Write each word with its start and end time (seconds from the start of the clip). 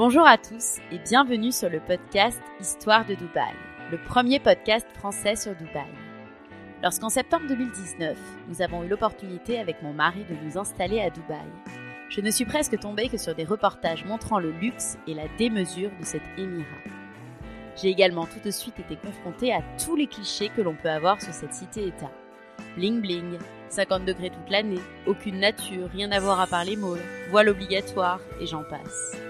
Bonjour 0.00 0.26
à 0.26 0.38
tous 0.38 0.78
et 0.90 0.98
bienvenue 0.98 1.52
sur 1.52 1.68
le 1.68 1.78
podcast 1.78 2.40
Histoire 2.58 3.04
de 3.04 3.12
Dubaï, 3.12 3.52
le 3.90 3.98
premier 3.98 4.40
podcast 4.40 4.86
français 4.94 5.36
sur 5.36 5.54
Dubaï. 5.54 5.92
Lorsqu'en 6.82 7.10
septembre 7.10 7.44
2019, 7.48 8.16
nous 8.48 8.62
avons 8.62 8.82
eu 8.82 8.88
l'opportunité 8.88 9.58
avec 9.58 9.82
mon 9.82 9.92
mari 9.92 10.24
de 10.24 10.34
nous 10.42 10.56
installer 10.56 11.02
à 11.02 11.10
Dubaï, 11.10 11.44
je 12.08 12.22
ne 12.22 12.30
suis 12.30 12.46
presque 12.46 12.80
tombée 12.80 13.10
que 13.10 13.18
sur 13.18 13.34
des 13.34 13.44
reportages 13.44 14.06
montrant 14.06 14.38
le 14.38 14.52
luxe 14.52 14.96
et 15.06 15.12
la 15.12 15.28
démesure 15.36 15.90
de 16.00 16.04
cet 16.06 16.22
émirat. 16.38 16.64
J'ai 17.76 17.88
également 17.88 18.24
tout 18.24 18.40
de 18.42 18.50
suite 18.50 18.80
été 18.80 18.96
confrontée 18.96 19.52
à 19.52 19.60
tous 19.84 19.96
les 19.96 20.06
clichés 20.06 20.48
que 20.48 20.62
l'on 20.62 20.76
peut 20.76 20.88
avoir 20.88 21.20
sur 21.20 21.34
cette 21.34 21.52
cité-État. 21.52 22.10
Bling 22.74 23.02
bling, 23.02 23.36
50 23.68 24.06
degrés 24.06 24.30
toute 24.30 24.48
l'année, 24.48 24.80
aucune 25.06 25.40
nature, 25.40 25.90
rien 25.92 26.10
à 26.10 26.20
voir 26.20 26.40
à 26.40 26.46
part 26.46 26.64
les 26.64 26.76
malls, 26.76 27.02
voile 27.30 27.50
obligatoire 27.50 28.20
et 28.40 28.46
j'en 28.46 28.64
passe. 28.64 29.29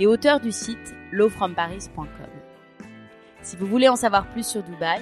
et 0.00 0.06
auteur 0.06 0.40
du 0.40 0.52
site 0.52 0.94
lowfromparis.com. 1.12 2.06
Si 3.42 3.56
vous 3.56 3.66
voulez 3.66 3.88
en 3.88 3.96
savoir 3.96 4.26
plus 4.28 4.46
sur 4.46 4.62
Dubaï, 4.62 5.00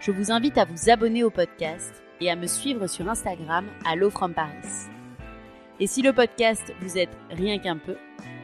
je 0.00 0.10
vous 0.10 0.32
invite 0.32 0.58
à 0.58 0.64
vous 0.64 0.90
abonner 0.90 1.22
au 1.22 1.30
podcast 1.30 2.02
et 2.20 2.30
à 2.30 2.36
me 2.36 2.46
suivre 2.46 2.86
sur 2.86 3.08
Instagram 3.08 3.66
à 3.84 3.96
lowfromparis. 3.96 4.88
Et 5.78 5.86
si 5.86 6.02
le 6.02 6.12
podcast 6.12 6.72
vous 6.80 6.98
aide 6.98 7.10
rien 7.30 7.58
qu'un 7.58 7.76
peu, 7.76 7.96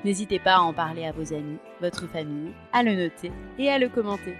n'hésitez 0.04 0.38
pas 0.38 0.56
à 0.56 0.60
en 0.60 0.72
parler 0.72 1.06
à 1.06 1.12
vos 1.12 1.32
amis, 1.32 1.58
votre 1.80 2.06
famille, 2.08 2.52
à 2.72 2.82
le 2.82 2.94
noter 2.94 3.32
et 3.58 3.70
à 3.70 3.78
le 3.78 3.88
commenter. 3.88 4.36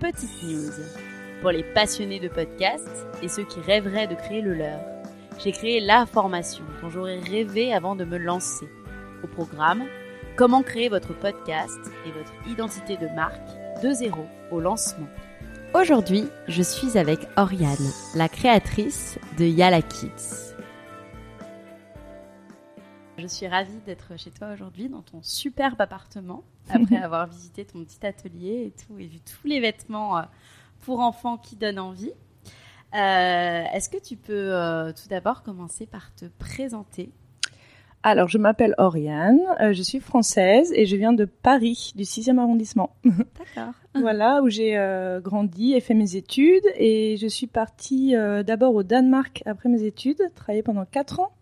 Petite 0.00 0.42
news. 0.42 0.72
Pour 1.40 1.50
les 1.50 1.62
passionnés 1.62 2.20
de 2.20 2.28
podcasts 2.28 3.06
et 3.22 3.28
ceux 3.28 3.44
qui 3.44 3.60
rêveraient 3.60 4.06
de 4.06 4.14
créer 4.14 4.40
le 4.40 4.54
leur, 4.54 4.80
j'ai 5.42 5.52
créé 5.52 5.80
la 5.80 6.06
formation 6.06 6.64
dont 6.80 6.90
j'aurais 6.90 7.18
rêvé 7.18 7.72
avant 7.72 7.96
de 7.96 8.04
me 8.04 8.18
lancer. 8.18 8.68
Au 9.22 9.26
programme, 9.26 9.84
Comment 10.36 10.64
créer 10.64 10.88
votre 10.88 11.16
podcast 11.16 11.78
et 12.04 12.10
votre 12.10 12.32
identité 12.48 12.96
de 12.96 13.06
marque 13.14 13.38
de 13.84 13.92
zéro 13.92 14.26
au 14.50 14.58
lancement. 14.58 15.06
Aujourd'hui, 15.74 16.24
je 16.48 16.60
suis 16.60 16.98
avec 16.98 17.20
Oriane, 17.36 17.92
la 18.16 18.28
créatrice 18.28 19.16
de 19.38 19.44
Yala 19.44 19.80
Kids. 19.80 20.56
Je 23.16 23.28
suis 23.28 23.46
ravie 23.46 23.78
d'être 23.86 24.18
chez 24.18 24.32
toi 24.32 24.52
aujourd'hui 24.52 24.88
dans 24.88 25.02
ton 25.02 25.22
superbe 25.22 25.80
appartement, 25.80 26.42
après 26.68 26.96
avoir 27.00 27.28
visité 27.28 27.64
ton 27.64 27.84
petit 27.84 28.04
atelier 28.04 28.64
et 28.66 28.72
tout, 28.72 28.98
et 28.98 29.06
vu 29.06 29.20
tous 29.20 29.46
les 29.46 29.60
vêtements 29.60 30.18
euh, 30.18 30.22
pour 30.80 30.98
enfants 30.98 31.38
qui 31.38 31.54
donnent 31.54 31.78
envie. 31.78 32.12
Euh, 32.92 33.64
est-ce 33.72 33.88
que 33.88 34.02
tu 34.02 34.16
peux 34.16 34.52
euh, 34.52 34.92
tout 34.92 35.08
d'abord 35.08 35.44
commencer 35.44 35.86
par 35.86 36.12
te 36.16 36.24
présenter 36.24 37.12
alors, 38.06 38.28
je 38.28 38.36
m'appelle 38.36 38.74
Oriane, 38.76 39.40
euh, 39.62 39.72
je 39.72 39.82
suis 39.82 39.98
française 39.98 40.70
et 40.76 40.84
je 40.84 40.94
viens 40.94 41.14
de 41.14 41.24
Paris, 41.24 41.92
du 41.96 42.02
6e 42.02 42.38
arrondissement. 42.38 42.94
D'accord. 43.04 43.72
voilà, 43.94 44.42
où 44.42 44.50
j'ai 44.50 44.76
euh, 44.76 45.20
grandi 45.20 45.72
et 45.72 45.80
fait 45.80 45.94
mes 45.94 46.14
études. 46.14 46.66
Et 46.76 47.16
je 47.16 47.26
suis 47.26 47.46
partie 47.46 48.14
euh, 48.14 48.42
d'abord 48.42 48.74
au 48.74 48.82
Danemark 48.82 49.42
après 49.46 49.70
mes 49.70 49.84
études, 49.84 50.20
travaillé 50.34 50.62
pendant 50.62 50.84
4 50.84 51.20
ans. 51.20 51.32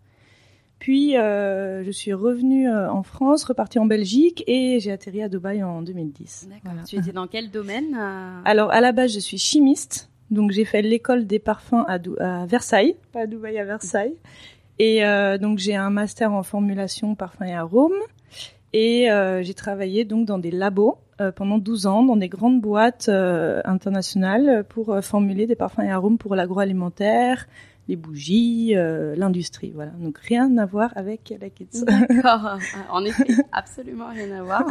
Puis, 0.79 1.13
je 1.13 1.91
suis 1.91 2.11
revenue 2.11 2.69
en 2.69 3.03
France, 3.03 3.45
repartie 3.45 3.79
en 3.79 3.85
Belgique 3.85 4.43
et 4.47 4.81
j'ai 4.81 4.91
atterri 4.91 5.23
à 5.23 5.29
Dubaï 5.29 5.63
en 5.63 5.81
2010. 5.81 6.49
D'accord. 6.49 6.83
Tu 6.85 6.97
étais 6.97 7.13
dans 7.13 7.27
quel 7.27 7.51
domaine 7.51 7.95
Alors, 8.45 8.69
à 8.71 8.81
la 8.81 8.91
base, 8.91 9.13
je 9.13 9.19
suis 9.19 9.37
chimiste. 9.37 10.09
Donc, 10.29 10.51
j'ai 10.51 10.65
fait 10.65 10.81
l'école 10.81 11.25
des 11.25 11.39
parfums 11.39 11.85
à, 11.87 11.99
à 12.19 12.45
Versailles, 12.47 12.97
pas 13.13 13.21
à 13.21 13.27
Dubaï, 13.27 13.57
à 13.59 13.63
Versailles. 13.63 14.15
Et 14.79 15.05
euh, 15.05 15.37
donc 15.37 15.59
j'ai 15.59 15.75
un 15.75 15.89
master 15.89 16.33
en 16.33 16.43
formulation 16.43 17.15
parfum 17.15 17.45
et 17.45 17.53
arôme. 17.53 17.93
Et 18.73 19.11
euh, 19.11 19.43
j'ai 19.43 19.53
travaillé 19.53 20.03
donc 20.03 20.25
dans 20.25 20.39
des 20.39 20.49
labos 20.49 20.97
euh, 21.21 21.31
pendant 21.31 21.59
12 21.59 21.85
ans, 21.85 22.03
dans 22.03 22.15
des 22.15 22.29
grandes 22.29 22.59
boîtes 22.59 23.09
internationales 23.09 24.65
pour 24.67 24.97
formuler 25.01 25.45
des 25.45 25.55
parfums 25.55 25.81
et 25.81 25.91
arômes 25.91 26.17
pour 26.17 26.35
l'agroalimentaire, 26.35 27.47
les 27.87 27.95
bougies, 27.95 28.73
l'industrie. 28.73 29.71
Voilà. 29.75 29.91
Donc 29.91 30.17
rien 30.17 30.57
à 30.57 30.65
voir 30.65 30.91
avec 30.95 31.33
la 31.39 31.49
kids. 31.49 31.85
D'accord. 31.85 32.57
en 32.89 33.05
effet, 33.05 33.27
absolument 33.51 34.07
rien 34.09 34.39
à 34.39 34.41
voir. 34.41 34.65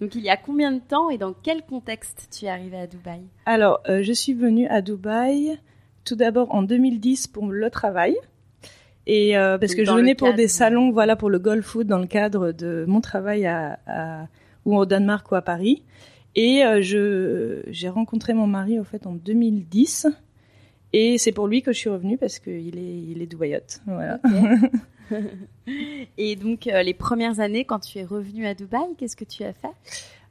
Donc 0.00 0.14
il 0.14 0.22
y 0.22 0.30
a 0.30 0.38
combien 0.38 0.72
de 0.72 0.80
temps 0.80 1.10
et 1.10 1.18
dans 1.18 1.34
quel 1.34 1.62
contexte 1.62 2.28
tu 2.32 2.46
es 2.46 2.48
arrivée 2.48 2.78
à 2.78 2.86
Dubaï? 2.86 3.20
Alors 3.44 3.82
je 3.86 4.12
suis 4.12 4.32
venue 4.32 4.66
à 4.68 4.80
Dubaï 4.80 5.58
tout 6.04 6.16
d'abord 6.16 6.54
en 6.54 6.62
2010 6.62 7.26
pour 7.26 7.46
le 7.46 7.68
travail. 7.68 8.16
Et 9.06 9.36
euh, 9.36 9.58
parce 9.58 9.74
que 9.74 9.84
je 9.84 9.92
venais 9.92 10.14
pour 10.14 10.32
des 10.34 10.48
salons, 10.48 10.92
voilà, 10.92 11.16
pour 11.16 11.30
le 11.30 11.38
golf 11.38 11.66
food 11.66 11.86
dans 11.86 11.98
le 11.98 12.06
cadre 12.06 12.52
de 12.52 12.84
mon 12.86 13.00
travail 13.00 13.46
à, 13.46 13.78
à 13.86 14.28
ou 14.64 14.76
au 14.76 14.86
Danemark 14.86 15.30
ou 15.32 15.34
à 15.34 15.42
Paris. 15.42 15.82
Et 16.34 16.64
euh, 16.64 16.80
je 16.82 17.62
j'ai 17.66 17.88
rencontré 17.88 18.32
mon 18.32 18.46
mari 18.46 18.78
au 18.78 18.84
fait 18.84 19.06
en 19.06 19.12
2010. 19.12 20.06
Et 20.94 21.18
c'est 21.18 21.32
pour 21.32 21.48
lui 21.48 21.62
que 21.62 21.72
je 21.72 21.78
suis 21.78 21.90
revenue 21.90 22.16
parce 22.16 22.38
qu'il 22.38 22.78
est 22.78 23.02
il 23.08 23.22
est 23.22 23.26
douayotte. 23.26 23.80
Voilà. 23.86 24.20
et 26.18 26.36
donc 26.36 26.68
euh, 26.68 26.82
les 26.82 26.94
premières 26.94 27.40
années 27.40 27.64
quand 27.64 27.80
tu 27.80 27.98
es 27.98 28.04
revenue 28.04 28.46
à 28.46 28.54
Dubaï, 28.54 28.94
qu'est-ce 28.98 29.16
que 29.16 29.24
tu 29.24 29.42
as 29.42 29.52
fait? 29.52 29.68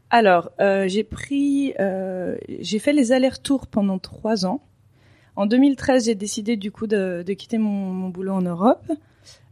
Alors 0.09 0.51
j'ai 0.87 1.03
pris 1.03 1.73
j'ai 2.59 2.79
fait 2.79 2.93
les 2.93 3.11
allers-retours 3.11 3.67
pendant 3.67 3.99
trois 3.99 4.45
ans. 4.45 4.61
En 5.35 5.45
2013, 5.45 6.05
j'ai 6.05 6.15
décidé 6.15 6.57
du 6.57 6.71
coup 6.71 6.87
de, 6.87 7.23
quitter 7.33 7.57
mon, 7.57 8.09
boulot 8.09 8.33
en 8.33 8.41
Europe. 8.41 8.91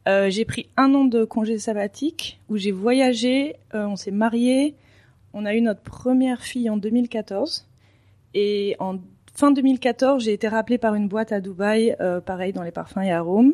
Euh, 0.08 0.30
j'ai 0.30 0.46
pris 0.46 0.68
un 0.76 0.94
an 0.96 1.06
de 1.06 1.24
congé 1.24 1.60
sabbatique 1.60 2.40
où 2.50 2.58
j'ai 2.58 2.72
voyagé, 2.72 3.58
euh, 3.76 3.86
on 3.86 3.96
s'est 3.96 4.12
mariés, 4.12 4.76
on 5.34 5.46
a 5.46 5.54
eu 5.54 5.62
notre 5.62 5.82
première 5.82 6.42
fille 6.42 6.70
en 6.70 6.78
2014. 6.78 7.68
Et 8.34 8.76
en 8.80 8.98
fin 9.36 9.52
2014, 9.52 10.24
j'ai 10.24 10.34
été 10.34 10.48
rappelée 10.48 10.78
par 10.78 10.96
une 10.96 11.08
boîte 11.08 11.32
à 11.32 11.42
Dubaï, 11.42 11.96
euh, 12.00 12.22
pareil 12.22 12.54
dans 12.54 12.64
les 12.64 12.72
parfums 12.72 13.02
et 13.04 13.12
arômes, 13.12 13.54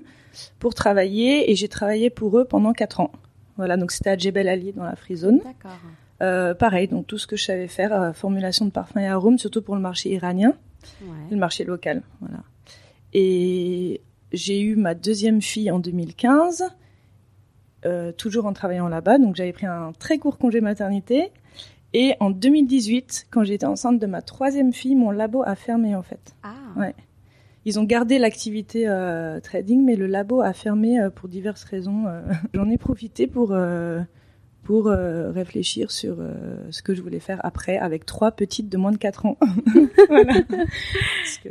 pour 0.59 0.73
travailler. 0.75 1.51
Et 1.51 1.55
j'ai 1.55 1.67
travaillé 1.67 2.09
pour 2.09 2.37
eux 2.37 2.45
pendant 2.45 2.73
quatre 2.73 3.01
ans. 3.01 3.11
Voilà, 3.57 3.75
donc 3.75 3.91
c'était 3.91 4.11
à 4.11 4.17
Jebel 4.17 4.47
Ali 4.47 4.71
dans 4.71 4.83
la 4.83 4.95
Free 4.95 5.17
Zone. 5.17 5.39
D'accord. 5.39 6.55
pareil, 6.55 6.87
donc 6.87 7.07
tout 7.07 7.17
ce 7.17 7.27
que 7.27 7.35
je 7.35 7.43
savais 7.43 7.67
faire, 7.67 8.15
formulation 8.15 8.65
de 8.65 8.71
parfums 8.71 8.99
et 8.99 9.07
arômes, 9.07 9.37
surtout 9.37 9.61
pour 9.61 9.75
le 9.75 9.81
marché 9.81 10.09
iranien 10.09 10.53
le 11.29 11.37
marché 11.37 11.63
local. 11.63 12.03
Voilà. 12.21 12.43
Et 13.13 14.01
j'ai 14.31 14.61
eu 14.61 14.75
ma 14.75 14.93
deuxième 14.93 15.41
fille 15.41 15.71
en 15.71 15.79
2015, 15.79 16.65
euh, 17.85 18.11
toujours 18.11 18.45
en 18.45 18.53
travaillant 18.53 18.87
là-bas. 18.87 19.17
Donc 19.17 19.35
j'avais 19.35 19.53
pris 19.53 19.65
un 19.65 19.93
très 19.97 20.17
court 20.17 20.37
congé 20.37 20.61
maternité. 20.61 21.31
Et 21.93 22.15
en 22.19 22.29
2018, 22.29 23.27
quand 23.31 23.43
j'étais 23.43 23.65
enceinte 23.65 23.99
de 23.99 24.05
ma 24.05 24.21
troisième 24.21 24.73
fille, 24.73 24.95
mon 24.95 25.11
labo 25.11 25.43
a 25.43 25.55
fermé 25.55 25.95
en 25.95 26.03
fait. 26.03 26.35
Ah. 26.43 26.53
Ouais. 26.75 26.93
Ils 27.63 27.79
ont 27.79 27.83
gardé 27.83 28.19
l'activité 28.19 28.87
euh, 28.87 29.39
trading, 29.39 29.83
mais 29.83 29.95
le 29.95 30.05
labo 30.05 30.41
a 30.41 30.53
fermé 30.53 30.99
euh, 30.99 31.09
pour 31.09 31.29
diverses 31.29 31.63
raisons. 31.63 32.05
J'en 32.53 32.69
ai 32.69 32.77
profité 32.77 33.27
pour 33.27 33.55
pour 34.65 34.87
euh, 34.87 35.31
réfléchir 35.31 35.91
sur 35.91 36.17
euh, 36.19 36.33
ce 36.71 36.81
que 36.81 36.93
je 36.95 37.01
voulais 37.03 37.19
faire 37.19 37.39
après 37.43 37.77
avec 37.77 38.05
trois 38.05 38.31
petites 38.31 38.67
de 38.67 38.77
moins 38.77 38.91
de 38.91 38.97
4 38.97 39.27
ans. 39.27 39.37
voilà. 40.09 40.33
Parce 40.33 41.37
que, 41.43 41.49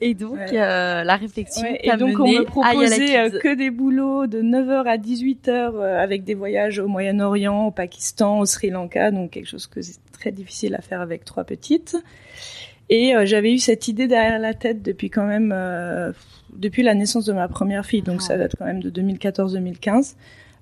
Et 0.00 0.14
donc, 0.14 0.32
Ouais. 0.38 0.58
euh, 0.58 1.04
la 1.04 1.16
réflexion 1.16 1.62
ouais, 1.62 1.78
et 1.84 1.94
donc 1.98 2.18
on 2.18 2.26
me 2.26 2.42
proposait 2.44 3.18
euh, 3.18 3.38
que 3.38 3.54
des 3.54 3.70
boulots 3.70 4.26
de 4.26 4.40
9h 4.40 4.86
à 4.86 4.96
18h 4.96 5.48
euh, 5.50 6.02
avec 6.02 6.24
des 6.24 6.32
voyages 6.34 6.78
au 6.78 6.88
Moyen-Orient, 6.88 7.66
au 7.66 7.70
Pakistan, 7.70 8.40
au 8.40 8.46
Sri 8.46 8.70
Lanka, 8.70 9.10
donc 9.10 9.30
quelque 9.32 9.48
chose 9.48 9.66
que 9.66 9.82
c'est 9.82 9.98
très 10.12 10.32
difficile 10.32 10.74
à 10.74 10.80
faire 10.80 11.02
avec 11.02 11.24
trois 11.26 11.44
petites. 11.44 11.96
Et 12.88 13.12
j'avais 13.24 13.54
eu 13.54 13.58
cette 13.58 13.88
idée 13.88 14.06
derrière 14.06 14.38
la 14.38 14.52
tête 14.54 14.82
depuis 14.82 15.08
quand 15.08 15.24
même 15.26 15.54
depuis 16.52 16.82
la 16.82 16.94
naissance 16.94 17.24
de 17.24 17.32
ma 17.32 17.48
première 17.48 17.86
fille, 17.86 18.02
donc 18.02 18.18
Ah. 18.20 18.26
ça 18.26 18.36
date 18.36 18.52
quand 18.58 18.66
même 18.66 18.82
de 18.82 18.90
2014-2015. 18.90 20.14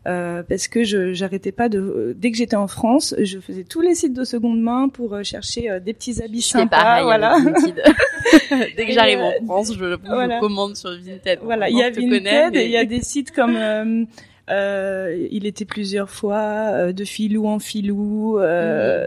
Euh, 0.06 0.43
parce 0.43 0.67
que 0.67 0.82
je 0.82 1.12
j'arrêtais 1.12 1.52
pas 1.52 1.69
de 1.69 2.14
dès 2.17 2.31
que 2.31 2.37
j'étais 2.38 2.56
en 2.56 2.69
France, 2.69 3.14
je 3.19 3.38
faisais 3.38 3.64
tous 3.64 3.82
les 3.82 3.94
sites 3.94 4.14
de 4.14 4.25
seconde 4.25 4.58
main 4.62 4.88
pour 4.88 5.12
euh, 5.14 5.23
chercher 5.23 5.69
euh, 5.70 5.79
des 5.79 5.93
petits 5.93 6.23
habits 6.23 6.41
C'est 6.41 6.52
sympas, 6.58 6.79
pareil 6.81 7.05
voilà. 7.05 7.35
avec 7.35 7.55
Vinted. 7.55 7.82
Dès 8.79 8.87
que 8.87 8.93
j'arrive 8.93 9.19
euh, 9.19 9.31
en 9.43 9.44
France, 9.44 9.75
je, 9.75 9.79
je 9.79 9.94
voilà. 10.06 10.41
commande 10.41 10.75
sur 10.75 10.91
Vinted. 10.91 11.41
Voilà, 11.43 11.69
il 11.69 11.76
y 11.76 11.82
a 11.82 11.93
je 11.93 12.00
Vinted, 12.00 12.23
mais- 12.55 12.62
et 12.62 12.64
il 12.64 12.70
y 12.70 12.79
a 12.79 12.87
des 12.87 13.02
sites 13.02 13.31
comme 13.32 13.56
euh, 13.56 14.05
euh, 14.50 15.29
il 15.31 15.44
était 15.44 15.67
plusieurs 15.67 16.08
fois 16.08 16.38
euh, 16.73 16.93
de 16.93 17.05
filou 17.05 17.47
en 17.47 17.58
filou, 17.58 18.38
euh, 18.38 19.06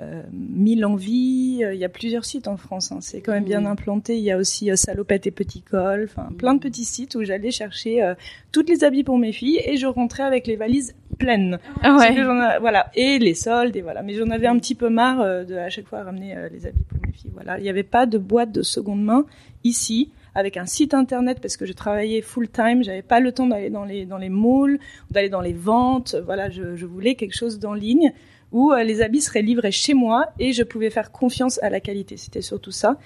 euh, 0.00 0.22
mille 0.32 0.84
en 0.84 0.94
vie. 0.94 1.60
euh, 1.62 1.72
Il 1.74 1.80
y 1.80 1.84
a 1.84 1.88
plusieurs 1.88 2.24
sites 2.24 2.48
en 2.48 2.56
France. 2.56 2.92
hein, 2.92 2.98
c'est 3.00 3.20
quand 3.22 3.32
même 3.32 3.44
bien 3.44 3.64
implanté. 3.64 4.16
Il 4.18 4.22
y 4.24 4.30
a 4.30 4.36
aussi 4.36 4.70
euh, 4.70 4.76
salopette 4.76 5.26
et 5.26 5.30
petit 5.30 5.62
col. 5.62 6.04
Enfin, 6.04 6.28
plein 6.36 6.54
de 6.54 6.60
petits 6.60 6.84
sites 6.84 7.14
où 7.14 7.24
j'allais 7.24 7.50
chercher 7.50 8.02
euh, 8.02 8.14
toutes 8.52 8.68
les 8.68 8.84
habits 8.84 9.04
pour 9.04 9.16
mes 9.18 9.32
filles 9.32 9.60
et 9.64 9.76
je 9.76 9.86
rentrais 9.86 10.22
avec 10.24 10.46
les 10.46 10.56
valises 10.56 10.94
pleines. 11.18 11.58
Ah 11.76 11.80
Parce 11.96 12.08
ouais. 12.10 12.14
que 12.14 12.22
j'en 12.24 12.38
a- 12.38 12.58
voilà, 12.58 12.90
et 12.94 13.18
les 13.18 13.34
soldes 13.34 13.74
et 13.76 13.80
voilà. 13.82 14.02
Mais 14.02 14.14
j'en 14.14 14.28
avais 14.30 14.46
un 14.48 14.58
petit 14.58 14.74
peu 14.74 14.90
marre 14.90 15.46
de 15.46 15.54
à 15.54 15.70
chaque 15.70 15.86
fois 15.86 16.02
ramener 16.02 16.36
les 16.52 16.66
habits 16.66 16.84
pour 16.88 16.98
mes 17.06 17.12
filles. 17.12 17.30
Voilà, 17.32 17.58
il 17.58 17.62
n'y 17.62 17.70
avait 17.70 17.82
pas 17.82 18.04
de 18.04 18.18
boîte 18.18 18.52
de 18.52 18.62
seconde 18.62 19.02
main 19.02 19.24
ici 19.64 20.10
avec 20.34 20.58
un 20.58 20.66
site 20.66 20.92
internet 20.92 21.38
parce 21.40 21.56
que 21.56 21.64
je 21.64 21.72
travaillais 21.72 22.20
full 22.20 22.48
time. 22.50 22.84
J'avais 22.84 23.00
pas 23.00 23.20
le 23.20 23.32
temps 23.32 23.46
d'aller 23.46 23.70
dans 23.70 23.84
les 23.86 24.04
dans 24.04 24.18
les 24.18 24.28
malls, 24.28 24.78
d'aller 25.10 25.30
dans 25.30 25.40
les 25.40 25.54
ventes. 25.54 26.14
Voilà, 26.26 26.50
je, 26.50 26.76
je 26.76 26.84
voulais 26.84 27.14
quelque 27.14 27.34
chose 27.34 27.58
d'en 27.58 27.72
ligne 27.72 28.12
où 28.52 28.72
euh, 28.72 28.82
les 28.82 29.02
habits 29.02 29.20
seraient 29.20 29.42
livrés 29.42 29.72
chez 29.72 29.94
moi 29.94 30.26
et 30.38 30.52
je 30.52 30.62
pouvais 30.62 30.90
faire 30.90 31.10
confiance 31.12 31.60
à 31.62 31.70
la 31.70 31.80
qualité. 31.80 32.16
C'était 32.16 32.42
surtout 32.42 32.70
ça. 32.72 32.96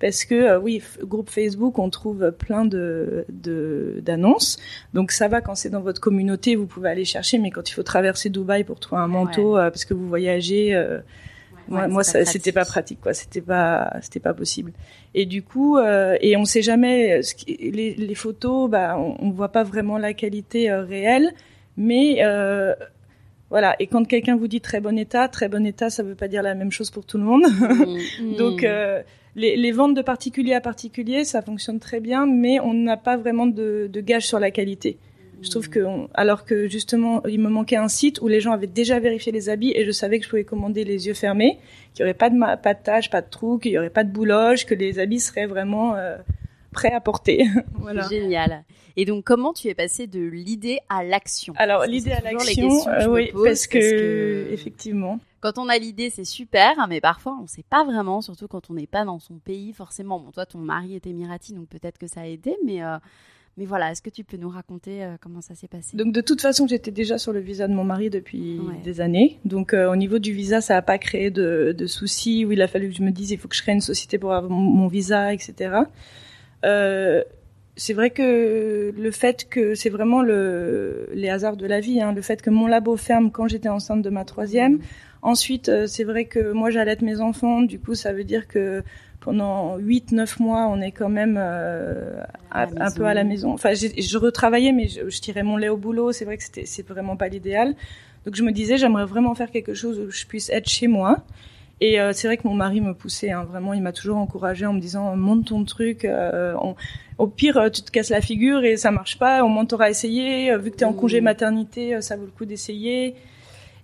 Parce 0.00 0.24
que 0.24 0.34
euh, 0.36 0.60
oui, 0.60 0.80
groupe 1.02 1.28
Facebook, 1.28 1.76
on 1.80 1.90
trouve 1.90 2.30
plein 2.30 2.64
de 2.64 3.24
de- 3.30 4.00
d'annonces. 4.02 4.58
Donc 4.94 5.10
ça 5.10 5.26
va 5.26 5.40
quand 5.40 5.56
c'est 5.56 5.70
dans 5.70 5.80
votre 5.80 6.00
communauté, 6.00 6.54
vous 6.54 6.66
pouvez 6.66 6.88
aller 6.90 7.04
chercher. 7.04 7.38
Mais 7.38 7.50
quand 7.50 7.68
il 7.68 7.72
faut 7.74 7.82
traverser 7.82 8.30
Dubaï 8.30 8.62
pour 8.62 8.78
trouver 8.78 9.00
un 9.02 9.08
manteau 9.08 9.56
euh, 9.56 9.70
parce 9.70 9.84
que 9.84 9.94
vous 9.94 10.06
voyagez, 10.06 10.72
euh, 10.74 11.00
moi, 11.66 11.82
Ouais, 11.82 11.88
moi, 11.88 12.04
c'était 12.04 12.24
pratique. 12.24 12.54
pas 12.54 12.64
pratique, 12.64 13.00
quoi. 13.02 13.12
C'était 13.12 13.40
pas, 13.42 13.92
c'était 14.00 14.20
pas 14.20 14.32
possible. 14.34 14.72
Et 15.14 15.26
du 15.26 15.42
coup, 15.42 15.76
euh, 15.78 16.16
et 16.20 16.36
on 16.36 16.44
sait 16.44 16.62
jamais 16.62 17.22
ce 17.22 17.34
qui- 17.34 17.56
les, 17.56 17.94
les 17.94 18.14
photos, 18.14 18.70
bah, 18.70 18.96
on, 18.98 19.16
on 19.18 19.30
voit 19.30 19.50
pas 19.50 19.64
vraiment 19.64 19.98
la 19.98 20.14
qualité 20.14 20.70
euh, 20.70 20.82
réelle, 20.84 21.32
mais 21.76 22.18
euh, 22.22 22.72
voilà. 23.50 23.74
Et 23.78 23.86
quand 23.86 24.04
quelqu'un 24.06 24.36
vous 24.36 24.48
dit 24.48 24.60
très 24.60 24.80
bon 24.80 24.96
état, 24.98 25.28
très 25.28 25.48
bon 25.48 25.64
état, 25.66 25.90
ça 25.90 26.02
veut 26.02 26.14
pas 26.14 26.28
dire 26.28 26.42
la 26.42 26.54
même 26.54 26.70
chose 26.72 26.90
pour 26.90 27.04
tout 27.06 27.18
le 27.18 27.24
monde. 27.24 27.44
Mm. 28.20 28.34
Donc 28.36 28.64
euh, 28.64 29.02
les, 29.36 29.56
les 29.56 29.72
ventes 29.72 29.94
de 29.94 30.02
particulier 30.02 30.54
à 30.54 30.60
particulier, 30.60 31.24
ça 31.24 31.42
fonctionne 31.42 31.78
très 31.78 32.00
bien, 32.00 32.26
mais 32.26 32.58
on 32.60 32.74
n'a 32.74 32.96
pas 32.96 33.16
vraiment 33.16 33.46
de, 33.46 33.88
de 33.92 34.00
gage 34.00 34.26
sur 34.26 34.38
la 34.40 34.50
qualité. 34.50 34.98
Je 35.40 35.50
trouve 35.50 35.68
que, 35.70 35.78
on- 35.78 36.08
alors 36.14 36.44
que 36.44 36.66
justement, 36.66 37.22
il 37.28 37.38
me 37.38 37.48
manquait 37.48 37.76
un 37.76 37.86
site 37.86 38.20
où 38.20 38.26
les 38.26 38.40
gens 38.40 38.50
avaient 38.50 38.66
déjà 38.66 38.98
vérifié 38.98 39.30
les 39.30 39.48
habits 39.48 39.72
et 39.76 39.84
je 39.84 39.92
savais 39.92 40.18
que 40.18 40.24
je 40.24 40.30
pouvais 40.30 40.42
commander 40.42 40.82
les 40.84 41.06
yeux 41.06 41.14
fermés, 41.14 41.58
qu'il 41.94 42.02
y 42.02 42.04
aurait 42.04 42.14
pas 42.14 42.28
de 42.30 42.34
ma- 42.34 42.56
pas 42.56 42.74
de 42.74 42.82
taches, 42.82 43.08
pas 43.08 43.20
de 43.22 43.30
trous, 43.30 43.58
qu'il 43.58 43.70
y 43.70 43.78
aurait 43.78 43.88
pas 43.90 44.02
de 44.02 44.10
bouloges, 44.10 44.66
que 44.66 44.74
les 44.74 44.98
habits 44.98 45.20
seraient 45.20 45.46
vraiment 45.46 45.94
euh, 45.94 46.16
prêts 46.72 46.92
à 46.92 47.00
porter. 47.00 47.46
voilà. 47.74 48.08
Génial. 48.08 48.64
Et 48.96 49.04
donc, 49.04 49.24
comment 49.24 49.52
tu 49.52 49.68
es 49.68 49.74
passé 49.74 50.06
de 50.06 50.20
l'idée 50.20 50.78
à 50.88 51.04
l'action? 51.04 51.54
Alors 51.56 51.84
l'idée 51.86 52.10
à 52.12 52.20
l'action, 52.20 52.68
que 52.84 52.88
euh, 53.04 53.08
oui, 53.08 53.30
pose, 53.32 53.44
parce 53.44 53.66
que, 53.66 53.78
parce 53.78 53.90
que- 53.90 54.52
effectivement. 54.52 55.20
Quand 55.40 55.56
on 55.58 55.68
a 55.68 55.78
l'idée, 55.78 56.10
c'est 56.10 56.24
super, 56.24 56.88
mais 56.88 57.00
parfois 57.00 57.36
on 57.38 57.42
ne 57.42 57.46
sait 57.48 57.64
pas 57.70 57.84
vraiment, 57.84 58.20
surtout 58.22 58.48
quand 58.48 58.70
on 58.70 58.74
n'est 58.74 58.88
pas 58.88 59.04
dans 59.04 59.20
son 59.20 59.34
pays, 59.38 59.72
forcément. 59.72 60.18
Bon, 60.18 60.32
toi, 60.32 60.46
ton 60.46 60.58
mari 60.58 60.96
est 60.96 61.06
émirati, 61.06 61.54
donc 61.54 61.68
peut-être 61.68 61.96
que 61.96 62.08
ça 62.08 62.22
a 62.22 62.26
aidé, 62.26 62.56
mais, 62.66 62.82
euh, 62.82 62.96
mais 63.56 63.64
voilà, 63.64 63.92
est-ce 63.92 64.02
que 64.02 64.10
tu 64.10 64.24
peux 64.24 64.36
nous 64.36 64.48
raconter 64.48 65.04
euh, 65.04 65.16
comment 65.20 65.40
ça 65.40 65.54
s'est 65.54 65.68
passé? 65.68 65.96
Donc 65.96 66.12
de 66.12 66.20
toute 66.20 66.40
façon, 66.40 66.66
j'étais 66.66 66.90
déjà 66.90 67.18
sur 67.18 67.32
le 67.32 67.38
visa 67.38 67.68
de 67.68 67.72
mon 67.72 67.84
mari 67.84 68.10
depuis 68.10 68.58
Ouais. 68.58 68.80
des 68.82 69.00
années. 69.00 69.38
Donc 69.44 69.74
euh, 69.74 69.88
au 69.92 69.94
niveau 69.94 70.18
du 70.18 70.32
visa, 70.32 70.60
ça 70.60 70.74
n'a 70.74 70.82
pas 70.82 70.98
créé 70.98 71.30
de, 71.30 71.72
de 71.78 71.86
soucis 71.86 72.44
où 72.44 72.50
il 72.50 72.60
a 72.60 72.66
fallu 72.66 72.88
que 72.88 72.96
je 72.96 73.02
me 73.04 73.12
dise 73.12 73.30
il 73.30 73.38
faut 73.38 73.46
que 73.46 73.54
je 73.54 73.62
crée 73.62 73.70
une 73.72 73.80
société 73.80 74.18
pour 74.18 74.32
avoir 74.32 74.50
mon, 74.50 74.58
mon 74.60 74.88
visa, 74.88 75.32
etc. 75.32 75.82
Euh, 76.64 77.22
c'est 77.76 77.92
vrai 77.94 78.10
que 78.10 78.92
le 78.96 79.10
fait 79.12 79.46
que 79.48 79.74
c'est 79.76 79.90
vraiment 79.90 80.20
le, 80.22 81.08
les 81.14 81.28
hasards 81.28 81.56
de 81.56 81.66
la 81.66 81.78
vie, 81.80 82.00
hein, 82.00 82.12
le 82.12 82.22
fait 82.22 82.42
que 82.42 82.50
mon 82.50 82.66
labo 82.66 82.96
ferme 82.96 83.30
quand 83.30 83.46
j'étais 83.46 83.68
enceinte 83.68 84.02
de 84.02 84.10
ma 84.10 84.24
troisième. 84.24 84.80
Ensuite, 85.22 85.68
euh, 85.68 85.86
c'est 85.86 86.04
vrai 86.04 86.24
que 86.24 86.52
moi 86.52 86.70
j'allaite 86.70 87.02
mes 87.02 87.20
enfants, 87.20 87.60
du 87.62 87.78
coup 87.78 87.94
ça 87.94 88.12
veut 88.12 88.24
dire 88.24 88.48
que 88.48 88.82
pendant 89.20 89.78
8-9 89.78 90.40
mois, 90.40 90.66
on 90.68 90.80
est 90.80 90.90
quand 90.92 91.08
même 91.08 91.36
euh, 91.38 92.22
À 92.50 92.62
à- 92.62 92.66
la 92.66 92.86
un 92.86 92.90
peu 92.90 93.04
à 93.04 93.14
la 93.14 93.24
maison. 93.24 93.52
Enfin, 93.52 93.74
je 93.74 94.16
retravaillais, 94.18 94.72
mais 94.72 94.88
je, 94.88 95.08
je 95.08 95.20
tirais 95.20 95.42
mon 95.42 95.56
lait 95.56 95.68
au 95.68 95.76
boulot. 95.76 96.12
C'est 96.12 96.24
vrai 96.24 96.36
que 96.36 96.42
c'était 96.44 96.66
c'est 96.66 96.86
vraiment 96.86 97.16
pas 97.16 97.28
l'idéal. 97.28 97.74
Donc 98.26 98.34
je 98.36 98.42
me 98.42 98.52
disais, 98.52 98.76
j'aimerais 98.76 99.06
vraiment 99.06 99.34
faire 99.34 99.50
quelque 99.50 99.74
chose 99.74 99.98
où 100.00 100.10
je 100.10 100.24
puisse 100.26 100.50
être 100.50 100.68
chez 100.68 100.86
moi. 100.88 101.24
Et 101.80 102.00
euh, 102.00 102.12
c'est 102.12 102.26
vrai 102.26 102.36
que 102.36 102.46
mon 102.48 102.54
mari 102.54 102.80
me 102.80 102.92
poussait, 102.92 103.30
hein, 103.30 103.44
vraiment, 103.44 103.72
il 103.72 103.82
m'a 103.82 103.92
toujours 103.92 104.16
encouragé 104.16 104.66
en 104.66 104.72
me 104.72 104.80
disant 104.80 105.14
monte 105.16 105.46
ton 105.46 105.64
truc. 105.64 106.04
euh, 106.04 106.54
on- 106.60 106.74
au 107.18 107.26
pire, 107.28 107.56
euh, 107.56 107.68
tu 107.70 107.82
te 107.82 107.90
casses 107.90 108.10
la 108.10 108.20
figure 108.20 108.64
et 108.64 108.76
ça 108.76 108.90
marche 108.90 109.18
pas. 109.18 109.42
Au 109.44 109.48
moins, 109.48 109.64
t'auras 109.64 109.90
essayé. 109.90 110.50
euh, 110.52 110.58
vu 110.58 110.70
que 110.72 110.76
t'es 110.76 110.84
en 110.84 110.92
Mmh. 110.92 110.96
congé 110.96 111.20
maternité, 111.20 111.94
euh, 111.94 112.00
ça 112.00 112.16
vaut 112.16 112.24
le 112.24 112.30
coup 112.30 112.44
d'essayer. 112.44 113.14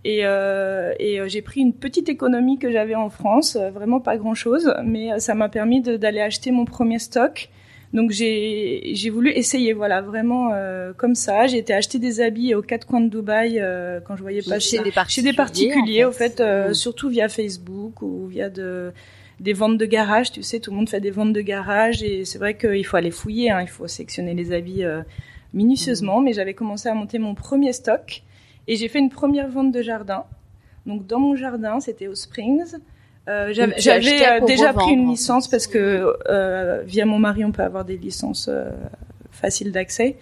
Et, 0.05 0.21
euh, 0.25 0.93
et 0.99 1.21
j'ai 1.29 1.41
pris 1.41 1.61
une 1.61 1.73
petite 1.73 2.09
économie 2.09 2.59
que 2.59 2.71
j'avais 2.71 2.95
en 2.95 3.09
France, 3.11 3.57
vraiment 3.57 4.01
pas 4.01 4.17
grand 4.19 4.35
chose, 4.35 4.75
mais 4.85 5.19
ça 5.19 5.35
m'a 5.35 5.49
permis 5.49 5.81
d'aller 5.81 6.21
acheter 6.21 6.51
mon 6.51 6.65
premier 6.67 6.99
stock. 6.99 7.49
Donc 7.95 8.11
j'ai 8.11 8.91
j'ai 8.95 9.09
voulu 9.09 9.31
essayer, 9.31 9.73
voilà, 9.73 10.03
vraiment 10.03 10.51
euh, 10.53 10.93
comme 10.93 11.15
ça. 11.15 11.47
J'ai 11.47 11.59
été 11.59 11.73
acheter 11.73 12.01
des 12.01 12.21
habits 12.21 12.55
aux 12.57 12.61
quatre 12.61 12.87
coins 12.89 13.01
de 13.01 13.09
Dubaï 13.09 13.61
euh, 13.61 14.01
quand 14.05 14.17
je 14.17 14.23
voyais 14.23 14.43
pas 14.43 14.59
Chez 14.59 14.81
des 14.81 14.91
Chez 15.09 15.23
des 15.23 15.33
particuliers, 15.33 16.05
au 16.05 16.11
fait. 16.13 16.37
fait, 16.39 16.41
euh, 16.43 16.71
Mm. 16.71 16.75
surtout 16.75 17.09
via 17.09 17.29
Facebook 17.29 18.03
ou 18.03 18.27
via 18.27 18.51
de 18.51 18.93
des 19.39 19.53
ventes 19.53 19.79
de 19.79 19.87
garage. 19.87 20.33
Tu 20.33 20.43
sais, 20.43 20.59
tout 20.59 20.73
le 20.73 20.77
monde 20.77 20.89
fait 20.89 21.01
des 21.01 21.13
ventes 21.13 21.33
de 21.33 21.41
garage 21.41 22.03
et 22.03 22.25
c'est 22.25 22.39
vrai 22.39 22.57
qu'il 22.57 22.85
faut 22.85 22.97
aller 22.97 23.11
fouiller, 23.13 23.51
hein, 23.51 23.63
il 23.63 23.69
faut 23.69 23.87
sélectionner 23.87 24.35
les 24.35 24.53
habits 24.53 24.83
euh, 24.85 25.03
minutieusement. 25.53 26.21
Mm. 26.21 26.25
Mais 26.25 26.33
j'avais 26.33 26.55
commencé 26.55 26.89
à 26.89 26.95
monter 26.95 27.19
mon 27.21 27.35
premier 27.37 27.73
stock 27.73 28.23
et 28.67 28.75
j'ai 28.77 28.89
fait 28.89 28.99
une 28.99 29.11
première 29.11 29.49
vente 29.49 29.71
de 29.71 29.83
jardin. 29.83 30.25
Donc 30.87 31.07
dans 31.07 31.21
mon 31.21 31.37
jardin, 31.37 31.79
c'était 31.79 32.09
aux 32.09 32.15
Springs. 32.17 32.75
Euh, 33.29 33.53
j'avais 33.53 33.73
euh, 33.73 34.41
déjà 34.47 34.69
revendre, 34.69 34.87
pris 34.87 34.93
une 34.95 35.07
en 35.07 35.11
licence 35.11 35.49
parce 35.49 35.67
que 35.67 36.15
euh, 36.29 36.83
via 36.85 37.07
mon 37.07 37.19
mari, 37.19 37.45
on 37.45 37.53
peut 37.53 37.63
avoir 37.63 37.85
des 37.85 37.97
licences 37.97 38.49
euh, 38.51 38.71
faciles 39.31 39.73
d'accès. 39.73 40.17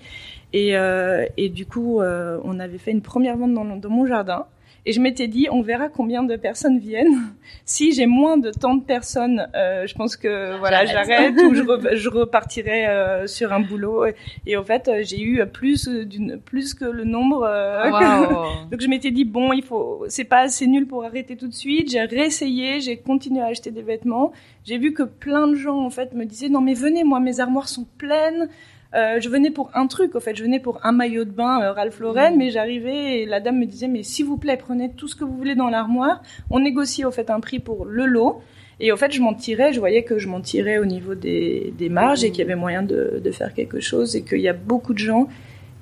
Et, 0.52 0.76
euh, 0.76 1.26
et 1.36 1.48
du 1.48 1.66
coup, 1.66 2.00
euh, 2.00 2.38
on 2.44 2.60
avait 2.60 2.78
fait 2.78 2.90
une 2.90 3.02
première 3.02 3.36
vente 3.36 3.54
dans, 3.54 3.64
dans 3.64 3.90
mon 3.90 4.06
jardin. 4.06 4.46
Et 4.84 4.92
je 4.92 5.00
m'étais 5.00 5.28
dit, 5.28 5.46
on 5.50 5.62
verra 5.62 5.88
combien 5.88 6.24
de 6.24 6.34
personnes 6.36 6.78
viennent. 6.78 7.14
Si 7.64 7.92
j'ai 7.92 8.06
moins 8.06 8.38
de 8.38 8.50
tant 8.50 8.74
de 8.74 8.82
personnes, 8.82 9.46
euh, 9.54 9.86
je 9.86 9.94
pense 9.94 10.16
que 10.16 10.58
voilà, 10.58 10.84
J'arrête. 10.84 11.34
ou 11.42 11.54
je, 11.54 11.62
re- 11.70 11.94
je 11.96 12.08
repartirai 12.08 12.86
euh, 12.86 13.26
sur 13.26 13.52
un 13.52 13.60
boulot. 13.60 14.06
Et 14.46 14.56
en 14.56 14.64
fait, 14.64 14.88
euh, 14.88 15.02
j'ai 15.04 15.20
eu 15.22 15.44
plus 15.46 15.86
d'une 15.88 16.38
plus 16.40 16.74
que 16.74 16.84
le 16.84 17.04
nombre. 17.04 17.44
euh, 17.44 17.90
donc 18.70 18.80
je 18.80 18.88
m'étais 18.88 19.10
dit 19.12 19.24
bon, 19.24 19.52
il 19.52 19.62
faut, 19.62 20.04
c'est 20.08 20.24
pas 20.24 20.40
assez 20.40 20.66
nul 20.66 20.86
pour 20.86 21.04
arrêter 21.04 21.36
tout 21.36 21.46
de 21.46 21.54
suite. 21.54 21.90
J'ai 21.92 22.00
réessayé, 22.02 22.80
j'ai 22.80 22.96
continué 22.96 23.40
à 23.42 23.46
acheter 23.46 23.70
des 23.70 23.82
vêtements. 23.82 24.32
J'ai 24.64 24.78
vu 24.78 24.92
que 24.92 25.02
plein 25.04 25.46
de 25.46 25.54
gens 25.54 25.78
en 25.78 25.90
fait 25.90 26.14
me 26.14 26.24
disaient 26.24 26.48
non 26.48 26.60
mais 26.60 26.74
venez, 26.74 27.04
moi 27.04 27.20
mes 27.20 27.38
armoires 27.40 27.68
sont 27.68 27.86
pleines. 27.98 28.48
Euh, 28.94 29.20
je 29.20 29.28
venais 29.28 29.50
pour 29.50 29.70
un 29.74 29.86
truc, 29.86 30.14
en 30.16 30.20
fait, 30.20 30.36
je 30.36 30.42
venais 30.42 30.60
pour 30.60 30.78
un 30.84 30.92
maillot 30.92 31.24
de 31.24 31.30
bain 31.30 31.62
euh, 31.62 31.72
Ralph 31.72 31.98
Lauren, 32.00 32.32
Mm. 32.34 32.36
mais 32.38 32.50
j'arrivais 32.50 33.20
et 33.22 33.26
la 33.26 33.40
dame 33.40 33.58
me 33.58 33.64
disait 33.66 33.88
mais 33.88 34.02
s'il 34.02 34.26
vous 34.26 34.36
plaît 34.36 34.58
prenez 34.58 34.90
tout 34.92 35.08
ce 35.08 35.16
que 35.16 35.24
vous 35.24 35.36
voulez 35.36 35.54
dans 35.54 35.70
l'armoire. 35.70 36.22
On 36.50 36.60
négociait 36.60 37.04
au 37.06 37.10
fait 37.10 37.30
un 37.30 37.40
prix 37.40 37.58
pour 37.58 37.84
le 37.86 38.04
lot. 38.06 38.40
Et 38.80 38.90
au 38.92 38.96
fait, 38.96 39.12
je 39.12 39.20
m'en 39.22 39.32
tirais, 39.32 39.72
je 39.72 39.78
voyais 39.78 40.02
que 40.02 40.18
je 40.18 40.28
m'en 40.28 40.40
tirais 40.40 40.78
au 40.78 40.84
niveau 40.84 41.14
des, 41.14 41.72
des 41.78 41.88
marges 41.88 42.24
et 42.24 42.30
qu'il 42.30 42.40
y 42.40 42.42
avait 42.42 42.56
moyen 42.56 42.82
de, 42.82 43.20
de 43.22 43.30
faire 43.30 43.54
quelque 43.54 43.80
chose 43.80 44.16
et 44.16 44.22
qu'il 44.22 44.40
y 44.40 44.48
a 44.48 44.52
beaucoup 44.52 44.92
de 44.92 44.98
gens 44.98 45.28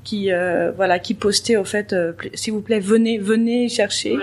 qui, 0.05 0.31
euh, 0.33 0.71
voilà, 0.73 0.99
qui 0.99 1.15
postaient 1.15 1.57
au 1.57 1.65
fait, 1.65 1.95
s'il 2.35 2.53
vous 2.53 2.61
plaît, 2.61 2.79
venez, 2.81 3.17
venez 3.19 3.69
chercher. 3.69 4.17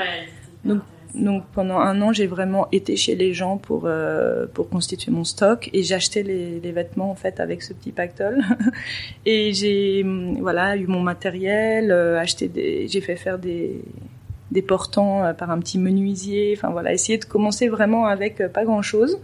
Donc, 0.63 0.81
Donc 1.15 1.43
pendant 1.53 1.79
un 1.79 2.01
an, 2.01 2.11
j'ai 2.11 2.27
vraiment 2.27 2.67
été 2.71 2.95
chez 2.95 3.15
les 3.15 3.33
gens 3.33 3.57
pour 3.57 3.83
euh, 3.85 4.45
pour 4.53 4.69
constituer 4.69 5.11
mon 5.11 5.23
stock 5.23 5.69
et 5.73 5.83
j'achetais 5.83 6.23
les, 6.23 6.59
les 6.59 6.71
vêtements 6.71 7.09
en 7.11 7.15
fait 7.15 7.39
avec 7.39 7.63
ce 7.63 7.73
petit 7.73 7.91
pactole. 7.91 8.43
et 9.25 9.53
j'ai 9.53 10.03
hum, 10.03 10.37
voilà 10.41 10.75
eu 10.75 10.87
mon 10.87 11.01
matériel, 11.01 11.91
euh, 11.91 12.19
acheté 12.19 12.87
j'ai 12.87 13.01
fait 13.01 13.15
faire 13.15 13.39
des 13.39 13.81
des 14.51 14.61
portants 14.61 15.23
euh, 15.23 15.33
par 15.33 15.49
un 15.49 15.59
petit 15.59 15.79
menuisier. 15.79 16.53
Enfin 16.57 16.69
voilà, 16.69 16.93
essayer 16.93 17.17
de 17.17 17.25
commencer 17.25 17.67
vraiment 17.67 18.05
avec 18.05 18.45
pas 18.51 18.65
grand 18.65 18.81
chose. 18.81 19.19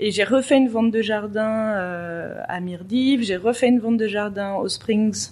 Et 0.00 0.10
j'ai 0.10 0.24
refait 0.24 0.58
une 0.58 0.68
vente 0.68 0.92
de 0.92 1.02
jardin 1.02 1.74
à 2.46 2.60
Mirdiv, 2.60 3.24
j'ai 3.24 3.36
refait 3.36 3.66
une 3.66 3.80
vente 3.80 3.96
de 3.96 4.06
jardin 4.06 4.54
aux 4.54 4.68
Springs. 4.68 5.30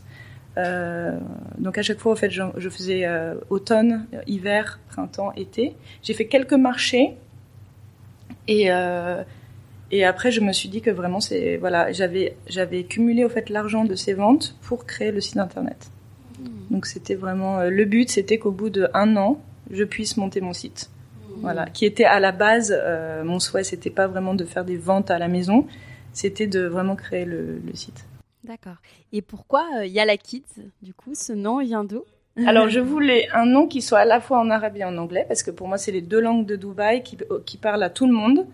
Euh, 0.59 1.19
donc 1.59 1.79
à 1.79 1.83
chaque 1.83 1.99
fois, 1.99 2.13
en 2.13 2.17
fait, 2.17 2.31
je, 2.31 2.43
je 2.57 2.69
faisais 2.69 3.05
euh, 3.05 3.35
automne, 3.51 4.07
hiver, 4.27 4.81
printemps, 4.89 5.33
été. 5.35 5.75
J'ai 6.03 6.15
fait 6.15 6.27
quelques 6.27 6.55
marchés 6.55 7.15
et 8.49 8.71
euh, 8.71 9.23
et 9.93 10.05
après, 10.05 10.33
je 10.33 10.41
me 10.41 10.53
suis 10.53 10.69
dit 10.69 10.81
que 10.81 10.91
vraiment, 10.91 11.21
c'est 11.21 11.59
voilà, 11.59 11.93
j'avais 11.93 12.37
j'avais 12.49 12.85
cumulé 12.85 13.25
au 13.25 13.29
fait 13.29 13.51
l'argent 13.51 13.85
de 13.85 13.95
ces 13.95 14.15
ventes 14.15 14.57
pour 14.63 14.87
créer 14.87 15.13
le 15.13 15.21
site 15.21 15.37
internet. 15.37 15.91
Donc 16.71 16.87
c'était 16.87 17.15
vraiment 17.15 17.63
le 17.63 17.85
but, 17.85 18.11
c'était 18.11 18.39
qu'au 18.39 18.51
bout 18.51 18.69
de 18.69 18.89
un 18.95 19.17
an, 19.17 19.41
je 19.71 19.85
puisse 19.85 20.17
monter 20.17 20.41
mon 20.41 20.53
site. 20.53 20.91
Voilà, 21.41 21.67
qui 21.67 21.85
était 21.85 22.05
à 22.05 22.19
la 22.19 22.33
base 22.33 22.77
mon 23.25 23.39
souhait, 23.39 23.63
c'était 23.63 23.91
pas 23.91 24.07
vraiment 24.07 24.35
de 24.35 24.45
faire 24.45 24.65
des 24.65 24.77
ventes 24.77 25.11
à 25.11 25.19
la 25.19 25.29
maison, 25.29 25.67
c'était 26.13 26.47
de 26.47 26.67
vraiment 26.67 26.97
créer 26.97 27.25
le, 27.25 27.61
le 27.65 27.75
site. 27.75 28.07
D'accord. 28.47 28.77
Et 29.13 29.23
pourquoi 29.23 29.65
euh, 29.79 29.87
Yala 29.87 30.17
Kids, 30.17 30.71
du 30.81 30.95
coup, 30.95 31.15
ce 31.15 31.33
nom 31.33 31.59
vient 31.59 31.85
d'où? 31.85 32.05
Alors 32.47 32.69
je 32.69 32.81
voulais 32.81 33.29
un 33.33 33.47
nom 33.47 33.67
qui 33.67 33.81
soit 33.81 34.01
à 34.01 34.05
la 34.05 34.21
fois 34.21 34.39
en 34.39 34.51
arabe 34.51 34.77
et 34.77 34.85
en 34.85 34.99
anglais, 34.99 35.25
parce 35.27 35.43
que 35.43 35.51
pour 35.51 35.69
moi 35.69 35.79
c'est 35.79 35.93
les 35.93 36.03
deux 36.03 36.21
langues 36.21 36.45
de 36.45 36.57
Dubaï 36.57 37.03
qui, 37.03 37.17
qui 37.47 37.57
parlent 37.57 37.83
à 37.83 37.89
tout 37.89 38.07
le 38.07 38.13
monde. 38.13 38.47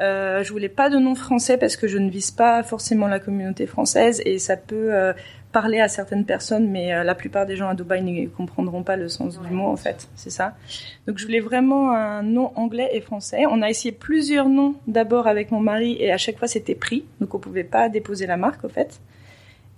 Euh, 0.00 0.44
je 0.44 0.52
voulais 0.52 0.68
pas 0.68 0.88
de 0.88 0.98
nom 0.98 1.14
français 1.14 1.56
parce 1.58 1.76
que 1.76 1.88
je 1.88 1.98
ne 1.98 2.10
vise 2.10 2.30
pas 2.30 2.62
forcément 2.62 3.08
la 3.08 3.18
communauté 3.20 3.66
française 3.66 4.22
et 4.24 4.38
ça 4.38 4.56
peut 4.56 4.94
euh, 4.94 5.12
parler 5.50 5.80
à 5.80 5.88
certaines 5.88 6.24
personnes, 6.24 6.68
mais 6.68 6.94
euh, 6.94 7.02
la 7.02 7.16
plupart 7.16 7.44
des 7.44 7.56
gens 7.56 7.68
à 7.68 7.74
Dubaï 7.74 8.02
ne 8.02 8.28
comprendront 8.28 8.84
pas 8.84 8.96
le 8.96 9.08
sens 9.08 9.40
du 9.40 9.52
mot 9.52 9.66
en 9.66 9.76
fait, 9.76 10.08
c'est 10.14 10.30
ça. 10.30 10.54
Donc 11.08 11.18
je 11.18 11.26
voulais 11.26 11.40
vraiment 11.40 11.90
un 11.90 12.22
nom 12.22 12.52
anglais 12.54 12.90
et 12.92 13.00
français. 13.00 13.46
On 13.50 13.62
a 13.62 13.68
essayé 13.68 13.90
plusieurs 13.90 14.48
noms 14.48 14.76
d'abord 14.86 15.26
avec 15.26 15.50
mon 15.50 15.60
mari 15.60 15.96
et 15.98 16.12
à 16.12 16.18
chaque 16.18 16.38
fois 16.38 16.46
c'était 16.46 16.76
pris, 16.76 17.04
donc 17.20 17.34
on 17.34 17.40
pouvait 17.40 17.64
pas 17.64 17.88
déposer 17.88 18.26
la 18.26 18.36
marque 18.36 18.64
en 18.64 18.68
fait. 18.68 19.00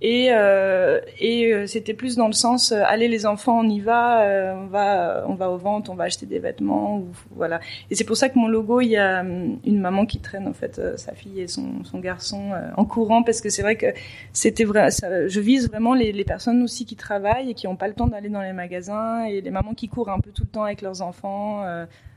Et, 0.02 0.28
euh, 0.30 1.00
et 1.18 1.54
euh, 1.54 1.66
c'était 1.66 1.94
plus 1.94 2.16
dans 2.16 2.26
le 2.26 2.34
sens 2.34 2.70
euh, 2.70 2.82
allez 2.86 3.08
les 3.08 3.24
enfants 3.24 3.60
on 3.60 3.66
y 3.66 3.80
va 3.80 4.24
euh, 4.24 4.54
on 4.54 4.66
va 4.66 5.24
on 5.26 5.34
va 5.34 5.50
aux 5.50 5.56
ventes 5.56 5.88
on 5.88 5.94
va 5.94 6.04
acheter 6.04 6.26
des 6.26 6.38
vêtements 6.38 6.98
ou, 6.98 7.08
voilà 7.34 7.60
et 7.90 7.94
c'est 7.94 8.04
pour 8.04 8.18
ça 8.18 8.28
que 8.28 8.38
mon 8.38 8.46
logo 8.46 8.82
il 8.82 8.88
y 8.88 8.98
a 8.98 9.22
une 9.22 9.80
maman 9.80 10.04
qui 10.04 10.20
traîne 10.20 10.46
en 10.48 10.52
fait 10.52 10.78
euh, 10.78 10.98
sa 10.98 11.14
fille 11.14 11.40
et 11.40 11.48
son, 11.48 11.82
son 11.84 11.98
garçon 11.98 12.52
euh, 12.52 12.68
en 12.76 12.84
courant 12.84 13.22
parce 13.22 13.40
que 13.40 13.48
c'est 13.48 13.62
vrai 13.62 13.76
que 13.76 13.86
c'était 14.34 14.64
vrai 14.64 14.90
je 14.90 15.40
vise 15.40 15.70
vraiment 15.70 15.94
les, 15.94 16.12
les 16.12 16.24
personnes 16.24 16.62
aussi 16.62 16.84
qui 16.84 16.96
travaillent 16.96 17.52
et 17.52 17.54
qui 17.54 17.66
n'ont 17.66 17.76
pas 17.76 17.88
le 17.88 17.94
temps 17.94 18.06
d'aller 18.06 18.28
dans 18.28 18.42
les 18.42 18.52
magasins 18.52 19.24
et 19.24 19.40
les 19.40 19.50
mamans 19.50 19.72
qui 19.72 19.88
courent 19.88 20.10
un 20.10 20.20
peu 20.20 20.30
tout 20.30 20.42
le 20.42 20.50
temps 20.50 20.64
avec 20.64 20.82
leurs 20.82 21.00
enfants 21.00 21.64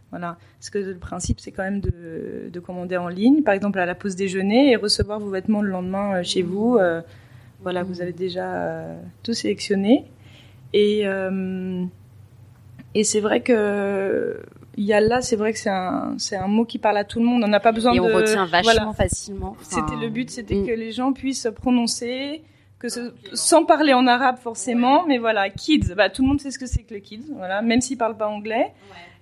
voilà, 0.09 0.38
parce 0.57 0.71
que 0.71 0.79
le 0.79 0.98
principe 0.98 1.39
c'est 1.39 1.51
quand 1.51 1.63
même 1.63 1.81
de, 1.81 2.50
de 2.51 2.59
commander 2.59 2.98
en 2.98 3.07
ligne, 3.07 3.43
par 3.43 3.53
exemple 3.53 3.77
à 3.77 3.86
la 3.86 3.93
pause 3.93 4.15
déjeuner 4.15 4.71
et 4.71 4.75
recevoir 4.75 5.19
vos 5.19 5.29
vêtements 5.29 5.62
le 5.62 5.69
lendemain 5.69 6.24
chez 6.24 6.41
vous. 6.41 6.79
Voilà, 7.62 7.84
vous 7.84 8.01
avez 8.01 8.13
déjà 8.13 8.54
euh, 8.54 9.01
tout 9.24 9.34
sélectionné. 9.34 10.06
Et, 10.74 11.01
euh, 11.06 11.84
et 12.96 13.04
c'est 13.04 13.20
vrai 13.20 13.42
que 13.42 14.42
Yalla, 14.78 15.22
c'est 15.22 15.36
vrai 15.36 15.51
que 15.51 15.60
c'est 15.60 15.70
un, 15.70 16.16
c'est 16.18 16.38
un 16.38 16.48
mot 16.48 16.63
qui 16.63 16.78
parle 16.78 16.98
à 16.98 17.04
tout 17.04 17.20
le 17.20 17.25
monde. 17.25 17.44
On 17.44 17.48
n'a 17.48 17.60
pas 17.60 17.72
besoin 17.72 17.92
Et 17.94 17.98
de. 17.98 18.01
on 18.01 18.16
retient 18.16 18.46
vachement 18.46 18.74
voilà. 18.74 18.94
facilement. 18.94 19.56
Enfin, 19.60 19.82
C'était 19.88 20.00
le 20.00 20.10
but, 20.10 20.30
c'était 20.30 20.56
mm. 20.56 20.68
que 20.68 20.72
les 20.72 20.92
gens 20.92 21.12
puissent 21.12 21.50
prononcer, 21.54 22.44
que 22.79 22.89
ce, 22.89 23.13
sans 23.33 23.65
parler 23.65 23.93
en 23.93 24.07
arabe 24.07 24.38
forcément, 24.38 25.05
mais 25.05 25.17
voilà, 25.17 25.50
kids, 25.50 25.93
bah, 25.95 26.09
tout 26.09 26.21
le 26.21 26.29
monde 26.29 26.39
sait 26.39 26.51
ce 26.51 26.57
que 26.57 26.65
c'est 26.65 26.83
que 26.83 26.93
le 26.93 27.01
kids, 27.01 27.25
voilà, 27.36 27.62
même 27.62 27.81
s'ils 27.81 27.98
parlent 27.98 28.17
pas 28.17 28.29
anglais. 28.29 28.71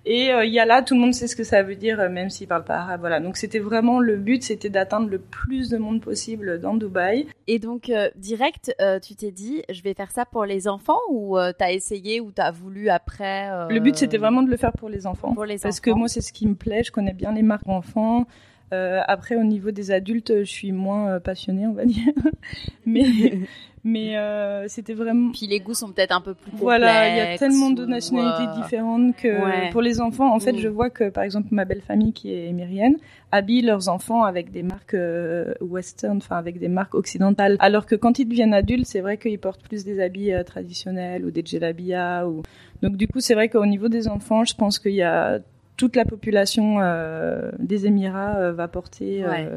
Et 0.10 0.32
euh, 0.32 0.46
Yalla, 0.46 0.84
tout 0.84 0.94
le 0.94 1.02
monde 1.02 1.14
sait 1.14 1.28
ce 1.28 1.36
que 1.36 1.44
ça 1.44 1.64
veut 1.64 1.76
dire, 1.76 2.00
euh, 2.00 2.08
même 2.08 2.30
s'ils 2.30 2.48
parlent 2.48 2.64
pas 2.64 2.78
arabe, 2.78 3.02
voilà. 3.02 3.20
Donc 3.20 3.36
c'était 3.36 3.60
vraiment 3.60 4.00
le 4.00 4.16
but, 4.16 4.42
c'était 4.42 4.70
d'atteindre 4.70 5.10
le 5.10 5.20
plus 5.20 5.70
de 5.70 5.78
monde 5.78 6.00
possible 6.00 6.62
dans 6.62 6.76
Dubaï. 6.76 7.28
Et 7.48 7.60
donc, 7.60 7.90
euh, 7.90 8.10
direct, 8.16 8.74
euh, 8.80 9.00
tu 9.00 9.16
t'es 9.16 9.32
dit, 9.32 9.64
je 9.70 9.82
vais 9.82 9.94
faire 9.94 10.12
ça 10.12 10.24
pour 10.24 10.46
les 10.46 10.70
enfants 10.70 11.00
ou 11.10 11.38
t'as 11.58 11.72
essayé 11.72 12.22
ou 12.22 12.32
t'as 12.32 12.52
voulu 12.52 12.88
après 12.88 13.50
Le 13.70 13.80
but, 13.80 13.98
c'était 13.98 14.18
vraiment 14.18 14.44
de 14.44 14.50
le 14.50 14.58
faire 14.58 14.72
pour 14.72 14.88
les 14.88 15.08
enfants. 15.08 15.34
Pour 15.34 15.46
les 15.46 15.58
Parce 15.58 15.82
que 15.82 15.92
moi, 15.92 16.08
c'est 16.08 16.22
ce 16.22 16.32
qui 16.32 16.48
me 16.48 16.56
plaît. 16.56 16.84
Je 16.84 16.92
connais 16.92 17.14
bien 17.14 17.34
les 17.34 17.44
marques 17.44 17.68
enfants. 17.68 18.28
Euh, 18.74 19.02
après, 19.08 19.36
au 19.36 19.44
niveau 19.44 19.72
des 19.72 19.92
adultes, 19.92 20.40
je 20.40 20.50
suis 20.50 20.72
moins 20.72 21.10
euh, 21.10 21.20
passionnée, 21.20 21.68
on 21.68 21.74
va 21.74 21.86
dire. 21.86 22.14
mais 22.86 23.06
mais 23.84 24.18
euh, 24.18 24.68
c'était 24.68 24.94
vraiment. 24.94 25.32
Puis 25.32 25.48
les 25.48 25.60
goûts 25.60 25.74
sont 25.74 25.92
peut-être 25.92 26.12
un 26.12 26.20
peu 26.20 26.34
plus 26.34 26.52
Voilà, 26.54 27.10
il 27.10 27.18
y 27.18 27.22
a 27.22 27.38
tellement 27.38 27.70
de 27.70 27.86
nationalités 27.86 28.62
différentes 28.62 29.16
que 29.16 29.28
ouais. 29.28 29.70
pour 29.72 29.82
les 29.82 30.02
enfants, 30.02 30.34
en 30.34 30.40
fait, 30.40 30.52
Mm. 30.52 30.60
je 30.60 30.68
vois 30.68 30.90
que 30.90 31.10
par 31.10 31.24
exemple 31.24 31.48
ma 31.52 31.66
belle 31.66 31.82
famille 31.82 32.14
qui 32.14 32.34
est 32.34 32.48
émirienne 32.48 32.98
habille 33.32 33.62
leurs 33.62 33.90
enfants 33.90 34.24
avec 34.24 34.52
des 34.52 34.64
marques 34.64 34.94
euh, 34.94 35.54
western, 35.62 36.18
enfin 36.18 36.38
avec 36.38 36.60
des 36.60 36.68
marques 36.68 36.96
occidentales. 36.96 37.58
Alors 37.60 37.86
que 37.86 37.96
quand 37.96 38.20
ils 38.20 38.26
deviennent 38.26 38.54
adultes, 38.54 38.86
c'est 38.86 39.02
vrai 39.02 39.18
qu'ils 39.18 39.40
portent 39.40 39.62
plus 39.62 39.84
des 39.84 40.00
habits 40.00 40.34
euh, 40.34 40.44
traditionnels 40.44 41.26
ou 41.26 41.32
des 41.32 41.44
djellabiyas. 41.44 42.26
Ou... 42.28 42.44
Donc 42.82 42.96
du 42.96 43.08
coup, 43.08 43.20
c'est 43.20 43.34
vrai 43.34 43.50
qu'au 43.50 43.66
niveau 43.66 43.90
des 43.90 44.08
enfants, 44.08 44.44
je 44.46 44.56
pense 44.56 44.80
qu'il 44.80 44.94
y 44.94 45.02
a 45.02 45.40
toute 45.78 45.96
la 45.96 46.04
population 46.06 46.80
euh, 46.82 47.52
des 47.60 47.86
Émirats 47.86 48.36
euh, 48.38 48.52
va 48.52 48.68
porter 48.68 49.24
euh, 49.24 49.30
Ouais. 49.30 49.48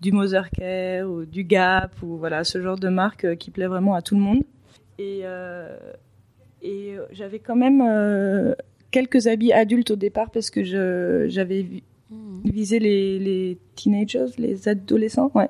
du 0.00 0.10
Mothercare 0.12 1.08
ou 1.08 1.24
du 1.24 1.44
Gap 1.44 1.92
ou 2.02 2.16
voilà 2.16 2.42
ce 2.44 2.60
genre 2.60 2.78
de 2.78 2.88
marque 2.88 3.36
qui 3.36 3.50
plaît 3.50 3.66
vraiment 3.68 3.94
à 3.94 4.02
tout 4.02 4.14
le 4.14 4.20
monde. 4.22 4.42
Et, 4.98 5.22
et 6.62 6.94
j'avais 7.12 7.38
quand 7.38 7.56
même 7.56 7.82
quelques 8.90 9.26
habits 9.26 9.52
adultes 9.52 9.90
au 9.90 9.96
départ 9.96 10.30
parce 10.30 10.50
que 10.50 10.64
je 10.64 11.26
j'avais 11.28 11.62
vi- 11.62 11.82
Mhm. 12.08 12.42
visé 12.52 12.78
les, 12.78 13.18
les 13.18 13.58
teenagers, 13.74 14.26
les 14.38 14.68
adolescents, 14.68 15.30
ouais. 15.34 15.48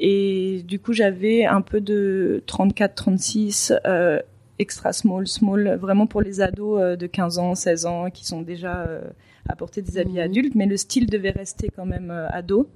Et 0.00 0.62
du 0.66 0.78
coup, 0.78 0.94
j'avais 0.94 1.44
un 1.44 1.60
peu 1.60 1.80
de 1.82 2.42
34, 2.46 2.94
36, 2.94 3.72
euh, 3.86 4.18
extra 4.58 4.94
small, 4.94 5.26
small, 5.26 5.76
vraiment 5.78 6.06
pour 6.06 6.22
les 6.22 6.40
ados 6.40 6.96
de 6.98 7.06
15 7.06 7.38
ans, 7.38 7.54
16 7.54 7.84
ans 7.84 8.08
qui 8.10 8.24
sont 8.26 8.40
déjà 8.40 8.84
euh, 8.86 9.02
à 9.48 9.56
porter 9.56 9.82
des 9.82 9.98
habits 9.98 10.12
Mhm. 10.14 10.18
adultes, 10.18 10.54
mais 10.54 10.66
le 10.66 10.76
style 10.76 11.06
devait 11.06 11.30
rester 11.30 11.68
quand 11.74 11.86
même 11.86 12.10
euh, 12.10 12.28
ado. 12.30 12.68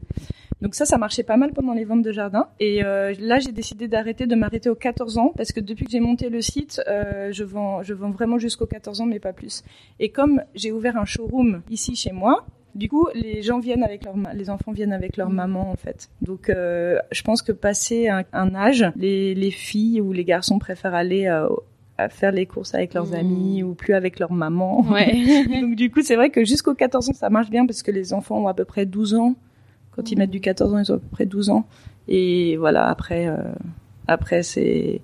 Donc 0.60 0.74
ça, 0.74 0.84
ça 0.84 0.98
marchait 0.98 1.22
pas 1.22 1.36
mal 1.36 1.52
pendant 1.52 1.72
les 1.72 1.84
ventes 1.84 2.02
de 2.02 2.10
jardin. 2.12 2.48
Et 2.58 2.82
euh, 2.84 3.14
là, 3.20 3.38
j'ai 3.38 3.52
décidé 3.52 3.86
d'arrêter, 3.86 4.26
de 4.26 4.34
m'arrêter 4.34 4.68
aux 4.68 4.74
14 4.74 5.16
ans, 5.18 5.32
parce 5.36 5.52
que 5.52 5.60
depuis 5.60 5.84
que 5.84 5.90
j'ai 5.92 6.00
monté 6.00 6.30
le 6.30 6.40
site, 6.42 6.80
euh, 6.88 7.30
je 7.32 7.44
vends, 7.44 7.82
je 7.84 7.94
vends 7.94 8.10
vraiment 8.10 8.38
jusqu'aux 8.38 8.66
14 8.66 9.00
ans, 9.00 9.06
mais 9.06 9.20
pas 9.20 9.32
plus. 9.32 9.62
Et 10.00 10.08
comme 10.10 10.42
j'ai 10.54 10.72
ouvert 10.72 10.96
un 10.96 11.04
showroom 11.04 11.62
ici 11.70 11.94
chez 11.94 12.10
moi, 12.12 12.44
du 12.74 12.88
coup, 12.88 13.08
les 13.14 13.42
gens 13.42 13.60
viennent 13.60 13.82
avec 13.82 14.04
leur, 14.04 14.14
les 14.34 14.50
enfants 14.50 14.72
viennent 14.72 14.92
avec 14.92 15.16
leur 15.16 15.30
maman 15.30 15.70
en 15.70 15.76
fait. 15.76 16.10
Donc, 16.22 16.48
euh, 16.50 16.98
je 17.12 17.22
pense 17.22 17.42
que 17.42 17.52
passé 17.52 18.08
un, 18.08 18.24
un 18.32 18.54
âge, 18.54 18.84
les, 18.96 19.34
les 19.34 19.50
filles 19.50 20.00
ou 20.00 20.12
les 20.12 20.24
garçons 20.24 20.58
préfèrent 20.58 20.94
aller 20.94 21.26
euh, 21.26 21.48
à 21.98 22.08
faire 22.08 22.32
les 22.32 22.46
courses 22.46 22.74
avec 22.74 22.94
leurs 22.94 23.06
Mhm. 23.08 23.14
amis 23.14 23.62
ou 23.62 23.74
plus 23.74 23.92
avec 23.94 24.18
leur 24.20 24.32
maman. 24.32 24.82
Ouais. 24.90 25.12
Donc 25.62 25.74
du 25.74 25.90
coup, 25.90 26.00
c'est 26.02 26.16
vrai 26.16 26.30
que 26.30 26.44
jusqu'aux 26.44 26.74
14 26.74 27.10
ans, 27.10 27.12
ça 27.12 27.28
marche 27.28 27.50
bien 27.50 27.66
parce 27.66 27.82
que 27.82 27.90
les 27.90 28.12
enfants 28.14 28.38
ont 28.38 28.48
à 28.48 28.54
peu 28.54 28.64
près 28.64 28.86
12 28.86 29.14
ans. 29.14 29.34
Quand 29.94 30.10
ils 30.12 30.16
mettent 30.18 30.30
du 30.30 30.40
14 30.40 30.74
ans, 30.74 30.78
ils 30.78 30.92
ont 30.92 30.96
à 30.96 30.98
peu 30.98 31.08
près 31.10 31.26
12 31.26 31.50
ans. 31.50 31.66
Et 32.06 32.56
voilà, 32.56 32.86
après, 32.88 33.26
euh, 33.26 33.36
après 34.06 34.42
c'est 34.44 35.00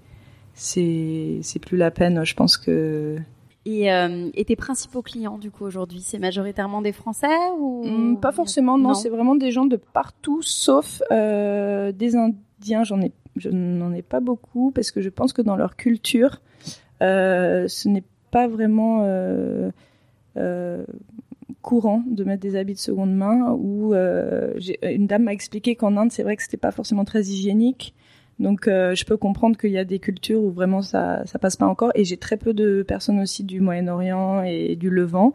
c'est 0.54 1.40
c'est 1.42 1.58
plus 1.58 1.76
la 1.76 1.90
peine. 1.90 2.24
Je 2.24 2.34
pense 2.34 2.56
que 2.56 3.18
Et, 3.66 3.90
euh, 3.92 4.28
et 4.34 4.44
tes 4.44 4.56
principaux 4.56 5.02
clients, 5.02 5.38
du 5.38 5.50
coup, 5.50 5.64
aujourd'hui, 5.64 6.00
c'est 6.00 6.18
majoritairement 6.18 6.80
des 6.82 6.92
Français 6.92 7.26
ou 7.58 7.82
Hum, 7.86 8.20
pas 8.20 8.30
forcément. 8.32 8.78
Non, 8.78 8.88
Non. 8.88 8.94
c'est 8.94 9.08
vraiment 9.08 9.34
des 9.34 9.50
gens 9.50 9.64
de 9.64 9.76
partout, 9.76 10.42
sauf 10.42 11.02
euh, 11.10 11.90
des 11.92 12.14
Indiens. 12.14 12.84
J'en 12.84 13.00
ai, 13.00 13.10
je 13.36 13.48
n'en 13.48 13.92
ai 13.92 14.02
pas 14.02 14.20
beaucoup 14.20 14.70
parce 14.70 14.90
que 14.92 15.00
je 15.00 15.08
pense 15.08 15.32
que 15.32 15.42
dans 15.42 15.56
leur 15.56 15.76
culture, 15.76 16.40
ce 17.00 17.88
n'est 17.88 18.04
pas 18.30 18.48
vraiment 18.48 19.02
euh, 19.04 19.70
euh, 20.36 20.84
courant 21.62 22.02
de 22.06 22.24
mettre 22.24 22.42
des 22.42 22.56
habits 22.56 22.74
de 22.74 22.78
seconde 22.78 23.14
main. 23.14 23.52
Ou 23.52 23.94
euh, 23.94 24.54
une 24.82 25.06
dame 25.06 25.22
m'a 25.24 25.32
expliqué 25.32 25.76
qu'en 25.76 25.96
Inde, 25.96 26.10
c'est 26.10 26.24
vrai 26.24 26.36
que 26.36 26.42
c'était 26.42 26.56
pas 26.56 26.72
forcément 26.72 27.04
très 27.04 27.22
hygiénique. 27.22 27.94
Donc, 28.40 28.66
euh, 28.66 28.96
je 28.96 29.04
peux 29.04 29.16
comprendre 29.16 29.56
qu'il 29.56 29.70
y 29.70 29.78
a 29.78 29.84
des 29.84 30.00
cultures 30.00 30.42
où 30.42 30.50
vraiment 30.50 30.82
ça 30.82 31.22
ça 31.26 31.38
passe 31.38 31.54
pas 31.54 31.66
encore. 31.66 31.92
Et 31.94 32.04
j'ai 32.04 32.16
très 32.16 32.36
peu 32.36 32.52
de 32.52 32.82
personnes 32.82 33.20
aussi 33.20 33.44
du 33.44 33.60
Moyen-Orient 33.60 34.42
et 34.42 34.74
du 34.74 34.90
Levant. 34.90 35.32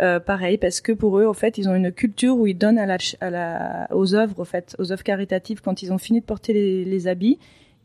Euh, 0.00 0.18
pareil, 0.20 0.56
parce 0.56 0.80
que 0.80 0.92
pour 0.92 1.18
eux, 1.18 1.26
en 1.26 1.34
fait, 1.34 1.58
ils 1.58 1.68
ont 1.68 1.74
une 1.74 1.92
culture 1.92 2.38
où 2.38 2.46
ils 2.46 2.56
donnent 2.56 2.78
à 2.78 2.86
la, 2.86 2.96
à 3.20 3.30
la, 3.30 3.88
aux 3.90 4.14
œuvres, 4.14 4.40
en 4.40 4.44
fait, 4.44 4.74
aux 4.78 4.92
œuvres 4.92 5.02
caritatives, 5.02 5.60
quand 5.60 5.82
ils 5.82 5.92
ont 5.92 5.98
fini 5.98 6.20
de 6.20 6.24
porter 6.24 6.84
les 6.84 7.08
habits, 7.08 7.38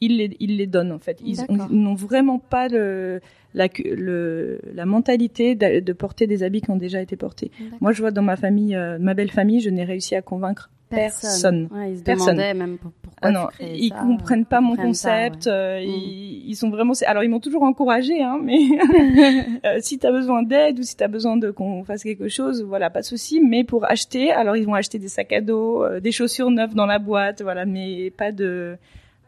ils 0.05 0.17
les, 0.17 0.37
ils 0.39 0.57
les 0.57 0.67
donnent 0.67 0.91
en 0.91 0.99
fait. 0.99 1.19
Ils 1.25 1.37
n'ont 1.69 1.95
vraiment 1.95 2.39
pas 2.39 2.67
le, 2.67 3.19
la, 3.53 3.67
le, 3.83 4.59
la 4.73 4.85
mentalité 4.85 5.55
de, 5.55 5.79
de 5.79 5.93
porter 5.93 6.27
des 6.27 6.43
habits 6.43 6.61
qui 6.61 6.71
ont 6.71 6.77
déjà 6.77 7.01
été 7.01 7.15
portés. 7.15 7.51
Moi, 7.81 7.91
je 7.93 8.01
vois 8.01 8.11
dans 8.11 8.21
ma 8.21 8.35
famille, 8.35 8.75
euh, 8.75 8.97
ma 8.99 9.13
belle 9.13 9.31
famille, 9.31 9.59
je 9.61 9.69
n'ai 9.69 9.83
réussi 9.83 10.15
à 10.15 10.21
convaincre 10.21 10.69
personne. 10.89 11.69
Ouais, 11.71 11.91
ils 11.93 11.97
se 11.99 12.03
Personne. 12.03 12.35
demandaient 12.35 12.53
même 12.53 12.77
pour- 12.77 12.91
pourquoi 13.01 13.29
Ah 13.29 13.31
non, 13.31 13.47
tu 13.59 13.65
ils 13.65 13.89
ça, 13.89 13.95
comprennent 13.95 14.45
pas 14.45 14.59
ils 14.61 14.63
mon 14.67 14.75
ça, 14.75 14.83
concept. 14.83 15.45
ouais. 15.47 15.51
euh, 15.51 15.79
Mm. 15.81 15.89
ils, 15.89 16.49
ils 16.49 16.55
sont 16.55 16.69
vraiment. 16.69 16.93
Alors 17.07 17.23
ils 17.23 17.29
m'ont 17.29 17.39
toujours 17.39 17.63
encouragé, 17.63 18.21
hein, 18.21 18.37
mais 18.43 18.59
euh, 19.65 19.77
si 19.81 19.97
t'as 19.97 20.11
besoin 20.11 20.43
d'aide 20.43 20.77
ou 20.79 20.83
si 20.83 20.95
t'as 20.95 21.07
besoin 21.07 21.35
de 21.37 21.49
qu'on 21.49 21.83
fasse 21.83 22.03
quelque 22.03 22.27
chose, 22.27 22.61
voilà, 22.63 22.91
pas 22.91 23.01
de 23.01 23.05
souci. 23.05 23.39
Mais 23.41 23.63
pour 23.63 23.85
acheter, 23.89 24.31
alors 24.31 24.55
ils 24.55 24.65
vont 24.65 24.75
acheter 24.75 24.99
des 24.99 25.07
sacs 25.07 25.33
à 25.33 25.41
dos, 25.41 25.83
euh, 25.83 25.99
des 25.99 26.11
chaussures 26.11 26.51
neuves 26.51 26.75
dans 26.75 26.85
la 26.85 26.99
boîte, 26.99 27.41
voilà, 27.41 27.65
mais 27.65 28.11
pas 28.11 28.31
de 28.31 28.77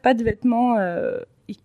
pas 0.05 0.13
de 0.13 0.23
vêtements. 0.23 0.71
euh, 0.77 1.19
ils, 1.51 1.57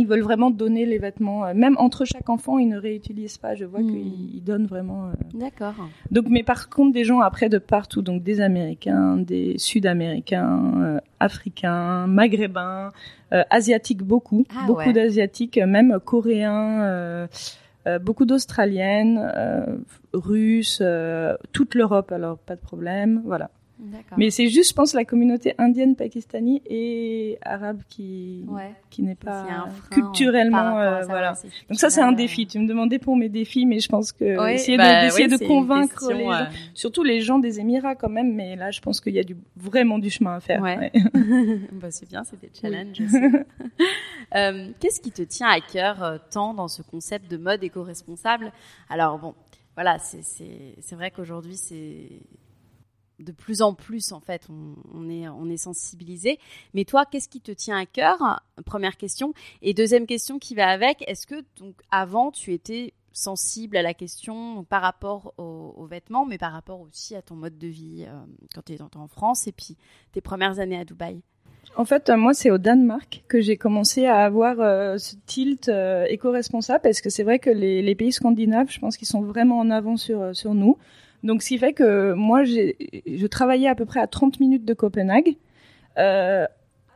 ils 0.00 0.06
veulent 0.10 0.22
vraiment 0.30 0.50
donner 0.62 0.84
les 0.92 0.98
vêtements, 0.98 1.40
euh, 1.44 1.54
même 1.64 1.76
entre 1.86 2.04
chaque 2.12 2.28
enfant, 2.36 2.54
ils 2.58 2.68
ne 2.68 2.78
réutilisent 2.78 3.38
pas. 3.44 3.52
Je 3.60 3.64
vois 3.72 3.80
Mm. 3.82 3.90
qu'ils 3.90 4.36
ils 4.36 4.44
donnent 4.50 4.66
vraiment. 4.74 5.00
euh, 5.06 5.12
D'accord. 5.44 5.74
donc, 6.14 6.26
mais 6.34 6.44
par 6.52 6.68
contre, 6.74 6.92
des 6.98 7.04
gens 7.10 7.20
après 7.30 7.48
de 7.48 7.58
partout, 7.58 8.02
donc 8.08 8.22
des 8.22 8.40
Américains, 8.40 9.16
des 9.32 9.58
Sud-Américains, 9.58 11.00
Africains, 11.20 12.06
Maghrébins, 12.06 12.90
Asiatiques 13.58 14.02
beaucoup, 14.12 14.44
Ah 14.50 14.66
beaucoup 14.68 14.90
ouais. 14.90 14.92
d'Asiatiques, 14.92 15.58
même 15.76 15.98
Coréens, 16.12 16.82
euh, 17.86 17.98
beaucoup 18.06 18.26
d'Australiennes, 18.30 19.18
euh, 19.36 19.76
Russes, 20.12 20.80
euh, 20.82 21.36
toute 21.52 21.74
l'Europe, 21.74 22.10
alors 22.12 22.36
pas 22.38 22.54
de 22.54 22.60
problème, 22.60 23.22
voilà. 23.24 23.50
Mais 24.16 24.30
c'est 24.30 24.48
juste, 24.48 24.70
je 24.70 24.74
pense, 24.74 24.92
la 24.92 25.04
communauté 25.04 25.54
indienne, 25.58 25.94
pakistani 25.94 26.60
et 26.66 27.38
arabe 27.42 27.80
qui 27.88 28.44
ouais. 28.48 28.74
qui 28.90 29.02
n'est 29.02 29.14
pas 29.14 29.44
par 29.44 29.68
culturellement, 29.90 30.78
euh, 30.78 31.02
voilà. 31.04 31.34
Donc 31.68 31.78
ça, 31.78 31.88
c'est 31.90 32.00
un 32.00 32.12
défi. 32.12 32.42
euh. 32.42 32.46
Tu 32.50 32.58
me 32.58 32.66
demandais 32.66 32.98
pour 32.98 33.16
mes 33.16 33.28
défis, 33.28 33.66
mais 33.66 33.78
je 33.78 33.88
pense 33.88 34.12
que 34.12 34.38
Ouais, 34.38 34.54
essayer 34.54 34.76
bah 34.76 35.08
de, 35.08 35.42
une 35.42 35.46
convaincre 35.46 36.08
question, 36.08 36.18
les 36.18 36.24
euh, 36.24 36.44
gens, 36.44 36.46
surtout 36.74 37.02
les 37.04 37.20
gens 37.20 37.38
des 37.38 37.60
Émirats 37.60 37.94
quand 37.94 38.08
même. 38.08 38.34
Mais 38.34 38.56
là, 38.56 38.70
je 38.70 38.80
pense 38.80 39.00
qu'il 39.00 39.14
y 39.14 39.18
a 39.20 39.24
du 39.24 39.36
vraiment 39.56 39.98
du 39.98 40.10
chemin 40.10 40.34
à 40.36 40.40
faire. 40.40 40.60
Bah, 41.72 41.90
c'est 41.90 42.08
bien, 42.08 42.24
c'est 42.24 42.40
des 42.40 42.50
challenges. 42.60 43.02
Euh, 44.34 44.68
Qu'est-ce 44.78 45.00
qui 45.00 45.10
te 45.10 45.22
tient 45.22 45.48
à 45.48 45.60
cœur 45.60 46.02
euh, 46.02 46.18
tant 46.30 46.52
dans 46.52 46.68
ce 46.68 46.82
concept 46.82 47.30
de 47.30 47.38
mode 47.38 47.64
éco-responsable? 47.64 48.52
Alors 48.90 49.18
bon, 49.18 49.34
voilà, 49.74 49.96
c'est 49.98 50.94
vrai 50.94 51.10
qu'aujourd'hui 51.10 51.56
c'est 51.56 52.10
de 53.18 53.32
plus 53.32 53.62
en 53.62 53.74
plus 53.74 54.12
en 54.12 54.20
fait, 54.20 54.46
on, 54.48 55.08
est 55.08 55.56
sensibilisé. 55.56 56.38
Mais 56.74 56.84
toi, 56.84 57.04
qu'est-ce 57.06 57.28
qui 57.28 57.40
te 57.40 57.52
tient 57.52 57.78
à 57.78 57.86
cœur? 57.86 58.42
Première 58.64 58.96
question. 58.96 59.32
Et 59.62 59.74
deuxième 59.74 60.06
question 60.06 60.38
qui 60.38 60.54
va 60.54 60.68
avec, 60.68 61.02
est-ce 61.08 61.26
que 61.26 61.42
donc 61.58 61.74
avant 61.90 62.30
tu 62.30 62.52
étais 62.52 62.92
sensible 63.12 63.76
à 63.76 63.82
la 63.82 63.94
question 63.94 64.64
par 64.64 64.82
rapport 64.82 65.34
aux, 65.38 65.86
vêtements, 65.86 66.26
mais 66.26 66.38
par 66.38 66.52
rapport 66.52 66.80
aussi 66.80 67.16
à 67.16 67.22
ton 67.22 67.34
mode 67.34 67.58
de 67.58 67.66
vie 67.66 68.04
euh, 68.06 68.12
quand 68.54 68.62
tu 68.64 68.74
es 68.74 68.80
en 68.80 69.08
France 69.08 69.46
et 69.46 69.52
puis 69.52 69.76
tes 70.12 70.20
premières 70.20 70.60
années 70.60 70.78
à 70.78 70.84
Dubaï? 70.84 71.20
En 71.76 71.84
fait, 71.84 72.10
euh, 72.10 72.16
moi, 72.16 72.34
c'est 72.34 72.50
au 72.50 72.58
Danemark 72.58 73.24
que 73.28 73.40
j'ai 73.40 73.56
commencé 73.56 74.06
à 74.06 74.18
avoir 74.18 74.60
euh, 74.60 74.98
ce 74.98 75.16
tilt 75.26 75.70
éco-responsable 76.08 76.80
parce 76.82 77.00
que 77.00 77.10
c'est 77.10 77.24
vrai 77.24 77.38
que 77.38 77.50
les, 77.50 77.94
pays 77.94 78.12
scandinaves, 78.12 78.70
je 78.70 78.78
pense 78.78 78.96
qu'ils 78.96 79.08
sont 79.08 79.22
vraiment 79.22 79.58
en 79.58 79.70
avant 79.70 79.96
sur 79.96 80.54
nous. 80.54 80.76
Donc, 81.22 81.42
ce 81.42 81.48
qui 81.48 81.58
fait 81.58 81.72
que 81.72 82.12
moi, 82.12 82.44
je 82.44 83.26
travaillais 83.26 83.68
à 83.68 83.74
peu 83.74 83.84
près 83.84 84.00
à 84.00 84.06
30 84.06 84.40
minutes 84.40 84.64
de 84.64 84.74
Copenhague 84.74 85.36
euh, 85.98 86.46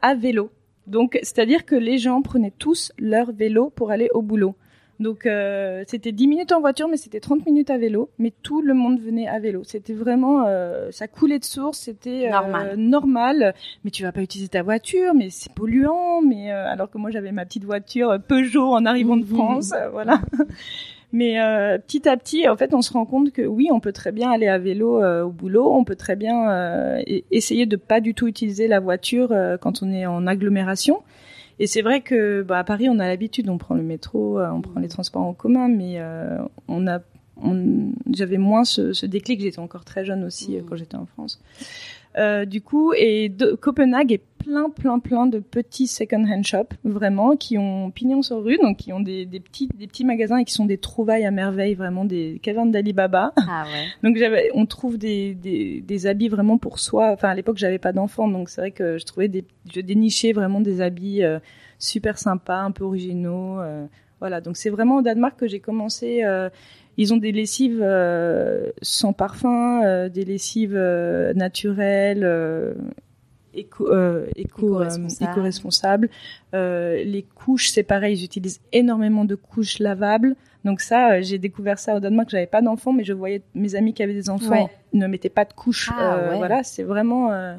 à 0.00 0.14
vélo. 0.14 0.50
Donc, 0.87 1.19
c'est-à-dire 1.23 1.64
que 1.64 1.75
les 1.75 1.99
gens 1.99 2.23
prenaient 2.23 2.52
tous 2.57 2.93
leur 2.99 3.33
vélo 3.33 3.71
pour 3.71 3.91
aller 3.91 4.09
au 4.12 4.23
boulot. 4.23 4.55
Donc, 5.00 5.26
euh, 5.26 5.83
c'était 5.88 6.12
10 6.12 6.29
minutes 6.29 6.52
en 6.52 6.61
voiture, 6.61 6.87
mais 6.87 6.97
c'était 6.97 7.19
30 7.19 7.45
minutes 7.45 7.71
à 7.71 7.79
vélo. 7.79 8.11
Mais 8.19 8.33
tout 8.43 8.62
le 8.62 8.73
monde 8.73 9.00
venait 9.00 9.26
à 9.26 9.41
vélo. 9.41 9.62
C'était 9.64 9.95
vraiment, 9.95 10.45
euh, 10.47 10.91
ça 10.93 11.09
coulait 11.09 11.41
de 11.41 11.45
source, 11.45 11.79
c'était 11.79 12.29
euh, 12.29 12.31
Normal. 12.31 12.76
normal 12.76 13.55
mais 13.85 13.91
tu 13.91 14.05
vas 14.05 14.12
pas 14.12 14.23
utiliser 14.23 14.49
ta 14.49 14.62
voiture, 14.62 15.12
mais 15.14 15.31
c'est 15.31 15.52
polluant, 15.52 16.23
mais 16.23 16.52
euh, 16.52 16.71
alors 16.71 16.88
que 16.88 16.99
moi 16.99 17.11
j'avais 17.11 17.33
ma 17.33 17.45
petite 17.45 17.64
voiture 17.64 18.16
Peugeot 18.29 18.73
en 18.73 18.87
arrivant 18.87 19.16
de. 19.16 19.25
France, 19.25 19.73
euh, 19.73 19.88
voilà. 19.90 20.20
Mais 21.12 21.40
euh, 21.40 21.79
petit 21.79 22.09
à 22.09 22.16
petit, 22.16 22.48
en 22.48 22.57
fait, 22.57 22.72
on 22.72 22.81
se 22.81 22.92
rend 22.92 23.05
compte 23.05 23.33
que 23.33 23.42
oui, 23.42 23.68
on 23.70 23.81
peut 23.81 23.92
très 23.92 24.12
bien 24.12 24.31
aller 24.31 24.48
à 24.48 24.59
vélo 24.59 25.03
euh, 25.03 25.25
au 25.25 25.31
boulot, 25.31 25.70
on 25.75 25.85
peut 25.85 25.94
très 25.94 26.16
bien 26.16 26.51
euh, 26.51 27.03
e- 27.07 27.20
essayer 27.31 27.66
de 27.66 27.77
pas 27.77 28.01
du 28.01 28.14
tout 28.14 28.27
utiliser 28.27 28.66
la 28.66 28.81
voiture 28.81 29.31
euh, 29.33 29.59
quand 29.59 29.83
on 29.83 29.92
est 29.92 30.07
en 30.07 30.27
agglomération. 30.27 31.03
Et 31.59 31.66
c'est 31.66 31.83
vrai 31.83 32.01
que 32.01 32.42
bah, 32.42 32.59
à 32.59 32.64
Paris, 32.64 32.88
on 32.88 32.98
a 32.98 33.07
l'habitude, 33.07 33.51
on 33.51 33.59
prend 33.59 33.75
le 33.75 33.83
métro, 33.83 34.38
euh, 34.38 34.48
on 34.51 34.62
prend 34.62 34.81
les 34.81 34.88
transports 34.88 35.22
en 35.22 35.35
commun, 35.35 35.68
mais 35.68 35.96
euh, 35.98 36.38
on 36.66 36.87
a, 36.87 37.01
j'avais 38.12 38.38
moins 38.38 38.64
ce, 38.64 38.92
ce 38.92 39.07
déclic. 39.07 39.40
J'étais 39.40 39.59
encore 39.59 39.85
très 39.85 40.05
jeune 40.05 40.25
aussi 40.25 40.57
euh, 40.57 40.61
Mhm. 40.61 40.66
quand 40.68 40.77
j'étais 40.77 40.97
en 40.97 41.07
France. 41.07 41.40
Euh, 42.18 42.45
du 42.45 42.61
coup, 42.61 42.92
et 42.92 43.31
de, 43.31 43.53
Copenhague 43.53 44.12
est 44.12 44.21
plein, 44.38 44.68
plein, 44.68 44.99
plein 44.99 45.27
de 45.27 45.38
petits 45.38 45.87
second-hand 45.87 46.45
shops, 46.45 46.75
vraiment, 46.85 47.37
qui 47.37 47.57
ont 47.57 47.90
pignon 47.90 48.21
sur 48.21 48.42
rue, 48.45 48.59
donc 48.59 48.77
qui 48.77 48.92
ont 48.92 49.01
des, 49.01 49.25
des 49.25 49.40
petits, 49.40 49.68
des 49.75 49.87
petits 49.87 50.05
magasins 50.05 50.37
et 50.37 50.45
qui 50.45 50.53
sont 50.53 50.66
des 50.66 50.77
trouvailles 50.77 51.25
à 51.25 51.31
merveille, 51.31 51.75
vraiment 51.75 52.05
des 52.05 52.38
cavernes 52.42 52.71
d'Alibaba. 52.71 53.33
Ah 53.38 53.64
ouais. 53.64 53.87
Donc 54.03 54.18
on 54.53 54.66
trouve 54.66 54.99
des, 54.99 55.35
des, 55.35 55.81
des 55.81 56.07
habits 56.07 56.29
vraiment 56.29 56.59
pour 56.59 56.81
soi. 56.81 57.12
Enfin, 57.12 57.31
à 57.31 57.35
l'époque, 57.35 57.57
j'avais 57.57 57.79
pas 57.79 57.92
d'enfant, 57.92 58.29
donc 58.29 58.51
c'est 58.51 58.61
vrai 58.61 58.71
que 58.73 58.99
je 58.99 59.05
trouvais 59.07 59.29
des, 59.29 59.45
je 59.75 59.81
dénichais 59.81 60.33
vraiment 60.33 60.61
des 60.61 60.83
habits 60.83 61.23
euh, 61.23 61.38
super 61.79 62.18
sympas, 62.18 62.61
un 62.61 62.73
peu 62.73 62.85
originaux. 62.85 63.59
euh, 63.61 63.87
voilà, 64.21 64.40
donc 64.42 64.57
c'est 64.57 64.71
vraiment 64.71 64.97
au 64.99 65.03
Danemark 65.03 65.37
que 65.38 65.49
j'ai 65.49 65.61
commencé. 65.61 66.23
euh, 66.25 66.51
ils 66.98 67.12
ont 67.14 67.16
des 67.16 67.33
lessives 67.33 67.81
euh, 67.83 68.70
sans 68.83 69.12
parfum, 69.12 69.83
euh, 69.85 70.09
des 70.09 70.24
lessives 70.24 70.74
euh, 70.76 71.33
naturelles, 71.35 72.22
euh, 72.24 72.74
éco, 73.55 73.88
euh, 73.90 74.26
éco, 74.37 74.81
euh, 74.81 74.85
Éco-responsables. 74.85 75.31
éco-responsables. 75.33 76.09
Euh, 76.55 77.02
les 77.05 77.22
couches, 77.22 77.70
c'est 77.70 77.83
pareil, 77.83 78.18
ils 78.18 78.24
utilisent 78.24 78.61
énormément 78.72 79.24
de 79.24 79.35
couches 79.35 79.78
lavables. 79.78 80.37
Donc 80.64 80.81
ça, 80.81 81.20
j'ai 81.22 81.38
découvert 81.38 81.78
ça 81.78 81.96
au 81.96 82.00
Danemark. 82.00 82.31
J'avais 82.31 82.46
pas 82.46 82.62
d'enfants, 82.62 82.92
mais 82.92 83.05
je 83.05 83.12
voyais 83.12 83.42
mes 83.55 83.74
amis 83.74 83.94
qui 83.94 84.02
avaient 84.02 84.14
des 84.14 84.31
enfants 84.31 84.64
Ouais. 84.64 84.70
ne 84.92 85.07
mettaient 85.07 85.28
pas 85.28 85.44
de 85.44 85.52
couches. 85.52 85.90
Ah, 85.92 86.14
Euh, 86.14 86.31
ouais. 86.31 86.37
Voilà, 86.37 86.62
c'est 86.62 86.85
vraiment, 86.85 87.33
euh, 87.33 87.55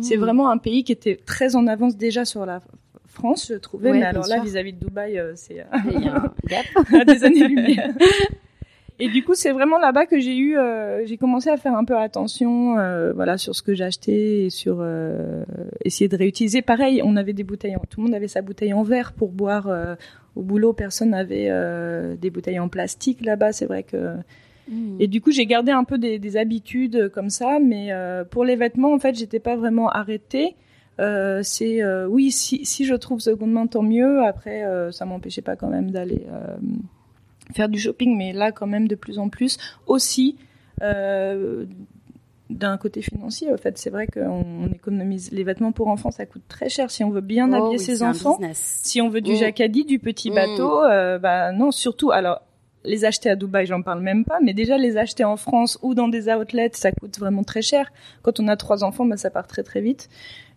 c'est 0.00 0.16
vraiment 0.16 0.50
un 0.50 0.58
pays 0.58 0.82
qui 0.84 0.92
était 0.92 1.16
très 1.24 1.54
en 1.54 1.66
avance 1.66 1.96
déjà 1.96 2.24
sur 2.24 2.44
la 2.46 2.60
France, 3.06 3.46
je 3.50 3.54
trouvais. 3.58 3.90
Ouais, 3.90 3.98
mais 4.00 4.04
alors 4.06 4.26
là, 4.26 4.36
sûr. 4.36 4.44
vis-à- 4.44 4.60
à-vis 4.60 4.72
de 4.72 4.78
Dubaï, 4.84 5.20
c'est 5.36 5.60
euh, 5.60 5.64
des 7.04 7.24
années-lumière. 7.24 7.94
Et 9.04 9.08
du 9.08 9.24
coup, 9.24 9.34
c'est 9.34 9.50
vraiment 9.52 9.78
là-bas 9.78 10.06
que 10.06 10.20
j'ai 10.20 10.36
eu, 10.36 10.56
euh, 10.56 11.04
j'ai 11.06 11.16
commencé 11.16 11.50
à 11.50 11.56
faire 11.56 11.74
un 11.74 11.84
peu 11.84 11.96
attention, 11.96 12.78
euh, 12.78 13.12
voilà, 13.12 13.36
sur 13.36 13.54
ce 13.56 13.62
que 13.62 13.74
j'achetais 13.74 14.44
et 14.44 14.50
sur 14.50 14.78
euh, 14.80 15.44
essayer 15.84 16.08
de 16.08 16.16
réutiliser. 16.16 16.62
Pareil, 16.62 17.02
on 17.04 17.16
avait 17.16 17.32
des 17.32 17.42
bouteilles, 17.44 17.74
en- 17.76 17.82
tout 17.88 18.00
le 18.00 18.04
monde 18.06 18.14
avait 18.14 18.28
sa 18.28 18.42
bouteille 18.42 18.72
en 18.72 18.82
verre 18.84 19.12
pour 19.12 19.30
boire 19.32 19.68
au 20.36 20.42
boulot. 20.42 20.72
Personne 20.72 21.10
n'avait 21.10 21.50
des 22.16 22.30
bouteilles 22.30 22.60
en 22.60 22.68
plastique 22.68 23.24
là-bas. 23.24 23.52
C'est 23.52 23.66
vrai 23.66 23.82
que 23.82 24.14
Hmm. 24.68 24.96
et 25.00 25.08
du 25.08 25.20
coup, 25.20 25.32
j'ai 25.32 25.44
gardé 25.44 25.72
un 25.72 25.82
peu 25.82 25.98
des, 25.98 26.20
des 26.20 26.36
habitudes 26.36 27.08
comme 27.12 27.30
ça, 27.30 27.58
mais 27.60 27.90
pour 28.30 28.44
les 28.44 28.54
vêtements, 28.54 28.92
en 28.94 28.98
fait, 29.00 29.16
j'étais 29.16 29.40
pas 29.40 29.56
vraiment 29.56 29.88
arrêtée. 29.90 30.54
Euh, 31.00 31.40
c'est 31.42 31.82
euh, 31.82 32.06
oui, 32.06 32.30
si, 32.30 32.64
si 32.64 32.84
je 32.84 32.94
trouve 32.94 33.18
seconde 33.18 33.50
main, 33.50 33.66
tant 33.66 33.82
mieux. 33.82 34.22
Après, 34.22 34.62
euh, 34.64 34.92
ça 34.92 35.04
m'empêchait 35.04 35.42
pas 35.42 35.56
quand 35.56 35.68
même 35.68 35.90
d'aller 35.90 36.24
faire 37.52 37.68
du 37.68 37.78
shopping, 37.78 38.16
mais 38.16 38.32
là, 38.32 38.52
quand 38.52 38.66
même, 38.66 38.88
de 38.88 38.94
plus 38.94 39.18
en 39.18 39.28
plus. 39.28 39.58
Aussi, 39.86 40.36
euh, 40.82 41.64
d'un 42.50 42.76
côté 42.76 43.00
financier, 43.02 43.50
en 43.52 43.56
fait, 43.56 43.78
c'est 43.78 43.88
vrai 43.90 44.06
qu'on 44.06 44.44
on 44.60 44.72
économise 44.72 45.30
les 45.32 45.42
vêtements 45.44 45.72
pour 45.72 45.88
enfants, 45.88 46.10
ça 46.10 46.26
coûte 46.26 46.42
très 46.48 46.68
cher 46.68 46.90
si 46.90 47.02
on 47.04 47.10
veut 47.10 47.20
bien 47.22 47.50
Oh 47.52 47.56
habiller 47.56 47.78
oui, 47.78 47.84
ses 47.84 48.02
enfants. 48.02 48.38
Si 48.52 49.00
on 49.00 49.08
veut 49.08 49.20
du 49.22 49.32
Mm. 49.32 49.36
jacadi, 49.36 49.84
du 49.84 49.98
petit 49.98 50.30
Mm. 50.30 50.34
bateau, 50.34 50.82
euh, 50.82 51.18
bah 51.18 51.52
non, 51.52 51.70
surtout. 51.70 52.10
Alors, 52.10 52.42
les 52.84 53.04
acheter 53.04 53.30
à 53.30 53.36
Dubaï, 53.36 53.66
j'en 53.66 53.82
parle 53.82 54.00
même 54.00 54.24
pas, 54.24 54.38
mais 54.42 54.54
déjà 54.54 54.76
les 54.78 54.96
acheter 54.96 55.24
en 55.24 55.36
France 55.36 55.78
ou 55.82 55.94
dans 55.94 56.08
des 56.08 56.28
outlets, 56.28 56.70
ça 56.74 56.90
coûte 56.92 57.18
vraiment 57.18 57.44
très 57.44 57.62
cher. 57.62 57.92
Quand 58.22 58.40
on 58.40 58.48
a 58.48 58.56
trois 58.56 58.82
enfants, 58.84 59.04
bah, 59.04 59.16
ça 59.16 59.30
part 59.30 59.46
très 59.46 59.62
très 59.62 59.80
vite. 59.80 60.08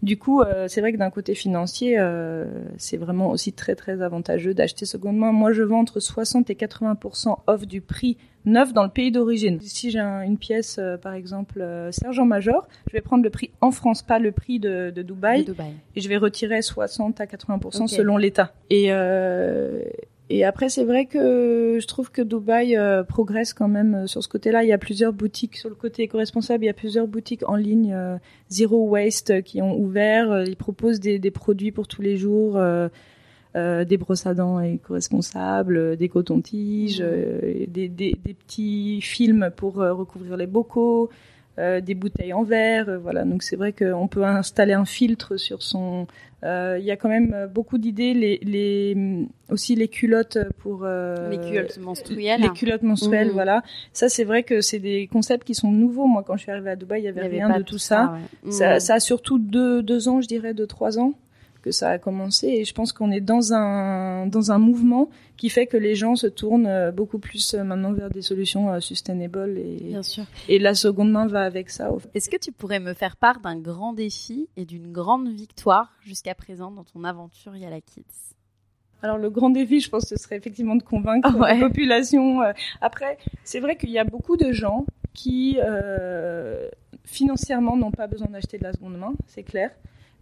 Du 0.03 0.17
coup, 0.17 0.41
euh, 0.41 0.67
c'est 0.67 0.81
vrai 0.81 0.91
que 0.91 0.97
d'un 0.97 1.09
côté 1.09 1.33
financier, 1.35 1.95
euh, 1.97 2.45
c'est 2.77 2.97
vraiment 2.97 3.29
aussi 3.31 3.53
très 3.53 3.75
très 3.75 4.01
avantageux 4.01 4.53
d'acheter 4.53 4.85
seconde 4.85 5.17
main. 5.17 5.31
Moi, 5.31 5.51
je 5.51 5.63
vends 5.63 5.79
entre 5.79 5.99
60 5.99 6.49
et 6.49 6.55
80% 6.55 7.37
off 7.47 7.65
du 7.65 7.81
prix 7.81 8.17
neuf 8.45 8.73
dans 8.73 8.83
le 8.83 8.89
pays 8.89 9.11
d'origine. 9.11 9.59
Si 9.61 9.89
j'ai 9.89 9.99
un- 9.99 10.21
une 10.21 10.37
pièce, 10.37 10.77
euh, 10.79 10.97
par 10.97 11.13
exemple, 11.15 11.61
euh, 11.61 11.91
sergent 11.91 12.25
major, 12.25 12.67
je 12.87 12.93
vais 12.93 13.01
prendre 13.01 13.23
le 13.23 13.31
prix 13.31 13.49
en 13.61 13.71
France, 13.71 14.03
pas 14.03 14.19
le 14.19 14.31
prix 14.31 14.59
de, 14.59 14.91
de 14.95 15.01
Dubaï 15.01 15.41
De 15.45 15.51
Dubaï. 15.53 15.73
et 15.95 16.01
je 16.01 16.07
vais 16.09 16.17
retirer 16.17 16.61
60 16.61 17.19
à 17.21 17.25
80 17.25 17.59
Ok. 17.81 17.89
selon 17.89 18.17
l'État. 18.17 18.51
Et 18.69 18.87
euh, 18.91 19.81
et 20.29 20.43
après, 20.43 20.69
c'est 20.69 20.83
vrai 20.83 21.05
que 21.05 21.77
je 21.79 21.87
trouve 21.87 22.09
que 22.09 22.23
Dubaï 22.23 22.75
euh, 22.75 23.03
progresse 23.03 23.53
quand 23.53 23.67
même 23.67 23.93
euh, 23.93 24.07
sur 24.07 24.23
ce 24.23 24.27
côté-là. 24.27 24.63
Il 24.63 24.67
y 24.67 24.73
a 24.73 24.79
plusieurs 24.79 25.13
boutiques 25.13 25.55
sur 25.55 25.69
le 25.69 25.75
côté 25.75 26.03
éco-responsable. 26.03 26.63
Il 26.63 26.67
y 26.67 26.69
a 26.69 26.73
plusieurs 26.73 27.07
boutiques 27.07 27.47
en 27.47 27.55
ligne 27.55 27.93
euh, 27.93 28.17
zero 28.49 28.89
waste 28.89 29.43
qui 29.43 29.61
ont 29.61 29.77
ouvert. 29.77 30.43
Ils 30.43 30.55
proposent 30.55 30.99
des, 30.99 31.19
des 31.19 31.31
produits 31.31 31.71
pour 31.71 31.87
tous 31.87 32.01
les 32.01 32.17
jours, 32.17 32.59
des 33.53 33.97
brosses 33.97 34.25
à 34.25 34.33
dents 34.33 34.59
éco-responsables, 34.59 35.95
des 35.95 36.09
cotons-tiges, 36.09 37.01
mmh. 37.01 37.65
des, 37.67 37.87
des, 37.87 38.13
des, 38.13 38.33
petits 38.33 39.01
films 39.01 39.51
pour 39.55 39.75
recouvrir 39.75 40.37
les 40.37 40.47
bocaux. 40.47 41.09
Euh, 41.57 41.79
des 41.79 41.95
bouteilles 41.95 42.33
en 42.33 42.43
verre, 42.43 42.89
euh, 42.89 42.97
voilà. 42.97 43.23
Donc 43.23 43.41
c'est 43.41 43.55
vrai 43.55 43.71
qu'on 43.71 44.09
peut 44.09 44.25
installer 44.25 44.73
un 44.73 44.83
filtre 44.83 45.37
sur 45.37 45.63
son. 45.63 46.05
Euh, 46.43 46.75
il 46.77 46.85
y 46.85 46.91
a 46.91 46.97
quand 46.97 47.07
même 47.07 47.49
beaucoup 47.53 47.77
d'idées. 47.77 48.13
Les, 48.13 48.39
les, 48.43 49.25
aussi 49.49 49.73
les 49.75 49.87
culottes 49.87 50.37
pour 50.57 50.85
les 50.85 51.37
culottes 51.37 51.77
menstruelles. 51.77 52.41
Les 52.41 52.49
culottes 52.49 52.83
menstruelles, 52.83 53.29
mmh. 53.29 53.33
voilà. 53.33 53.63
Ça 53.93 54.09
c'est 54.09 54.25
vrai 54.25 54.43
que 54.43 54.59
c'est 54.59 54.79
des 54.79 55.07
concepts 55.07 55.47
qui 55.47 55.55
sont 55.55 55.71
nouveaux. 55.71 56.07
Moi, 56.07 56.23
quand 56.27 56.35
je 56.35 56.41
suis 56.41 56.51
arrivée 56.51 56.71
à 56.71 56.75
Dubaï, 56.75 57.01
il 57.01 57.05
y 57.05 57.07
avait, 57.07 57.27
rien 57.27 57.57
de 57.57 57.63
tout 57.63 57.77
ça. 57.77 58.17
Ça, 58.49 58.81
ça, 58.81 58.95
a 58.95 58.99
surtout 58.99 59.39
deux, 59.39 59.81
deux 59.81 60.09
ans, 60.09 60.19
je 60.19 60.27
dirais, 60.27 60.53
deux 60.53 60.67
trois 60.67 60.99
ans 60.99 61.13
que 61.65 61.71
ça 61.71 61.89
a 61.89 61.97
commencé 61.97 62.47
et 62.47 62.63
je 62.63 62.73
pense 62.75 62.93
qu'on 62.93 63.09
est 63.09 63.21
dans 63.21 63.51
un 63.51 64.27
dans 64.27 64.51
un 64.51 64.59
mouvement 64.59 65.09
qui 65.35 65.49
fait 65.49 65.65
que 65.65 65.77
les 65.77 65.95
gens 65.95 66.15
se 66.15 66.27
tournent 66.27 66.67
euh, 66.67 66.91
beaucoup 66.91 67.17
plus 67.17 67.55
euh, 67.55 67.63
maintenant 67.63 67.91
vers 67.91 68.11
des 68.11 68.21
solutions 68.21 68.71
euh, 68.71 68.79
sustainable 68.79 69.57
et 69.57 69.77
Bien 69.81 70.03
sûr. 70.03 70.25
et 70.47 70.59
la 70.59 70.75
seconde 70.75 71.11
main 71.11 71.25
va 71.25 71.41
avec 71.41 71.71
ça. 71.71 71.89
Est-ce 72.13 72.29
que 72.29 72.37
tu 72.37 72.51
pourrais 72.51 72.79
me 72.79 72.93
faire 72.93 73.17
part 73.17 73.39
d'un 73.39 73.57
grand 73.59 73.93
défi 73.93 74.47
et 74.57 74.65
d'une 74.65 74.91
grande 74.91 75.27
victoire 75.27 75.91
jusqu'à 76.01 76.35
présent 76.35 76.69
dans 76.69 76.83
ton 76.83 77.03
aventure 77.03 77.55
Yala 77.55 77.81
Kids? 77.81 78.35
Alors 79.01 79.17
le 79.17 79.31
grand 79.31 79.49
défi, 79.49 79.79
je 79.79 79.89
pense, 79.89 80.05
ce 80.05 80.17
serait 80.17 80.37
effectivement 80.37 80.75
de 80.75 80.83
convaincre 80.83 81.35
la 81.39 81.55
population. 81.59 82.41
Après, 82.79 83.17
c'est 83.43 83.59
vrai 83.59 83.75
qu'il 83.75 83.89
y 83.89 83.97
a 83.97 84.03
beaucoup 84.03 84.37
de 84.37 84.51
gens 84.51 84.85
qui 85.13 85.57
financièrement 87.03 87.75
n'ont 87.75 87.91
pas 87.91 88.07
besoin 88.07 88.27
d'acheter 88.27 88.57
de 88.59 88.63
la 88.63 88.73
seconde 88.73 88.97
main, 88.97 89.13
c'est 89.27 89.43
clair 89.43 89.71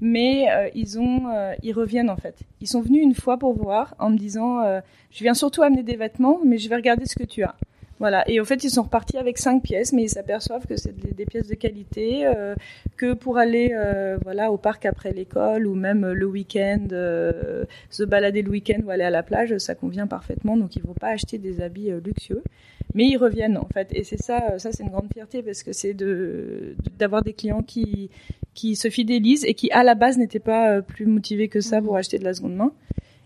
mais 0.01 0.49
euh, 0.49 0.69
ils 0.75 0.99
ont, 0.99 1.29
euh, 1.29 1.53
ils 1.63 1.73
reviennent 1.73 2.10
en 2.10 2.17
fait. 2.17 2.36
Ils 2.62 2.67
sont 2.67 2.82
venus 2.82 3.03
une 3.03 3.15
fois 3.15 3.38
pour 3.38 3.53
voir 3.53 3.95
en 3.99 4.10
me 4.10 4.17
disant, 4.17 4.62
euh, 4.62 4.82
je 5.12 5.23
viens 5.23 5.34
surtout 5.34 5.62
amener 5.62 5.84
des 5.84 5.95
vêtements, 5.95 6.39
mais 6.45 6.58
je 6.58 6.69
vais 6.69 6.75
regarder 6.75 7.06
ce 7.06 7.15
que 7.15 7.23
tu 7.23 7.43
as. 7.43 7.56
Voilà. 7.99 8.29
Et 8.29 8.39
au 8.39 8.45
fait, 8.45 8.63
ils 8.63 8.69
sont 8.69 8.84
repartis 8.84 9.17
avec 9.17 9.38
cinq 9.38 9.63
pièces, 9.63 9.93
mais 9.93 10.03
ils 10.03 10.10
s'aperçoivent 10.10 10.65
que 10.65 10.75
c'est 10.75 10.93
des, 10.97 11.25
pièces 11.25 11.47
de 11.47 11.56
qualité, 11.56 12.25
que 12.97 13.13
pour 13.13 13.38
aller, 13.38 13.73
voilà, 14.23 14.51
au 14.51 14.58
parc 14.58 14.86
après 14.86 15.13
l'école 15.13 15.67
ou 15.67 15.75
même 15.75 16.12
le 16.12 16.25
week-end, 16.25 16.88
se 16.89 18.03
balader 18.03 18.41
le 18.41 18.49
week-end 18.49 18.79
ou 18.84 18.89
aller 18.89 19.03
à 19.03 19.10
la 19.10 19.23
plage, 19.23 19.58
ça 19.60 19.75
convient 19.75 20.08
parfaitement. 20.08 20.58
Donc, 20.58 20.75
ils 20.75 20.84
vont 20.84 20.95
pas 20.95 21.10
acheter 21.10 21.38
des 21.38 21.62
habits 21.62 21.91
luxueux, 22.03 22.43
mais 22.93 23.06
ils 23.06 23.17
reviennent 23.17 23.58
en 23.58 23.67
fait. 23.73 23.88
Et 23.91 24.03
c'est 24.03 24.21
ça, 24.21 24.60
ça 24.60 24.71
c'est 24.71 24.84
une 24.84 24.89
grande 24.89 25.12
fierté 25.13 25.41
parce 25.41 25.63
que 25.63 25.73
c'est 25.73 25.93
de 25.93 26.75
d'avoir 26.97 27.23
des 27.23 27.34
clients 27.34 27.63
qui 27.63 28.10
qui 28.53 28.75
se 28.75 28.89
fidélisent 28.89 29.45
et 29.45 29.53
qui 29.53 29.71
à 29.71 29.84
la 29.84 29.95
base 29.95 30.17
n'étaient 30.17 30.39
pas 30.39 30.71
euh, 30.71 30.82
plus 30.82 31.06
motivés 31.06 31.47
que 31.47 31.62
ça 31.62 31.82
pour 31.82 31.93
mhm. 31.93 31.99
acheter 31.99 32.19
de 32.19 32.23
la 32.23 32.34
seconde 32.34 32.56
main 32.56 32.71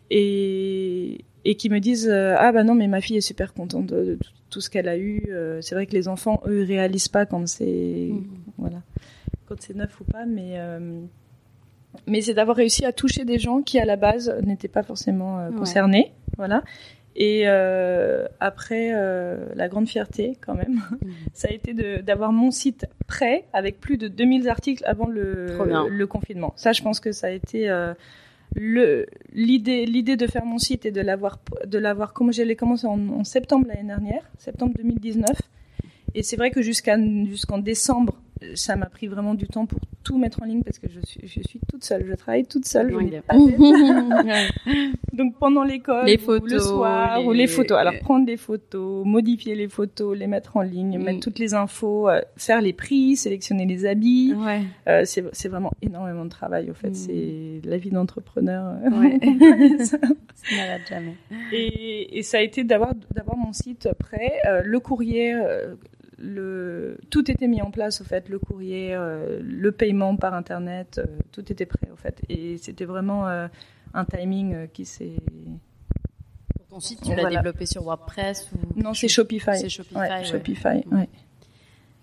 et, 0.10 1.26
et 1.48 1.56
qui 1.56 1.70
me 1.70 1.80
disent 1.80 2.10
euh, 2.10 2.36
ah 2.38 2.52
bah 2.52 2.64
non 2.64 2.76
mais 2.76 2.88
ma 2.88 3.02
fille 3.02 3.18
est 3.18 3.22
super 3.22 3.54
contente 3.54 3.88
de, 3.88 4.20
tout 4.50 4.62
ce 4.62 4.70
qu'elle 4.70 4.88
a 4.88 4.98
eu 4.98 5.24
euh, 5.30 5.60
c'est 5.62 5.76
vrai 5.76 5.86
que 5.86 5.94
les 5.94 6.08
enfants 6.08 6.42
eux 6.48 6.64
réalisent 6.64 7.08
pas 7.08 7.26
quand 7.26 7.48
c'est 7.48 8.10
mhm. 8.12 8.26
voilà 8.58 8.82
quand 9.48 9.56
c'est 9.60 9.76
neuf 9.76 10.00
ou 10.02 10.04
pas 10.04 10.26
mais 10.26 10.60
mais 12.06 12.22
c'est 12.22 12.34
d'avoir 12.34 12.58
réussi 12.58 12.86
à 12.86 12.92
toucher 12.92 13.26
des 13.26 13.40
gens 13.40 13.62
qui 13.62 13.80
à 13.80 13.86
la 13.86 13.96
base 13.96 14.36
n'étaient 14.44 14.68
pas 14.68 14.84
forcément 14.84 15.50
concernés 15.58 16.12
voilà 16.38 16.64
et 17.20 17.46
euh, 17.48 18.28
après, 18.40 18.92
euh, 18.94 19.48
la 19.56 19.68
grande 19.68 19.90
fierté 19.90 20.38
quand 20.40 20.54
même, 20.54 20.82
mhm. 21.02 21.14
ça 21.34 21.48
a 21.50 21.52
été 21.52 21.74
d'avoir 22.04 22.32
mon 22.32 22.52
site 22.52 22.86
prêt 23.08 23.46
avec 23.54 23.80
plus 23.80 23.98
de 23.98 24.08
2000 24.08 24.48
articles 24.48 24.84
avant 24.86 25.08
le, 25.08 25.58
le 25.90 26.08
confinement. 26.08 26.54
Ça, 26.56 26.74
je 26.74 26.84
pense 26.84 27.00
que 27.00 27.12
ça 27.12 27.28
a 27.28 27.32
été 27.32 27.70
euh, 27.70 27.96
l'idée 28.56 30.16
de 30.16 30.28
faire 30.28 30.46
mon 30.46 30.58
site 30.58 30.86
et 30.86 30.92
de 30.92 31.02
l'avoir 31.02 32.14
comme 32.14 32.34
j'allais 32.34 32.56
commencer 32.56 32.88
en, 32.88 33.10
en 33.10 33.24
septembre 33.24 33.68
l'année 33.68 33.88
dernière, 33.88 34.24
septembre 34.38 34.74
2019. 34.78 35.30
Et 36.16 36.24
c'est 36.24 36.36
vrai 36.36 36.52
que 36.52 36.62
jusqu'en 36.62 37.58
décembre 37.60 38.16
ça 38.56 38.76
m'a 38.76 38.88
pris 38.88 39.08
vraiment 39.08 39.34
du 39.34 39.48
temps 39.48 39.66
pour 39.66 39.80
tout 40.04 40.18
mettre 40.18 40.42
en 40.42 40.46
ligne 40.46 40.64
parce 40.64 40.80
que 40.80 40.88
je 40.90 41.00
suis, 41.06 41.28
je 41.28 41.42
suis 41.42 41.60
toute 41.70 41.84
seule, 41.84 42.06
je 42.08 42.14
travaille 42.14 42.46
toute 42.46 42.66
seule. 42.66 42.92
Donc 45.14 45.38
pendant 45.38 45.64
l'école, 45.64 46.06
le 46.08 46.60
soir, 46.60 47.26
ou 47.26 47.32
les 47.32 47.48
photos. 47.48 47.78
Alors 47.78 47.98
prendre 48.00 48.26
des 48.26 48.38
photos, 48.38 49.06
modifier 49.06 49.56
les 49.56 49.68
photos, 49.68 50.18
les 50.18 50.28
mettre 50.28 50.58
en 50.58 50.62
ligne, 50.62 50.98
mm. 50.98 51.04
mettre 51.04 51.20
toutes 51.20 51.40
les 51.40 51.54
infos, 51.54 52.10
euh, 52.10 52.22
faire 52.36 52.62
les 52.62 52.74
prix, 52.74 53.16
sélectionner 53.16 53.66
les 53.66 53.86
habits. 53.86 54.34
Ouais. 54.36 54.62
Euh, 54.88 55.04
c'est 55.06 55.50
vraiment 55.50 55.72
énormément 55.82 56.26
de 56.26 56.30
travail. 56.30 56.70
Au 56.70 56.74
fait, 56.74 56.90
mm. 56.90 56.96
c'est 56.96 57.62
la 57.64 57.78
vie 57.78 57.92
d'entrepreneur. 57.92 58.76
Ouais. 58.92 59.20
ça 59.84 59.98
jamais. 60.90 61.16
Et, 61.52 62.18
et, 62.18 62.24
ça 62.24 62.38
a 62.38 62.42
été 62.42 62.64
d'avoir 62.64 62.94
d'avoir 63.14 63.38
mon 63.38 63.54
site 63.54 63.90
prêt, 64.00 64.34
euh, 64.48 64.62
le 64.64 64.80
courrier 64.80 65.34
euh, 65.34 65.76
le, 66.18 66.98
tout 67.10 67.30
était 67.30 67.48
mis 67.48 67.62
en 67.62 67.72
place, 67.72 68.02
au 68.02 68.04
fait, 68.04 68.30
le 68.30 68.40
courrier, 68.40 68.94
euh, 68.94 69.40
le 69.42 69.72
paiement 69.72 70.16
par 70.16 70.34
Internet, 70.34 71.00
euh, 71.00 71.20
tout 71.32 71.52
était 71.52 71.66
prêt, 71.66 71.90
au 71.92 71.96
fait. 71.96 72.22
Et 72.30 72.58
c'était 72.58 72.86
vraiment 72.86 73.28
euh, 73.28 73.48
un 73.94 74.06
timing 74.06 74.68
qui 74.70 74.86
s'est... 74.86 75.18
Pour 76.56 76.66
ton 76.68 76.80
site, 76.80 77.02
tu 77.02 77.16
l'as 77.16 77.30
développé 77.30 77.66
sur 77.66 77.84
WordPress 77.84 78.52
ou... 78.52 78.82
Non, 78.82 78.94
c'est 78.94 79.08
Shopify. 79.08 79.58
C'est 79.58 79.70
Shopify, 79.70 80.26
Shopify, 80.26 80.84
ouais. 80.92 81.10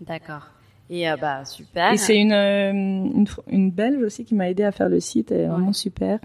D'accord. 0.00 0.53
Et 0.90 1.08
euh, 1.08 1.16
bah 1.16 1.44
super. 1.46 1.92
Et 1.92 1.96
c'est 1.96 2.16
une, 2.16 2.32
euh, 2.32 2.70
une, 2.70 3.26
une 3.48 3.70
belge 3.70 4.02
aussi 4.02 4.24
qui 4.24 4.34
m'a 4.34 4.50
aidé 4.50 4.64
à 4.64 4.72
faire 4.72 4.90
le 4.90 5.00
site, 5.00 5.32
elle 5.32 5.40
est 5.40 5.46
vraiment 5.46 5.72
super. 5.72 6.18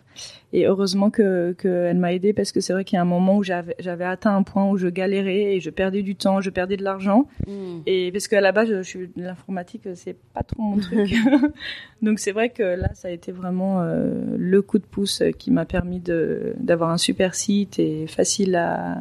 Et 0.52 0.66
heureusement 0.66 1.10
que 1.10 1.54
qu'elle 1.54 1.98
m'a 1.98 2.12
aidé 2.12 2.34
parce 2.34 2.52
que 2.52 2.60
c'est 2.60 2.74
vrai 2.74 2.84
qu'il 2.84 2.98
y 2.98 3.00
a 3.00 3.02
un 3.02 3.06
moment 3.06 3.38
où 3.38 3.44
j'avais 3.44 3.76
j'avais 3.80 4.04
atteint 4.04 4.36
un 4.36 4.44
point 4.44 4.68
où 4.68 4.78
je 4.78 4.88
galérais 4.88 5.56
et 5.56 5.60
je 5.62 5.70
perdais 5.70 6.02
du 6.02 6.16
temps, 6.16 6.42
je 6.42 6.50
perdais 6.50 6.76
de 6.76 6.84
l'argent. 6.84 7.28
Mm. 7.48 7.82
Et 7.86 8.12
parce 8.12 8.28
qu'à 8.28 8.42
la 8.42 8.52
base 8.52 8.68
je, 8.68 8.82
suis 8.82 9.10
l'informatique, 9.16 9.88
c'est 9.96 10.18
pas 10.34 10.44
trop 10.44 10.62
mon 10.62 10.78
truc. 10.78 11.14
Donc 12.02 12.20
c'est 12.20 12.34
vrai 12.34 12.50
que 12.50 12.64
là 12.64 12.94
ça 12.96 13.08
a 13.08 13.12
été 13.12 13.32
vraiment 13.32 13.82
euh, 13.82 14.36
le 14.38 14.62
coup 14.62 14.80
de 14.80 14.86
pouce 14.86 15.24
qui 15.38 15.52
m'a 15.52 15.66
permis 15.66 16.00
de 16.00 16.54
d'avoir 16.60 16.90
un 16.90 16.98
super 16.98 17.34
site 17.34 17.80
et 17.80 18.08
facile 18.08 18.56
à 18.56 18.98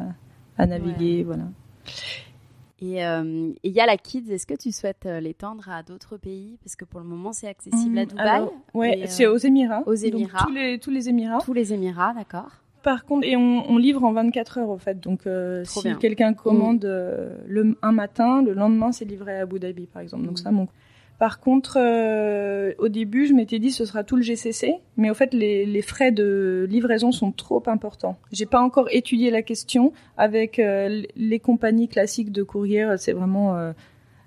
à 0.57 0.65
naviguer, 0.65 1.23
voilà. 1.23 1.43
Et 2.81 3.05
euh, 3.05 3.51
il 3.63 3.71
y 3.71 3.79
a 3.81 3.85
la 3.85 3.97
Kids, 3.97 4.31
est-ce 4.31 4.47
que 4.47 4.53
tu 4.53 4.71
souhaites 4.71 5.05
euh, 5.05 5.19
l'étendre 5.19 5.69
à 5.69 5.83
d'autres 5.83 6.17
pays? 6.17 6.57
Parce 6.63 6.75
que 6.75 6.85
pour 6.85 7.01
le 7.01 7.05
moment, 7.05 7.33
c'est 7.33 7.47
accessible 7.47 7.97
à 7.97 8.03
mmh, 8.03 8.07
Dubaï. 8.07 8.41
ouais, 8.73 9.03
c'est 9.07 9.27
aux 9.27 9.37
Émirats. 9.37 9.83
Aux 9.85 9.93
Émirats. 9.93 10.45
tous, 10.45 10.53
les, 10.53 10.79
tous 10.79 10.91
les 10.91 11.09
Émirats. 11.09 11.39
Tous 11.43 11.53
les 11.53 11.73
Émirats, 11.73 12.13
d'accord. 12.13 12.51
Par 12.81 13.03
contre, 13.03 13.27
et 13.27 13.35
on, 13.35 13.69
on, 13.69 13.77
livre 13.77 14.03
en 14.05 14.13
24 14.13 14.59
heures, 14.59 14.69
au 14.69 14.77
fait. 14.77 15.01
Donc, 15.01 15.27
euh, 15.27 15.65
si 15.65 15.93
quelqu'un 15.97 16.33
commande 16.33 16.85
mmh. 16.85 17.47
le, 17.47 17.77
un 17.81 17.91
matin, 17.91 18.41
le 18.41 18.53
lendemain, 18.53 18.93
c'est 18.93 19.03
livré 19.03 19.37
à 19.37 19.41
Abu 19.41 19.59
Dhabi, 19.59 19.85
par 19.85 20.01
exemple. 20.01 20.23
Donc, 20.23 20.39
mmh. 20.39 20.43
ça, 20.43 20.51
mon 20.51 20.69
par 21.19 21.41
contre, 21.41 21.77
euh, 21.77 22.71
au 22.77 22.87
début, 22.87 23.27
je 23.27 23.33
m'étais 23.33 23.59
dit 23.59 23.71
ce 23.71 23.83
sera 23.83 24.05
tout 24.05 24.15
le 24.15 24.21
GCC, 24.21 24.75
mais 24.95 25.09
au 25.09 25.13
fait, 25.13 25.33
les, 25.33 25.65
les 25.65 25.81
frais 25.81 26.13
de 26.13 26.65
livraison 26.69 27.11
sont 27.11 27.33
trop 27.33 27.61
importants. 27.67 28.17
J'ai 28.31 28.45
pas 28.45 28.61
encore 28.61 28.87
étudié 28.89 29.29
la 29.29 29.41
question 29.41 29.91
avec 30.15 30.59
euh, 30.59 31.03
les 31.17 31.39
compagnies 31.39 31.89
classiques 31.89 32.31
de 32.31 32.41
courrier. 32.41 32.87
C'est 32.97 33.11
vraiment, 33.11 33.57
euh, 33.57 33.73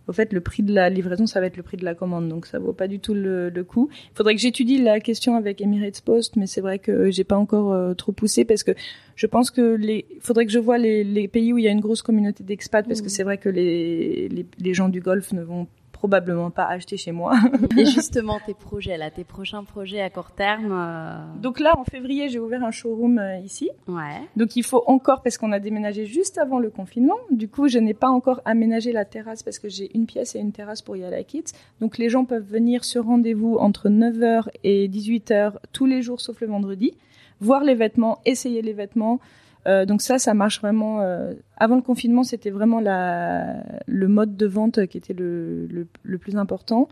au 0.07 0.13
fait, 0.13 0.35
le 0.35 0.43
prix 0.43 0.63
de 0.63 0.75
la 0.75 0.91
livraison, 0.91 1.27
ça 1.27 1.41
va 1.41 1.47
être 1.47 1.57
le 1.57 1.63
prix 1.63 1.79
de 1.79 1.85
la 1.87 1.95
commande, 1.95 2.29
donc 2.29 2.45
ça 2.45 2.59
vaut 2.59 2.75
pas 2.75 2.89
du 2.89 3.01
tout 3.01 3.15
le, 3.15 3.49
le 3.49 3.65
coût. 3.65 3.89
Il 4.11 4.15
faudrait 4.15 4.35
que 4.35 4.41
j'étudie 4.43 4.77
la 4.77 5.01
question 5.01 5.35
avec 5.35 5.63
Emirates 5.63 6.03
Post, 6.03 6.37
mais 6.37 6.47
c'est 6.47 6.61
vrai 6.61 6.79
que 6.79 7.11
j'ai 7.11 7.25
pas 7.25 7.39
encore 7.39 7.97
trop 7.97 8.13
poussé 8.13 8.45
parce 8.45 8.65
que 8.65 8.73
je 9.17 9.27
pense 9.27 9.51
que 9.51 9.77
les, 9.77 10.05
faudrait 10.21 10.45
que 10.45 10.53
je 10.53 10.59
vois 10.59 10.77
les, 10.77 11.05
les 11.05 11.27
pays 11.27 11.55
où 11.55 11.59
il 11.59 11.65
y 11.65 11.69
a 11.69 11.71
une 11.73 11.81
grosse 11.81 12.03
communauté 12.03 12.45
d'expats, 12.45 12.87
parce 12.87 13.01
que 13.01 13.07
mmh. 13.07 13.11
c'est 13.11 13.23
vrai 13.23 13.39
que 13.39 13.49
les, 13.49 14.29
les, 14.29 14.45
les 14.59 14.75
gens 14.75 14.91
du 14.91 15.01
Golfe 15.01 15.33
ne 15.33 15.43
vont 15.43 15.67
probablement 16.03 16.51
pas 16.51 16.65
acheter 16.65 16.97
chez 16.97 17.13
moi. 17.13 17.35
Et 17.79 17.85
justement, 17.97 18.41
tes 18.45 18.55
projets 18.55 18.97
là, 18.97 19.13
tes 19.13 19.23
prochains 19.23 19.63
projets 19.63 20.01
à 20.01 20.11
court 20.11 20.33
terme. 20.33 20.73
Euh, 20.73 21.41
Donc 21.41 21.61
là, 21.61 21.79
en 21.79 21.85
février, 21.85 22.29
j'ai 22.29 22.41
ouvert 22.41 22.65
un 22.65 22.73
showroom 22.73 23.21
euh, 23.21 23.39
ici. 23.39 23.71
Ouais. 23.87 24.21
Donc 24.35 24.57
il 24.57 24.65
faut 24.65 24.83
encore 24.89 25.23
parce 25.23 25.39
qu'on 25.39 25.53
a 25.53 25.61
déménagé 25.61 26.05
juste 26.07 26.39
avant 26.39 26.59
le 26.59 26.71
confinement. 26.71 27.19
Du 27.31 27.47
coup, 27.47 27.69
je 27.69 27.79
n'ai 27.79 27.95
pas 27.95 28.09
encore 28.09 28.41
aménagé 28.45 28.91
la 28.91 29.05
terrasse 29.05 29.45
parce 29.45 29.61
que 29.61 29.69
j'ai 29.69 29.97
une 29.97 30.07
pièce 30.07 30.35
et 30.35 30.41
une 30.41 30.51
terrasse 30.51 30.83
pour 30.83 30.97
Yala 30.97 31.23
Kids. 31.23 31.53
Donc 31.81 31.99
les 31.99 32.09
gens 32.09 32.25
peuvent 32.25 32.51
venir 32.51 32.85
sur 32.85 33.05
rendez-vous 33.05 33.59
entre 33.61 33.89
9h 33.89 34.49
et 34.65 34.89
18h 34.89 35.53
tous 35.73 35.87
les 35.87 36.03
jours 36.03 36.21
sauf 36.21 36.41
le 36.41 36.49
vendredi, 36.49 36.95
voir 37.41 37.63
les 37.63 37.77
vêtements, 37.77 38.19
essayer 38.27 38.61
les 38.61 38.73
vêtements. 38.73 39.21
Euh, 39.67 39.85
donc 39.87 40.03
ça, 40.03 40.19
ça 40.19 40.35
marche 40.35 40.61
vraiment. 40.61 41.01
Euh, 41.03 41.33
avant 41.57 41.77
le 41.77 41.83
confinement, 41.83 42.25
c'était 42.25 42.51
vraiment 42.51 42.81
la, 42.81 43.63
le 43.87 44.09
mode 44.09 44.37
de 44.37 44.47
vente 44.47 44.87
qui 44.87 44.99
était 44.99 45.15
le, 45.15 45.67
le, 45.67 45.87
le 46.03 46.19
plus 46.19 46.37
important. 46.37 46.89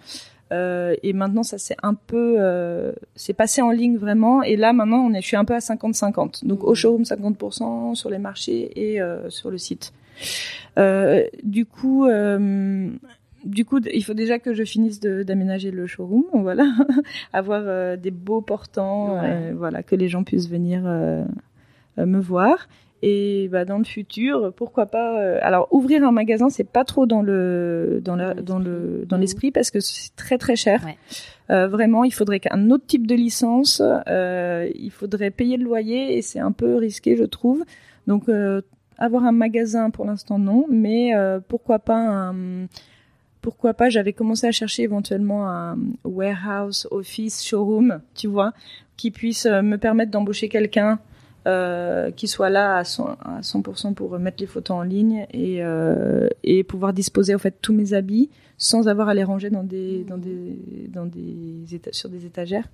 Euh, 0.52 0.94
et 1.04 1.12
maintenant, 1.12 1.42
ça 1.44 1.58
c'est 1.58 1.76
un 1.82 1.94
peu, 1.94 2.36
euh, 2.38 2.92
c'est 3.14 3.32
passé 3.34 3.62
en 3.62 3.70
ligne 3.70 3.96
vraiment. 3.96 4.42
Et 4.42 4.56
là, 4.56 4.72
maintenant, 4.72 4.98
on 4.98 5.12
est, 5.14 5.20
je 5.20 5.26
suis 5.26 5.36
un 5.36 5.44
peu 5.44 5.54
à 5.54 5.58
50-50. 5.58 6.44
Donc 6.46 6.64
au 6.64 6.74
showroom 6.74 7.02
50%, 7.02 7.94
sur 7.94 8.10
les 8.10 8.18
marchés 8.18 8.70
et 8.74 9.00
euh, 9.00 9.30
sur 9.30 9.50
le 9.50 9.58
site. 9.58 9.92
Euh, 10.78 11.24
du 11.42 11.66
coup, 11.66 12.06
euh, 12.06 12.88
du 13.44 13.64
coup, 13.64 13.78
il 13.92 14.04
faut 14.04 14.12
déjà 14.14 14.38
que 14.38 14.52
je 14.52 14.64
finisse 14.64 15.00
d'aménager 15.00 15.70
le 15.70 15.86
showroom, 15.86 16.24
voilà, 16.34 16.64
avoir 17.32 17.62
euh, 17.64 17.96
des 17.96 18.10
beaux 18.10 18.40
portants, 18.42 19.20
Ouais. 19.20 19.52
voilà, 19.52 19.82
que 19.82 19.94
les 19.96 20.08
gens 20.08 20.24
puissent 20.24 20.48
venir 20.50 20.82
euh, 20.84 21.24
me 22.06 22.20
voir. 22.20 22.68
Et 23.02 23.48
bah, 23.50 23.64
dans 23.64 23.78
le 23.78 23.84
futur, 23.84 24.52
pourquoi 24.54 24.86
pas 24.86 25.20
euh, 25.20 25.38
Alors 25.40 25.68
ouvrir 25.70 26.04
un 26.04 26.12
magasin, 26.12 26.50
c'est 26.50 26.68
pas 26.68 26.84
trop 26.84 27.06
dans 27.06 27.22
le 27.22 28.00
dans 28.04 28.14
la, 28.14 28.34
dans 28.34 28.58
le 28.58 29.06
dans 29.08 29.16
l'esprit 29.16 29.50
parce 29.50 29.70
que 29.70 29.80
c'est 29.80 30.14
très 30.16 30.36
très 30.36 30.54
cher. 30.54 30.84
Ouais. 30.84 30.98
Euh, 31.50 31.66
vraiment, 31.66 32.04
il 32.04 32.12
faudrait 32.12 32.40
qu'un 32.40 32.70
autre 32.70 32.84
type 32.86 33.06
de 33.06 33.14
licence. 33.14 33.80
euh, 34.08 34.68
il 34.74 34.90
faudrait 34.90 35.30
payer 35.30 35.56
le 35.56 35.64
loyer 35.64 36.18
et 36.18 36.22
c'est 36.22 36.40
un 36.40 36.52
peu 36.52 36.76
risqué, 36.76 37.16
je 37.16 37.24
trouve. 37.24 37.64
Donc 38.06 38.28
euh, 38.28 38.60
avoir 38.98 39.24
un 39.24 39.32
magasin 39.32 39.88
pour 39.88 40.04
l'instant 40.04 40.38
non, 40.38 40.66
mais 40.70 41.16
euh, 41.16 41.40
pourquoi 41.46 41.78
pas 41.78 41.96
un 41.96 42.66
pourquoi 43.40 43.72
pas 43.72 43.88
J'avais 43.88 44.12
commencé 44.12 44.46
à 44.46 44.52
chercher 44.52 44.82
éventuellement 44.82 45.48
un 45.48 45.78
warehouse, 46.04 46.86
office, 46.90 47.42
showroom, 47.42 48.00
tu 48.14 48.26
vois, 48.28 48.52
qui 48.98 49.10
puisse 49.10 49.46
euh, 49.46 49.62
me 49.62 49.78
permettre 49.78 50.10
d'embaucher 50.10 50.50
quelqu'un 50.50 50.98
euh, 51.48 52.10
qui 52.10 52.28
soit 52.28 52.50
là 52.50 52.76
à 52.76 52.82
100%, 52.82 53.16
à 53.24 53.40
100% 53.40 53.94
pour 53.94 54.18
mettre 54.18 54.38
les 54.40 54.46
photos 54.46 54.76
en 54.76 54.82
ligne 54.82 55.26
et, 55.32 55.62
euh, 55.64 56.28
et 56.44 56.64
pouvoir 56.64 56.92
disposer 56.92 57.34
en 57.34 57.38
fait 57.38 57.56
tous 57.62 57.72
mes 57.72 57.94
habits 57.94 58.28
sans 58.58 58.88
avoir 58.88 59.08
à 59.08 59.14
les 59.14 59.24
ranger 59.24 59.48
dans 59.50 59.62
des 59.64 60.04
dans 60.04 60.18
des 60.18 60.58
dans 60.92 61.06
des 61.06 61.64
sur 61.92 62.08
des 62.10 62.26
étagères. 62.26 62.68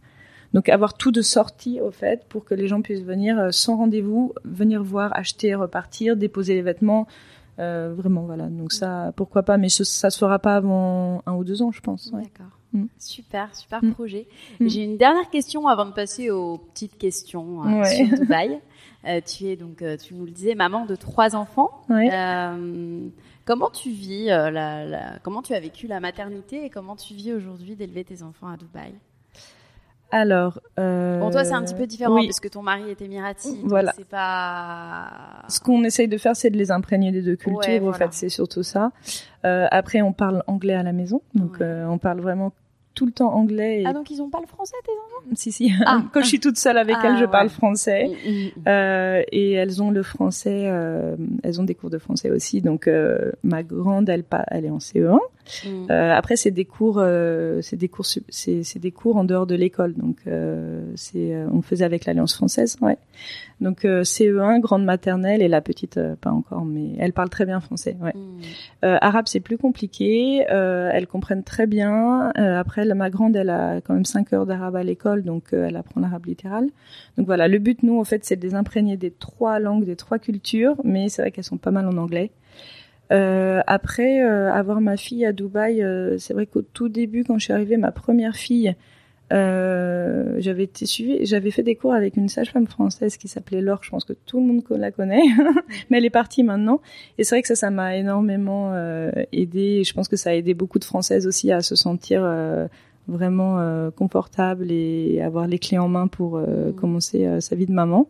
Donc 0.53 0.69
avoir 0.69 0.95
tout 0.95 1.11
de 1.13 1.23
sortie 1.23 1.81
au 1.81 1.91
fait 1.91 2.25
pour 2.29 2.45
que 2.45 2.55
les 2.55 2.67
gens 2.69 2.81
puissent 2.83 3.03
venir 3.05 3.39
euh, 3.39 3.49
sans 3.51 3.77
rendez-vous, 3.77 4.33
venir 4.45 4.83
voir, 4.83 5.17
acheter, 5.17 5.55
repartir, 5.55 6.17
déposer 6.17 6.55
les 6.55 6.63
vêtements. 6.63 7.07
Euh, 7.59 7.95
vraiment 7.97 8.23
voilà. 8.23 8.47
Donc 8.49 8.73
ça 8.73 9.13
pourquoi 9.17 9.43
pas, 9.45 9.57
mais 9.59 9.69
ce- 9.69 9.85
ça 9.85 10.11
se 10.11 10.19
fera 10.19 10.39
pas 10.39 10.57
avant 10.57 11.23
un 11.27 11.35
ou 11.35 11.45
deux 11.45 11.63
ans 11.63 11.71
je 11.73 11.81
pense. 11.81 12.11
ouais. 12.13 12.23
D'accord. 12.23 12.59
Mm. 12.77 12.87
Super, 12.99 13.55
super 13.57 13.83
Mm. 13.85 13.93
projet. 13.95 14.27
Mm. 14.61 14.69
J'ai 14.69 14.83
une 14.85 14.97
dernière 14.97 15.29
question 15.31 15.67
avant 15.67 15.87
de 15.87 15.93
passer 15.93 16.31
aux 16.31 16.59
petites 16.59 16.99
questions 16.99 17.65
euh, 17.65 17.81
Ouais. 17.81 17.95
sur 18.07 18.07
Dubaï. 18.21 18.61
Euh, 19.07 19.21
tu 19.25 19.47
es 19.47 19.57
donc, 19.57 19.83
euh, 19.83 19.97
tu 19.97 20.15
nous 20.15 20.25
le 20.25 20.31
disais, 20.33 20.55
maman 20.55 20.85
de 20.85 20.97
trois 20.97 21.37
enfants. 21.37 21.71
Ouais. 21.89 22.11
Euh, 22.13 23.07
comment 23.45 23.71
tu 23.71 23.91
vis 23.91 24.27
la, 24.27 24.51
la- 24.51 25.19
comment 25.23 25.43
tu 25.43 25.55
as 25.55 25.61
vécu 25.61 25.87
la 25.87 26.01
maternité 26.01 26.65
et 26.65 26.71
comment 26.71 26.97
tu 26.97 27.15
vis 27.15 27.33
aujourd'hui 27.33 27.77
d'élever 27.77 28.05
tes 28.05 28.23
enfants 28.23 28.49
à 28.49 28.57
Dubaï? 28.57 28.93
Alors 30.13 30.61
euh, 30.79 31.19
Bon, 31.19 31.31
toi 31.31 31.45
c'est 31.45 31.53
un 31.53 31.65
petit 31.65 31.75
peu 31.75 31.85
différent 31.87 32.15
oui. 32.15 32.27
parce 32.29 32.39
que 32.39 32.47
ton 32.47 32.63
mari 32.63 32.89
est 32.91 33.03
émirati. 33.03 33.59
Voilà. 33.65 33.93
C'est 33.97 34.09
pas. 34.09 35.43
Ce 35.49 35.59
qu'on 35.61 35.83
essaye 35.83 36.07
de 36.07 36.17
faire, 36.17 36.37
c'est 36.37 36.51
de 36.51 36.57
les 36.57 36.71
imprégner 36.71 37.11
des 37.11 37.23
deux 37.23 37.35
cultures. 37.35 37.59
Ouais, 37.69 37.79
voilà. 37.81 37.99
fait, 37.99 38.09
c'est 38.13 38.29
surtout 38.29 38.63
ça. 38.63 38.93
Euh, 39.45 39.67
après, 39.73 40.03
on 40.03 40.13
parle 40.13 40.45
anglais 40.47 40.75
à 40.75 40.85
la 40.85 40.93
maison, 40.93 41.23
donc 41.35 41.55
Ouais. 41.55 41.63
euh, 41.63 41.89
on 41.89 41.99
parle 41.99 42.21
vraiment 42.21 42.53
tout 42.97 43.07
le 43.07 43.13
temps 43.13 43.33
anglais. 43.33 43.83
Et... 43.83 43.87
Ah 43.87 43.93
donc 43.93 44.11
ils 44.11 44.21
ont 44.21 44.31
pas 44.31 44.41
le 44.41 44.47
français 44.47 44.75
tes 44.85 44.91
enfants? 44.91 45.35
Si, 45.35 45.53
si. 45.53 45.71
Ah. 45.85 46.03
Quand 46.13 46.23
je 46.23 46.27
suis 46.27 46.41
toute 46.41 46.57
seule 46.57 46.79
avec 46.79 46.97
Ah, 46.99 47.03
elles, 47.05 47.19
je 47.19 47.25
ouais. 47.25 47.31
parle 47.31 47.51
français. 47.51 48.11
Euh, 48.67 49.23
et 49.31 49.53
elles 49.53 49.83
ont 49.83 49.91
le 49.91 50.03
français, 50.03 50.65
euh, 50.67 51.17
elles 51.43 51.61
ont 51.61 51.65
des 51.65 51.75
cours 51.75 51.91
de 51.91 51.99
français 51.99 52.31
aussi. 52.31 52.63
Donc 52.63 52.89
euh, 52.89 53.33
ma 53.45 53.63
grande, 53.63 54.09
elle, 54.09 54.25
elle 54.49 54.65
est 54.65 54.71
en 54.71 54.79
CE1. 54.79 55.19
Mm. 55.65 55.91
Après, 55.91 56.37
c'est 56.37 56.51
des 56.51 56.65
cours, 56.65 57.01
c'est 57.61 57.77
des 57.77 57.89
cours, 57.89 58.07
c'est 58.07 58.65
c'est 58.65 58.79
des 58.79 58.91
cours 58.91 59.17
en 59.17 59.25
dehors 59.25 59.47
de 59.47 59.55
l'école. 59.55 59.95
Donc 59.95 60.17
c'est, 60.97 61.37
on 61.53 61.63
faisait 61.63 61.85
avec 61.85 62.07
l'Alliance 62.07 62.35
française, 62.35 62.77
ouais. 62.81 62.99
Donc 63.61 63.85
euh, 63.85 64.03
CE1, 64.03 64.61
grande 64.61 64.85
maternelle 64.85 65.41
et 65.41 65.49
la 65.49 65.61
petite 65.61 66.01
pas 66.21 66.31
encore, 66.31 66.65
mais 66.65 66.93
elle 66.99 67.13
parle 67.13 67.31
très 67.31 67.47
bien 67.47 67.61
français, 67.61 67.97
ouais. 68.03 68.13
Mm. 68.15 68.99
Arabe, 69.01 69.27
c'est 69.29 69.41
plus 69.41 69.59
compliqué. 69.59 70.39
Elles 70.49 71.07
comprennent 71.07 71.45
très 71.45 71.67
bien. 71.67 72.31
Après, 72.35 72.86
la- 72.87 72.95
ma 72.95 73.11
grande, 73.11 73.37
elle 73.37 73.51
a 73.51 73.81
quand 73.81 73.95
même 73.95 74.05
5 74.05 74.33
heures 74.33 74.47
d'arabe 74.47 74.77
à 74.77 74.83
l'école, 74.83 75.23
donc 75.23 75.53
euh, 75.53 75.67
elle 75.69 75.77
apprend 75.77 76.01
l'arabe 76.01 76.27
littéral. 76.27 76.69
Donc 77.17 77.27
voilà, 77.27 77.49
le 77.49 77.59
but, 77.59 77.83
nous, 77.83 77.99
en 77.99 78.05
fait, 78.05 78.25
c'est 78.25 78.37
de 78.37 78.47
les 78.47 78.55
imprégner 78.55 78.97
des 78.97 79.11
trois 79.11 79.59
langues, 79.59 79.85
des 79.85 79.97
trois 79.97 80.19
cultures, 80.19 80.77
mais 80.85 81.09
c'est 81.09 81.23
vrai 81.23 81.31
qu'elles 81.31 81.45
sont 81.45 81.59
pas 81.59 81.71
mal 81.71 81.87
en 81.87 81.97
anglais. 81.97 82.31
Euh, 83.13 83.61
après, 83.67 84.23
euh, 84.25 84.53
avoir 84.53 84.81
ma 84.81 84.97
fille 84.97 85.25
à 85.25 85.33
Dubaï, 85.33 85.85
c'est 86.19 86.35
vrai 86.35 86.47
qu'au 86.47 86.63
tout 86.63 86.89
début, 86.89 87.25
quand 87.25 87.39
je 87.39 87.45
suis 87.45 87.53
arrivée, 87.53 87.77
ma 87.77 87.93
première 87.93 88.35
fille, 88.37 88.75
euh, 89.33 90.37
j'avais 90.39 90.65
été 90.65 90.87
suivie, 90.87 91.27
j'avais 91.27 91.51
fait 91.51 91.63
des 91.63 91.75
cours 91.75 91.93
avec 91.95 92.17
une 92.17 92.29
sage-femme 92.29 92.67
française 92.67 93.17
qui 93.17 93.29
s'appelait 93.29 93.61
Laure. 93.61 93.81
Je 93.83 93.91
pense 93.91 94.05
que 94.05 94.13
tout 94.13 94.39
le 94.41 94.47
monde 94.47 94.63
la 94.71 94.93
connaît, 94.93 95.23
mais 95.91 95.99
elle 95.99 96.05
est 96.05 96.11
partie 96.11 96.43
maintenant. 96.43 96.81
Et 97.19 97.25
c'est 97.25 97.35
vrai 97.35 97.43
que 97.43 97.49
ça, 97.49 97.57
ça 97.57 97.71
m'a 97.71 97.97
énormément 97.97 98.73
euh, 98.73 99.11
aidé. 99.33 99.81
Et 99.81 99.85
je 99.85 99.93
pense 99.95 100.09
que 100.09 100.17
ça 100.17 100.31
a 100.31 100.35
aidé 100.35 100.55
beaucoup 100.55 100.79
de 100.79 100.85
Françaises 100.85 101.27
aussi 101.27 101.51
à 101.51 101.61
se 101.61 101.75
sentir 101.75 102.23
euh, 102.23 102.69
vraiment 103.09 103.59
euh, 103.59 103.91
confortable 103.91 104.71
et 104.71 105.21
avoir 105.23 105.47
les 105.47 105.59
clés 105.59 105.79
en 105.79 105.89
main 105.89 106.07
pour 106.07 106.39
Mhm. 106.39 106.75
commencer 106.75 107.41
sa 107.41 107.57
vie 107.57 107.67
de 107.67 107.73
maman. 107.73 108.09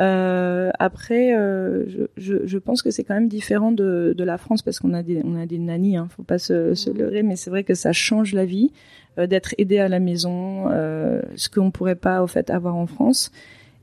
Euh, 0.00 0.70
après, 0.78 1.34
euh, 1.36 1.84
je, 1.88 2.02
je, 2.16 2.46
je 2.46 2.58
pense 2.58 2.82
que 2.82 2.90
c'est 2.90 3.04
quand 3.04 3.14
même 3.14 3.28
différent 3.28 3.72
de, 3.72 4.14
de 4.16 4.24
la 4.24 4.38
France 4.38 4.62
parce 4.62 4.80
qu'on 4.80 4.94
a 4.94 5.02
des 5.02 5.20
on 5.24 5.36
a 5.38 5.44
des 5.46 5.58
nannies, 5.58 5.96
hein, 5.96 6.08
faut 6.16 6.22
pas 6.22 6.38
se, 6.38 6.74
se 6.74 6.90
Mhm. 6.90 6.98
leurrer, 6.98 7.22
mais 7.22 7.36
c'est 7.36 7.50
vrai 7.50 7.62
que 7.62 7.74
ça 7.74 7.92
change 7.92 8.32
la 8.32 8.44
vie 8.46 8.72
euh, 9.18 9.26
d'être 9.26 9.54
aidé 9.58 9.78
à 9.78 9.88
la 9.88 10.00
maison, 10.00 10.64
euh, 10.70 11.20
ce 11.36 11.50
qu'on 11.50 11.70
pourrait 11.70 11.94
pas 11.94 12.22
au 12.22 12.26
fait 12.26 12.48
avoir 12.50 12.74
en 12.76 12.86
France. 12.86 13.30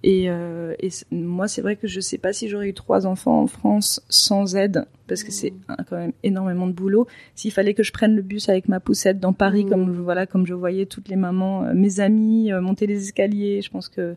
Et, 0.01 0.29
euh, 0.29 0.73
et 0.79 0.87
moi, 1.11 1.47
c'est 1.49 1.61
vrai 1.61 1.75
que 1.75 1.85
je 1.85 1.99
sais 1.99 2.17
pas 2.17 2.31
si 2.31 2.47
j'aurais 2.47 2.69
eu 2.69 2.73
trois 2.73 3.05
enfants 3.05 3.41
en 3.41 3.47
France 3.47 4.01
sans 4.09 4.55
aide, 4.55 4.85
parce 5.07 5.23
que 5.23 5.31
c'est 5.31 5.51
un- 5.67 5.75
quand 5.89 5.97
même 5.97 6.13
énormément 6.23 6.67
de 6.67 6.71
boulot. 6.71 7.05
S'il 7.35 7.51
fallait 7.51 7.73
que 7.73 7.83
je 7.83 7.91
prenne 7.91 8.15
le 8.15 8.21
bus 8.21 8.47
avec 8.49 8.69
ma 8.69 8.79
poussette 8.79 9.19
dans 9.19 9.33
Paris, 9.33 9.65
Mhm. 9.65 9.69
comme 9.69 9.93
je- 9.93 10.01
voilà, 10.01 10.25
comme 10.25 10.47
je 10.47 10.53
voyais 10.53 10.85
toutes 10.85 11.09
les 11.09 11.17
mamans, 11.17 11.65
euh, 11.65 11.73
mes 11.75 11.99
amies 11.99 12.51
euh, 12.53 12.61
monter 12.61 12.87
les 12.87 13.03
escaliers, 13.03 13.61
je 13.61 13.69
pense 13.69 13.89
que 13.89 14.15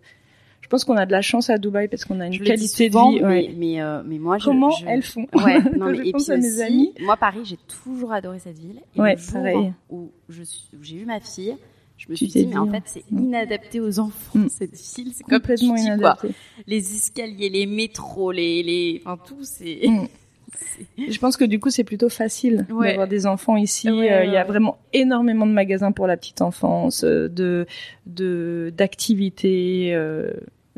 pense 0.73 0.85
qu'on 0.85 0.97
a 0.97 1.07
de 1.07 1.13
la 1.13 1.23
chance 1.23 1.51
à 1.51 1.59
Dubaï 1.59 1.87
parce 1.89 2.05
qu'on 2.05 2.19
a 2.21 2.27
une 2.27 2.33
Je 2.33 2.43
qualité 2.43 2.87
souvent, 2.91 3.13
de 3.13 3.19
vie. 3.19 3.25
ouais. 3.25 3.49
mais, 3.51 3.55
mais, 3.75 3.81
euh, 3.83 4.03
mais 4.05 4.19
moi, 4.19 4.39
je, 4.39 4.45
Comment 4.47 4.71
je- 4.71 4.87
elles 4.87 5.03
font? 5.03 5.27
Ouais, 5.35 5.61
non, 5.77 5.87
Quand 5.87 5.87
mais, 5.91 5.95
je 5.97 6.03
et 6.03 6.13
pense 6.13 6.25
puis 6.25 6.33
à 6.33 6.37
mes 6.39 6.61
amis. 6.63 6.93
moi, 7.01 7.17
Paris, 7.17 7.41
j'ai 7.45 7.59
toujours 7.85 8.13
adoré 8.13 8.39
cette 8.39 8.59
ville. 8.59 8.81
Et 8.97 9.01
Ouais, 9.01 9.13
le 9.15 9.19
jour 9.21 9.33
pareil. 9.35 9.73
où 9.91 10.11
je 10.29 10.43
j'ai 10.81 10.97
eu 10.97 11.05
ma 11.05 11.21
fille, 11.21 11.55
je 11.99 12.07
me 12.11 12.17
Tu 12.17 12.27
suis 12.29 12.43
dit, 12.43 12.47
mais 12.49 12.57
en 12.59 12.67
dit, 12.67 12.73
fait, 12.73 12.83
c'est 12.87 13.05
mm. 13.13 13.19
inadapté 13.19 13.81
aux 13.81 14.01
enfants, 14.01 14.39
Mm. 14.39 14.49
cette 14.49 14.73
ville. 14.97 15.13
C'est 15.15 15.23
complètement 15.25 15.75
quoi. 15.75 15.83
inadapté. 15.85 16.29
Les 16.67 16.95
escaliers, 16.97 17.51
les 17.51 17.67
métros, 17.67 18.33
les, 18.33 18.63
les, 18.65 19.03
enfin, 19.05 19.19
tout, 19.25 19.43
c'est, 19.43 19.81
Mm. 19.87 20.07
Je 21.09 21.19
pense 21.19 21.37
que 21.37 21.45
du 21.45 21.59
coup, 21.59 21.71
c'est 21.71 21.83
plutôt 21.83 22.09
facile 22.11 22.67
Ouais. 22.71 22.89
d'avoir 22.89 23.09
des 23.09 23.27
enfants 23.27 23.57
ici. 23.57 23.91
Ouais, 23.91 24.13
Euh, 24.13 24.25
Il 24.27 24.33
y 24.33 24.37
a 24.37 24.45
vraiment 24.45 24.79
énormément 24.93 25.47
de 25.47 25.51
magasins 25.53 25.93
pour 25.93 26.07
la 26.07 26.17
petite 26.17 26.43
enfance, 26.43 27.05
euh, 27.05 27.29
de 27.29 27.67
de 28.07 28.73
d'activités, 28.77 29.95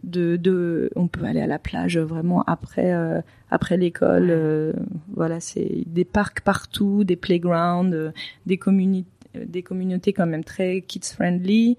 de 0.05 0.37
de. 0.37 0.91
On 0.97 1.09
peut 1.09 1.25
aller 1.25 1.41
à 1.41 1.47
la 1.47 1.59
plage 1.59 1.99
vraiment 1.99 2.43
après 2.45 2.93
euh, 2.93 3.21
après 3.51 3.77
l'école. 3.77 4.29
Euh, 4.31 4.73
voilà, 5.13 5.41
c'est 5.41 5.85
des 5.87 6.05
parcs 6.05 6.41
partout, 6.43 7.05
des 7.05 7.17
playgrounds, 7.17 7.95
euh, 7.95 8.11
des 8.47 8.59
communautés 8.59 9.07
des 9.35 9.63
communautés 9.63 10.13
quand 10.13 10.27
même 10.27 10.45
très 10.45 10.83
kids 10.83 11.01
friendly. 11.13 11.77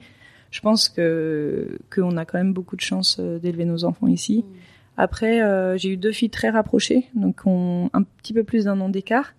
Je 0.51 0.61
pense 0.61 0.89
que 0.89 1.77
qu'on 1.93 2.17
a 2.17 2.25
quand 2.25 2.37
même 2.37 2.53
beaucoup 2.53 2.75
de 2.75 2.81
chance 2.81 3.17
euh, 3.19 3.39
d'élever 3.39 3.65
nos 3.65 3.83
enfants 3.83 4.07
ici. 4.07 4.45
Mm. 4.47 4.53
Après, 4.97 5.41
euh, 5.41 5.77
j'ai 5.77 5.89
eu 5.89 5.97
deux 5.97 6.13
filles 6.13 6.29
très 6.29 6.49
rapprochées, 6.49 7.07
donc 7.15 7.41
on, 7.45 7.89
un 7.91 8.03
petit 8.03 8.31
peu 8.33 8.45
plus 8.45 8.65
d'un 8.65 8.79
an 8.79 8.87
d'écart. 8.87 9.33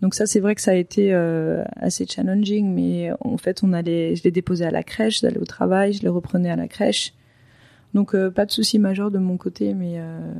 Donc 0.00 0.14
ça, 0.14 0.26
c'est 0.26 0.40
vrai 0.40 0.54
que 0.54 0.60
ça 0.60 0.70
a 0.70 0.74
été 0.74 1.12
euh, 1.12 1.62
assez 1.76 2.06
challenging, 2.06 2.72
mais 2.74 3.10
en 3.20 3.36
fait, 3.36 3.62
on 3.62 3.72
allait, 3.72 4.16
je 4.16 4.22
les 4.24 4.30
déposais 4.30 4.64
à 4.64 4.70
la 4.70 4.82
crèche, 4.82 5.20
j'allais 5.20 5.38
au 5.38 5.44
travail, 5.44 5.92
je 5.92 6.02
les 6.02 6.08
reprenais 6.08 6.50
à 6.50 6.56
la 6.56 6.68
crèche. 6.68 7.12
Donc 7.94 8.14
euh, 8.14 8.30
pas 8.30 8.44
de 8.44 8.50
souci 8.50 8.78
majeur 8.78 9.10
de 9.10 9.18
mon 9.18 9.36
côté, 9.36 9.72
mais 9.72 9.94
euh, 9.96 10.32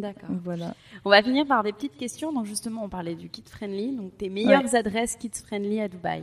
D'accord. 0.00 0.30
voilà. 0.42 0.74
On 1.04 1.10
va 1.10 1.22
finir 1.22 1.46
par 1.46 1.62
des 1.62 1.72
petites 1.72 1.96
questions. 1.96 2.32
Donc, 2.32 2.46
justement, 2.46 2.84
on 2.84 2.88
parlait 2.88 3.14
du 3.14 3.28
kid 3.28 3.48
friendly. 3.48 3.94
Donc, 3.94 4.16
tes 4.16 4.30
meilleures 4.30 4.74
adresses 4.74 5.16
kids 5.16 5.42
friendly 5.44 5.80
à 5.80 5.88
Dubaï? 5.88 6.22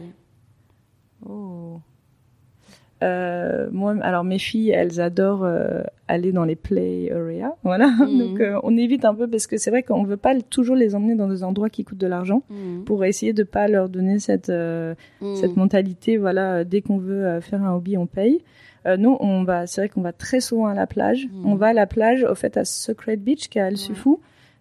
Euh, 3.02 3.70
moi, 3.72 3.96
alors 4.02 4.24
mes 4.26 4.40
filles, 4.40 4.72
elles 4.72 5.00
adorent 5.00 5.46
euh, 5.46 5.82
aller 6.10 6.32
dans 6.34 6.44
les 6.44 6.56
play 6.58 7.10
area, 7.14 7.54
voilà. 7.64 7.88
Mhm. 7.88 8.18
Donc 8.20 8.40
euh, 8.42 8.60
on 8.64 8.76
évite 8.76 9.06
un 9.06 9.14
peu 9.16 9.28
parce 9.28 9.48
que 9.48 9.58
c'est 9.58 9.70
vrai 9.70 9.84
qu'on 9.84 10.04
veut 10.04 10.18
pas 10.18 10.36
toujours 10.42 10.76
les 10.76 10.96
emmener 10.96 11.16
dans 11.16 11.30
des 11.30 11.44
endroits 11.44 11.70
qui 11.70 11.84
coûtent 11.86 11.98
de 11.98 12.08
l'argent 12.08 12.44
Mm. 12.50 12.84
pour 12.86 13.06
essayer 13.06 13.32
de 13.34 13.44
pas 13.44 13.68
leur 13.68 13.88
donner 13.90 14.20
cette 14.20 14.50
euh, 14.50 14.96
Mm. 15.22 15.36
cette 15.36 15.56
mentalité 15.56 16.18
voilà 16.18 16.56
euh, 16.56 16.64
dès 16.64 16.82
qu'on 16.82 16.98
veut 16.98 17.26
euh, 17.26 17.42
faire 17.42 17.64
un 17.64 17.74
hobby 17.76 17.96
on 17.98 18.06
paye 18.06 18.42
euh, 18.86 18.98
nous 18.98 19.16
on 19.20 19.44
va 19.44 19.66
c'est 19.68 19.82
vrai 19.82 19.90
qu'on 19.90 20.02
va 20.02 20.12
très 20.14 20.40
souvent 20.42 20.68
à 20.68 20.74
la 20.74 20.88
plage 20.88 21.28
on 21.46 21.56
va 21.56 21.68
à 21.68 21.74
la 21.74 21.86
plage 21.88 22.24
au 22.24 22.36
fait 22.36 22.58
à 22.58 22.66
Secret 22.66 23.16
Beach 23.18 23.48
qui 23.50 23.60
est 23.60 23.62
à 23.62 23.68
El 23.68 23.76
Ouais. 23.76 23.78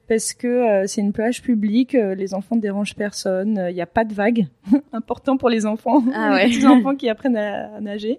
Parce 0.08 0.32
que 0.32 0.46
euh, 0.46 0.86
c'est 0.86 1.00
une 1.02 1.12
plage 1.12 1.42
publique, 1.42 1.94
euh, 1.94 2.14
les 2.14 2.32
enfants 2.34 2.56
ne 2.56 2.60
dérangent 2.62 2.94
personne, 2.94 3.62
il 3.68 3.74
n'y 3.74 3.82
a 3.82 3.86
pas 3.86 4.04
de 4.04 4.14
vagues, 4.14 4.46
important 4.92 5.36
pour 5.36 5.50
les 5.50 5.66
enfants, 5.66 6.02
Ah 6.14 6.30
ouais. 6.34 6.46
les 6.48 6.54
petits 6.54 6.66
enfants 6.66 6.94
qui 6.96 7.08
apprennent 7.10 7.36
à, 7.36 7.76
à 7.76 7.80
nager. 7.80 8.18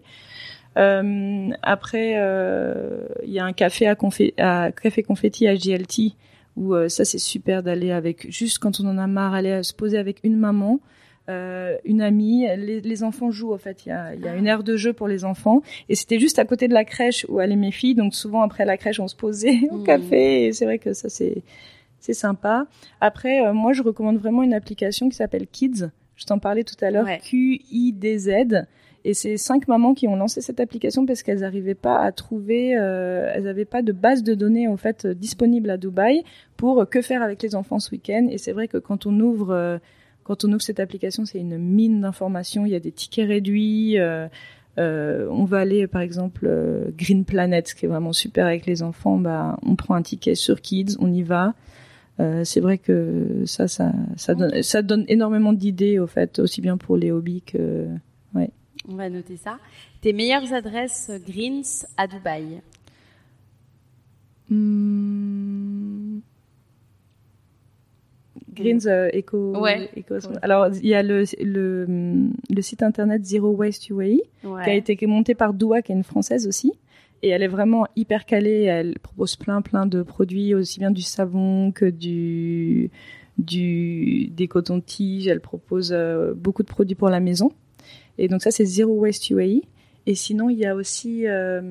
Euh, 0.77 1.49
après, 1.63 2.13
euh, 2.17 3.07
il 3.25 3.31
y 3.31 3.39
a 3.39 3.45
un 3.45 3.53
café 3.53 3.87
à, 3.87 3.95
confé 3.95 4.33
à 4.37 4.71
café 4.71 5.01
confetti 5.03 5.47
à 5.47 5.55
GLT 5.55 6.13
où 6.57 6.73
euh, 6.75 6.89
ça 6.89 7.05
c'est 7.05 7.17
super 7.17 7.63
d'aller 7.63 7.91
avec 7.91 8.31
juste 8.31 8.59
quand 8.59 8.79
on 8.79 8.85
en 8.87 8.97
a 8.97 9.07
marre, 9.07 9.33
aller 9.33 9.49
euh, 9.49 9.63
se 9.63 9.73
poser 9.73 9.97
avec 9.97 10.19
une 10.23 10.37
maman. 10.37 10.79
euh, 11.29 11.75
une 11.85 12.01
amie, 12.01 12.45
les, 12.57 12.81
les 12.81 13.03
enfants 13.03 13.31
jouent 13.31 13.53
en 13.53 13.57
fait. 13.57 13.85
Il 13.85 13.89
y 13.89 13.91
a, 13.91 14.13
il 14.15 14.21
y 14.21 14.27
a 14.27 14.35
une 14.35 14.47
aire 14.47 14.63
de 14.63 14.77
jeu 14.77 14.93
pour 14.93 15.07
les 15.07 15.25
enfants 15.25 15.61
et 15.89 15.95
c'était 15.95 16.19
juste 16.19 16.37
à 16.39 16.45
côté 16.45 16.67
de 16.67 16.73
la 16.73 16.85
crèche 16.85 17.25
où 17.29 17.39
allaient 17.39 17.55
mes 17.55 17.71
filles. 17.71 17.95
Donc 17.95 18.13
souvent 18.15 18.41
après 18.41 18.65
la 18.65 18.77
crèche, 18.77 18.99
on 18.99 19.07
se 19.07 19.15
posait 19.15 19.59
au 19.71 19.77
Mhm. 19.77 19.83
café 19.85 20.45
et 20.45 20.53
c'est 20.53 20.65
vrai 20.65 20.77
que 20.79 20.93
ça 20.93 21.09
c'est 21.09 21.41
c'est 21.99 22.13
sympa. 22.13 22.65
Après, 23.01 23.45
euh, 23.45 23.53
moi 23.53 23.73
je 23.73 23.83
recommande 23.83 24.17
vraiment 24.17 24.43
une 24.43 24.53
application 24.53 25.09
qui 25.09 25.15
s'appelle 25.15 25.47
Kids. 25.47 25.89
Je 26.15 26.25
t'en 26.25 26.39
parlais 26.39 26.63
tout 26.63 26.75
à 26.81 26.91
l'heure, 26.91 27.05
Ouais. 27.05 27.19
Q-I-D-Z. 27.23 28.65
Et 29.05 29.13
c'est 29.13 29.37
cinq 29.37 29.67
mamans 29.69 29.93
qui 29.93 30.07
ont 30.07 30.15
lancé 30.17 30.41
cette 30.41 30.59
application 30.59 31.05
parce 31.05 31.23
qu'elles 31.23 31.39
n'arrivaient 31.39 31.73
pas 31.75 31.99
à 31.99 32.11
trouver, 32.11 32.75
euh, 32.77 33.31
elles 33.33 33.43
n'avaient 33.43 33.63
pas 33.65 33.81
de 33.81 33.93
base 33.93 34.23
de 34.23 34.33
données 34.35 34.67
en 34.67 34.75
fait 34.75 35.05
euh, 35.05 35.13
disponible 35.13 35.69
à 35.69 35.77
Dubaï 35.77 36.23
pour 36.57 36.81
euh, 36.81 36.85
que 36.85 37.01
faire 37.01 37.21
avec 37.21 37.41
les 37.41 37.55
enfants 37.55 37.79
ce 37.79 37.91
week-end. 37.91 38.27
Et 38.29 38.37
c'est 38.37 38.51
vrai 38.51 38.67
que 38.67 38.77
quand 38.77 39.05
on 39.05 39.17
ouvre, 39.21 39.51
euh, 39.51 39.77
quand 40.23 40.43
on 40.43 40.49
ouvre 40.49 40.61
cette 40.61 40.81
application, 40.81 41.23
c'est 41.25 41.39
une 41.39 41.57
mine 41.57 42.01
d'informations. 42.01 42.65
Il 42.65 42.73
y 42.73 42.75
a 42.75 42.79
des 42.81 42.91
tickets 42.91 43.27
réduits. 43.27 43.97
on 44.77 45.45
va 45.45 45.59
aller 45.59 45.87
par 45.87 46.01
exemple 46.01 46.49
Green 46.97 47.23
Planet, 47.23 47.69
ce 47.69 47.75
qui 47.75 47.85
est 47.85 47.89
vraiment 47.89 48.13
super 48.13 48.45
avec 48.45 48.65
les 48.65 48.83
enfants. 48.83 49.17
Bah, 49.17 49.57
on 49.65 49.75
prend 49.77 49.95
un 49.95 50.01
ticket 50.01 50.35
sur 50.35 50.61
Kids, 50.61 50.97
on 50.99 51.11
y 51.11 51.23
va. 51.23 51.53
Euh, 52.19 52.43
c'est 52.43 52.59
vrai 52.59 52.77
que 52.77 53.43
ça, 53.45 53.67
ça, 53.67 53.93
ça 54.17 54.35
donne, 54.35 54.61
ça 54.61 54.81
donne 54.81 55.05
énormément 55.07 55.53
d'idées 55.53 55.99
au 55.99 56.07
fait, 56.07 56.39
aussi 56.39 56.59
bien 56.61 56.75
pour 56.77 56.97
les 56.97 57.11
hobbies 57.11 57.41
que. 57.41 57.87
On 58.87 58.95
va 58.95 59.09
noter 59.09 59.35
ça. 59.37 59.59
Tes 60.01 60.13
meilleures 60.13 60.51
adresses 60.53 61.11
Greens 61.27 61.85
à 61.97 62.07
Dubaï? 62.07 62.61
Hmm. 64.49 66.19
Greens 68.53 68.87
euh, 68.87 69.09
Eco. 69.13 69.59
Ouais. 69.59 69.89
Eco- 69.95 70.15
Ouais. 70.15 70.35
Alors 70.41 70.67
il 70.75 70.87
y 70.87 70.95
a 70.95 71.03
le, 71.03 71.23
le, 71.41 71.85
le 72.49 72.61
site 72.61 72.81
internet 72.83 73.23
Zero 73.25 73.51
Waste 73.51 73.89
UAE 73.89 74.21
Ouais. 74.43 74.63
qui 74.63 74.69
a 74.69 74.73
été 74.73 75.05
monté 75.07 75.35
par 75.35 75.53
Doua, 75.53 75.81
qui 75.81 75.91
est 75.91 75.95
une 75.95 76.03
française 76.03 76.47
aussi. 76.47 76.71
Et 77.21 77.29
elle 77.29 77.43
est 77.43 77.47
vraiment 77.47 77.85
hyper 77.95 78.25
calée. 78.25 78.63
Elle 78.63 78.97
propose 78.99 79.35
plein, 79.35 79.61
plein 79.61 79.85
de 79.85 80.01
produits, 80.03 80.53
aussi 80.53 80.79
bien 80.79 80.91
du 80.91 81.01
savon 81.01 81.71
que 81.71 81.85
du, 81.85 82.91
du 83.37 84.27
des 84.27 84.47
cotons-tiges. 84.47 85.27
Elle 85.27 85.41
propose 85.41 85.91
euh, 85.93 86.33
beaucoup 86.33 86.63
de 86.63 86.67
produits 86.69 86.95
pour 86.95 87.09
la 87.09 87.19
maison. 87.19 87.51
Et 88.17 88.27
donc 88.27 88.41
ça, 88.41 88.51
c'est 88.51 88.65
Zero 88.65 88.93
Waste 88.93 89.29
UAE. 89.29 89.61
Et 90.05 90.15
sinon, 90.15 90.49
il 90.49 90.57
y 90.57 90.65
a 90.65 90.75
aussi 90.75 91.27
euh, 91.27 91.61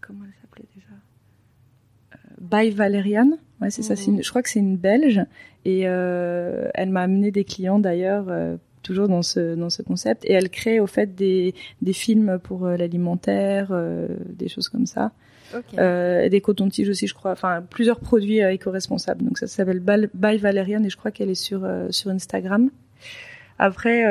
comment 0.00 0.24
elle 0.24 0.32
s'appelait 0.40 0.66
déjà? 0.74 0.88
Euh, 2.14 2.18
By 2.64 2.70
Valériane. 2.70 3.38
Ouais, 3.60 3.70
c'est 3.70 3.82
ça. 3.82 3.94
Mhm. 3.94 4.16
une- 4.16 4.22
je 4.22 4.28
crois 4.30 4.42
que 4.42 4.48
c'est 4.48 4.58
une 4.60 4.76
Belge. 4.76 5.20
Et 5.64 5.80
elle 5.82 6.90
m'a 6.90 7.02
amené 7.02 7.30
des 7.30 7.44
clients 7.44 7.78
d'ailleurs. 7.78 8.26
Toujours 8.82 9.08
dans 9.08 9.22
ce 9.22 9.54
dans 9.54 9.70
ce 9.70 9.82
concept. 9.82 10.24
Et 10.24 10.32
elle 10.32 10.50
crée 10.50 10.80
au 10.80 10.86
fait 10.86 11.14
des 11.14 11.54
des 11.80 11.92
films 11.92 12.38
pour 12.42 12.66
euh, 12.66 12.76
l'alimentaire 12.76 13.68
euh, 13.70 14.08
des 14.28 14.48
choses 14.48 14.68
comme 14.68 14.86
ça. 14.86 15.12
Euh, 15.78 16.30
des 16.30 16.40
cotons-tiges 16.40 16.88
aussi 16.88 17.06
je 17.06 17.14
crois. 17.14 17.32
Enfin 17.32 17.62
plusieurs 17.68 18.00
produits 18.00 18.38
éco-responsables. 18.38 19.24
Donc 19.24 19.38
ça 19.38 19.46
s'appelle 19.46 19.80
By 20.14 20.36
Valériane 20.38 20.84
et 20.84 20.90
je 20.90 20.96
crois 20.96 21.10
qu'elle 21.10 21.30
est 21.30 21.34
sur 21.34 21.66
sur 21.90 22.10
Instagram. 22.10 22.70
Après 23.58 24.06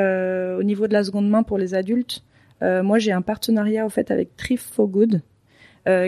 au 0.56 0.62
niveau 0.62 0.86
de 0.86 0.92
la 0.92 1.04
seconde 1.04 1.28
main 1.28 1.42
pour 1.42 1.58
les 1.58 1.74
adultes 1.74 2.22
moi 2.60 2.98
j'ai 2.98 3.10
un 3.10 3.22
partenariat 3.22 3.84
au 3.84 3.88
fait 3.88 4.12
avec 4.12 4.36
Thrift 4.36 4.72
for 4.72 4.86
Good 4.86 5.20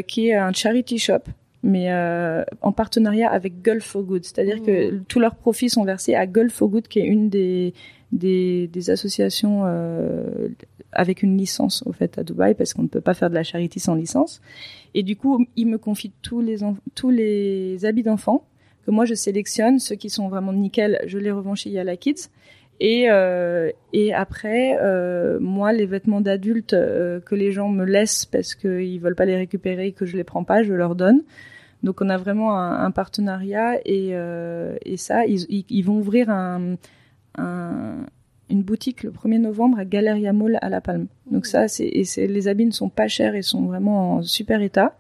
qui 0.07 0.29
est 0.29 0.35
un 0.35 0.53
charity 0.53 0.99
shop 0.99 1.25
mais 1.65 1.91
euh, 1.91 2.45
en 2.61 2.73
partenariat 2.73 3.31
avec 3.31 3.63
Gulf 3.63 3.85
for 3.85 4.03
Good, 4.03 4.25
c'est-à-dire 4.25 4.63
que 4.63 4.99
tous 5.09 5.19
leurs 5.19 5.35
profits 5.35 5.71
sont 5.71 5.85
versés 5.85 6.15
à 6.15 6.27
Gulf 6.27 6.53
for 6.53 6.69
Good, 6.69 6.89
qui 6.89 7.01
est 7.01 7.07
une 7.07 7.31
des 7.31 7.73
des, 8.15 8.69
des 8.69 8.91
associations 8.91 9.63
euh, 9.67 10.49
avec 10.93 11.23
une 11.23 11.37
licence 11.37 11.83
au 11.87 11.93
fait 11.93 12.17
à 12.19 12.25
Dubaï, 12.25 12.55
parce 12.55 12.73
qu'on 12.73 12.85
ne 12.85 12.89
peut 12.89 13.03
pas 13.03 13.15
faire 13.15 13.29
de 13.29 13.35
la 13.35 13.43
charité 13.43 13.81
sans 13.81 13.95
licence. 13.95 14.41
Et 14.95 15.03
du 15.03 15.17
coup, 15.17 15.45
ils 15.57 15.67
me 15.67 15.77
confient 15.77 16.13
tous 16.23 16.41
les 16.41 16.59
tous 16.95 17.11
les 17.11 17.85
habits 17.85 18.05
d'enfants 18.05 18.47
que 18.87 18.91
moi 18.91 19.05
je 19.05 19.15
sélectionne, 19.15 19.79
ceux 19.79 19.97
qui 19.97 20.11
sont 20.11 20.29
vraiment 20.29 20.53
nickel, 20.53 21.01
je 21.07 21.19
les 21.19 21.33
revends 21.33 21.55
chez 21.55 21.71
Yala 21.71 21.97
Kids. 21.97 22.29
Et, 22.81 23.07
euh, 23.09 23.71
et 23.93 24.13
après, 24.13 24.77
euh, 24.81 25.39
moi, 25.41 25.73
les 25.73 25.87
vêtements 25.87 26.21
d'adultes 26.21 26.75
euh, 26.75 27.21
que 27.21 27.37
les 27.37 27.53
gens 27.53 27.69
me 27.69 27.85
laissent 27.85 28.27
parce 28.27 28.55
qu'ils 28.55 29.01
veulent 29.01 29.15
pas 29.15 29.27
les 29.27 29.37
récupérer, 29.37 29.93
que 29.93 30.07
je 30.07 30.17
les 30.17 30.25
prends 30.25 30.45
pas, 30.45 30.63
je 30.65 30.75
leur 30.75 30.97
donne. 30.97 31.23
Donc 31.85 32.01
on 32.01 32.09
a 32.09 32.17
vraiment 32.17 32.59
un, 32.59 32.85
un 32.85 32.91
partenariat 32.91 33.77
et, 33.85 34.11
euh, 34.13 34.77
et 34.85 34.97
ça, 34.97 35.25
ils, 35.27 35.65
ils 35.69 35.83
vont 35.83 35.99
ouvrir 35.99 36.31
un, 36.31 36.77
un, 37.39 38.07
une 38.51 38.63
boutique 38.63 39.03
le 39.03 39.11
1er 39.11 39.39
novembre 39.41 39.79
à 39.79 39.85
Galeria 39.85 40.33
Mall 40.33 40.59
à 40.63 40.69
La 40.69 40.81
Palme. 40.81 41.07
Donc 41.31 41.47
ça, 41.47 41.69
c'est, 41.69 41.87
et 41.87 42.05
c'est, 42.05 42.27
les 42.27 42.49
habits 42.49 42.67
ne 42.67 42.71
sont 42.73 42.89
pas 42.89 43.09
chers 43.09 43.35
et 43.35 43.43
sont 43.43 43.63
vraiment 43.67 44.15
en 44.17 44.23
super 44.23 44.61
état. 44.63 44.97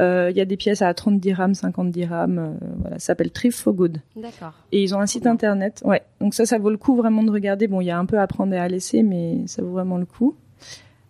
Euh, 0.00 0.28
Il 0.30 0.36
y 0.36 0.40
a 0.40 0.44
des 0.46 0.56
pièces 0.56 0.82
à 0.82 0.92
30 0.94 1.20
dirhams, 1.20 1.54
50 1.54 1.90
dirhams. 1.90 2.38
euh, 2.38 2.50
voilà, 2.80 2.98
ça 2.98 3.06
s'appelle 3.06 3.30
Thrift 3.30 3.58
for 3.60 3.72
Good. 3.74 3.98
D'accord. 4.16 4.54
Et 4.72 4.82
ils 4.82 4.94
ont 4.94 5.00
un 5.00 5.06
site 5.06 5.26
internet. 5.26 5.82
Ouais. 5.84 6.02
Donc 6.20 6.34
ça, 6.34 6.46
ça 6.46 6.58
vaut 6.58 6.70
le 6.70 6.76
coup 6.78 6.96
vraiment 6.96 7.22
de 7.22 7.30
regarder. 7.30 7.68
Bon, 7.68 7.80
il 7.80 7.86
y 7.86 7.90
a 7.90 7.98
un 7.98 8.06
peu 8.06 8.18
à 8.18 8.26
prendre 8.26 8.52
et 8.54 8.58
à 8.58 8.66
laisser, 8.68 9.02
mais 9.02 9.46
ça 9.46 9.62
vaut 9.62 9.70
vraiment 9.72 9.98
le 9.98 10.06
coup. 10.06 10.34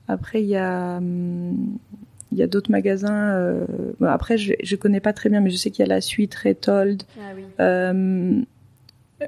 Après, 0.08 0.42
il 0.42 0.48
y 0.48 0.56
a, 0.56 0.96
hum, 0.98 1.78
il 2.32 2.38
y 2.38 2.42
a 2.42 2.46
d'autres 2.48 2.70
magasins. 2.72 3.30
Euh... 3.30 3.64
bon, 4.00 4.06
après, 4.06 4.36
je, 4.38 4.54
je 4.62 4.76
connais 4.76 5.00
pas 5.00 5.12
très 5.12 5.30
bien, 5.30 5.40
mais 5.40 5.50
je 5.50 5.56
sais 5.56 5.70
qu'il 5.70 5.84
y 5.84 5.88
a 5.88 5.94
la 5.94 6.00
suite 6.00 6.34
Retold, 6.34 7.04
Ah 7.18 7.32
oui. 7.36 7.44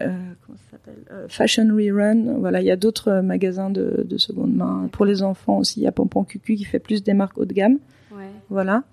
Euh, 0.01 0.09
comment 0.47 0.59
ça 0.59 0.71
s'appelle 0.73 1.03
Euh, 1.11 1.27
Fashion 1.29 1.69
Rerun. 1.75 2.39
Voilà, 2.39 2.61
il 2.61 2.67
y 2.67 2.71
a 2.71 2.77
d'autres 2.77 3.09
euh, 3.09 3.23
magasins 3.23 3.71
de, 3.71 4.05
de 4.09 4.19
seconde 4.19 4.55
main 4.55 4.89
pour 4.93 5.05
les 5.05 5.23
enfants 5.23 5.59
aussi. 5.59 5.81
Il 5.81 5.83
y 5.85 5.87
a 5.87 5.93
Pompon 5.93 6.25
Cucu 6.25 6.55
qui 6.57 6.65
fait 6.65 6.79
plus 6.79 7.03
des 7.03 7.15
marques 7.15 7.37
haut 7.39 7.45
de 7.45 7.53
gamme. 7.53 7.79
Ouais. 8.15 8.29
Voilà. 8.51 8.85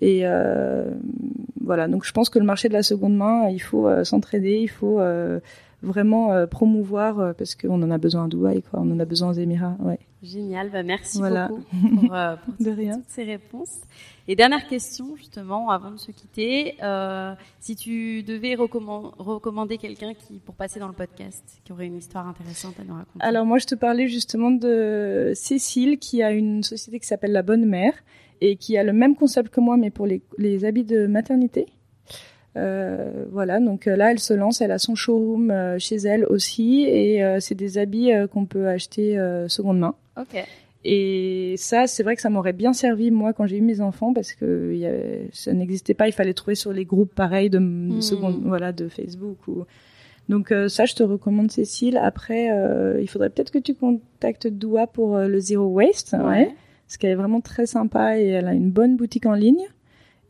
Et 0.00 0.20
euh, 0.22 0.90
voilà, 1.60 1.88
donc 1.88 2.04
je 2.04 2.12
pense 2.12 2.30
que 2.30 2.38
le 2.38 2.44
marché 2.44 2.68
de 2.68 2.72
la 2.74 2.82
seconde 2.84 3.16
main, 3.16 3.48
il 3.48 3.58
faut 3.60 3.88
euh, 3.88 4.04
s'entraider, 4.04 4.58
il 4.60 4.68
faut 4.68 5.00
euh, 5.00 5.40
vraiment 5.82 6.46
promouvoir 6.46 7.34
parce 7.36 7.54
qu'on 7.54 7.82
en 7.82 7.90
a 7.90 7.98
besoin 7.98 8.24
à 8.26 8.28
Dubaï, 8.28 8.62
quoi. 8.62 8.80
On 8.80 8.90
en 8.92 8.98
a 9.00 9.04
besoin 9.04 9.30
aux 9.30 9.34
Émirats, 9.34 9.76
ouais. 9.80 9.98
Génial. 10.22 10.70
Bah, 10.70 10.82
merci 10.82 11.18
Voilà. 11.18 11.48
beaucoup 11.48 11.62
pour, 11.70 12.08
pour 12.10 12.54
De 12.64 12.70
rien. 12.70 12.94
toutes 12.94 13.08
ces 13.10 13.24
réponses. 13.24 13.80
Et 14.30 14.36
dernière 14.36 14.66
question, 14.66 15.16
justement, 15.16 15.70
avant 15.70 15.90
de 15.90 15.96
se 15.96 16.10
quitter, 16.12 16.74
euh, 16.82 17.32
si 17.60 17.76
tu 17.76 18.22
devais 18.22 18.54
recomman- 18.56 19.14
recommander 19.18 19.78
quelqu'un 19.78 20.12
qui, 20.12 20.38
pour 20.38 20.54
passer 20.54 20.78
dans 20.78 20.86
le 20.86 20.92
podcast, 20.92 21.42
qui 21.64 21.72
aurait 21.72 21.86
une 21.86 21.96
histoire 21.96 22.28
intéressante 22.28 22.78
à 22.78 22.84
nous 22.84 22.92
raconter. 22.92 23.18
Alors 23.20 23.46
moi, 23.46 23.56
je 23.56 23.64
te 23.64 23.74
parlais 23.74 24.06
justement 24.06 24.50
de 24.50 25.32
Cécile 25.34 25.98
qui 25.98 26.22
a 26.22 26.30
une 26.32 26.62
société 26.62 27.00
qui 27.00 27.06
s'appelle 27.06 27.32
La 27.32 27.40
Bonne 27.40 27.64
Mère 27.64 27.94
et 28.42 28.56
qui 28.56 28.76
a 28.76 28.84
le 28.84 28.92
même 28.92 29.16
concept 29.16 29.48
que 29.48 29.60
moi, 29.60 29.78
mais 29.78 29.90
pour 29.90 30.06
les, 30.06 30.20
les 30.36 30.66
habits 30.66 30.84
de 30.84 31.06
maternité. 31.06 31.64
Euh, 32.56 33.24
voilà, 33.30 33.60
donc 33.60 33.86
euh, 33.86 33.96
là, 33.96 34.10
elle 34.10 34.18
se 34.18 34.34
lance, 34.34 34.60
elle 34.60 34.72
a 34.72 34.78
son 34.78 34.94
showroom 34.94 35.50
euh, 35.50 35.78
chez 35.78 35.96
elle 35.96 36.26
aussi, 36.26 36.82
et 36.82 37.24
euh, 37.24 37.40
c'est 37.40 37.54
des 37.54 37.78
habits 37.78 38.10
qu'on 38.32 38.44
peut 38.44 38.68
acheter 38.68 39.16
seconde 39.48 39.78
main. 39.78 39.94
Ok. 40.20 40.44
Et 40.84 41.54
ça, 41.58 41.86
c'est 41.86 42.02
vrai 42.02 42.14
que 42.14 42.22
ça 42.22 42.30
m'aurait 42.30 42.52
bien 42.52 42.72
servi 42.72 43.10
moi 43.10 43.32
quand 43.32 43.46
j'ai 43.46 43.58
eu 43.58 43.62
mes 43.62 43.80
enfants 43.80 44.12
parce 44.12 44.32
que 44.32 44.70
il 44.72 44.78
y 44.78 44.86
avait- 44.86 45.28
ça 45.32 45.52
n'existait 45.52 45.94
pas. 45.94 46.06
Il 46.08 46.12
fallait 46.12 46.34
trouver 46.34 46.54
sur 46.54 46.72
les 46.72 46.84
groupes 46.84 47.14
pareils 47.14 47.50
de, 47.50 47.58
de 47.58 47.62
Mhm. 47.64 48.00
seconde, 48.00 48.42
voilà, 48.44 48.72
de 48.72 48.88
Facebook 48.88 49.38
ou. 49.48 49.64
Donc 50.28 50.52
euh, 50.52 50.68
ça, 50.68 50.84
je 50.84 50.94
te 50.94 51.02
recommande 51.02 51.50
Cécile. 51.50 51.96
Après, 51.96 52.50
euh, 52.52 53.00
il 53.00 53.08
faudrait 53.08 53.30
peut-être 53.30 53.50
que 53.50 53.58
tu 53.58 53.74
contactes 53.74 54.46
Doua 54.46 54.86
pour 54.86 55.16
euh, 55.16 55.26
le 55.26 55.40
zero 55.40 55.66
waste, 55.66 56.12
ouais. 56.12 56.54
parce 56.86 56.96
qu'elle 56.98 57.10
est 57.10 57.14
vraiment 57.16 57.40
très 57.40 57.66
sympa 57.66 58.18
et 58.18 58.26
elle 58.28 58.46
a 58.46 58.52
une 58.52 58.70
bonne 58.70 58.96
boutique 58.96 59.26
en 59.26 59.32
ligne. 59.34 59.64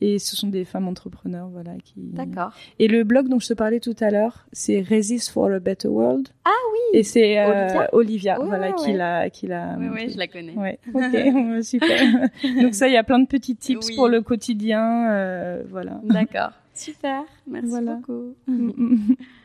Et 0.00 0.18
ce 0.18 0.36
sont 0.36 0.46
des 0.48 0.64
femmes 0.64 0.86
entrepreneurs, 0.86 1.48
voilà, 1.48 1.72
qui. 1.84 1.94
D'accord. 1.96 2.52
Et 2.78 2.86
le 2.88 3.02
blog 3.04 3.28
dont 3.28 3.40
je 3.40 3.48
te 3.48 3.54
parlais 3.54 3.80
tout 3.80 3.96
à 4.00 4.10
l'heure, 4.10 4.46
c'est 4.52 4.80
Resist 4.80 5.30
for 5.30 5.50
a 5.50 5.58
Better 5.58 5.88
World. 5.88 6.28
Ah 6.44 6.50
Et 6.92 7.02
c'est 7.02 7.38
euh, 7.40 7.86
Olivia 7.92 8.38
voilà, 8.40 8.72
qui 8.72 8.92
l'a, 8.92 9.28
qui 9.28 9.46
l'a. 9.48 9.76
Oui, 9.78 9.86
oui, 9.92 10.10
je 10.10 10.18
la 10.18 10.26
connais. 10.28 10.54
Ouais, 10.54 10.78
ok, 10.94 11.62
super. 11.64 12.28
Donc 12.62 12.74
ça, 12.74 12.86
il 12.88 12.94
y 12.94 12.96
a 12.96 13.02
plein 13.04 13.18
de 13.18 13.26
petits 13.26 13.56
tips 13.56 13.88
Oui. 13.88 13.96
pour 13.96 14.08
le 14.08 14.22
quotidien, 14.22 15.10
euh, 15.10 15.62
voilà. 15.68 16.00
D'accord. 16.04 16.52
Super. 16.74 17.24
Merci 17.48 17.68
Voilà. 17.68 17.94
beaucoup. 17.96 18.34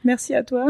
Merci 0.04 0.36
à 0.36 0.44
toi. 0.44 0.68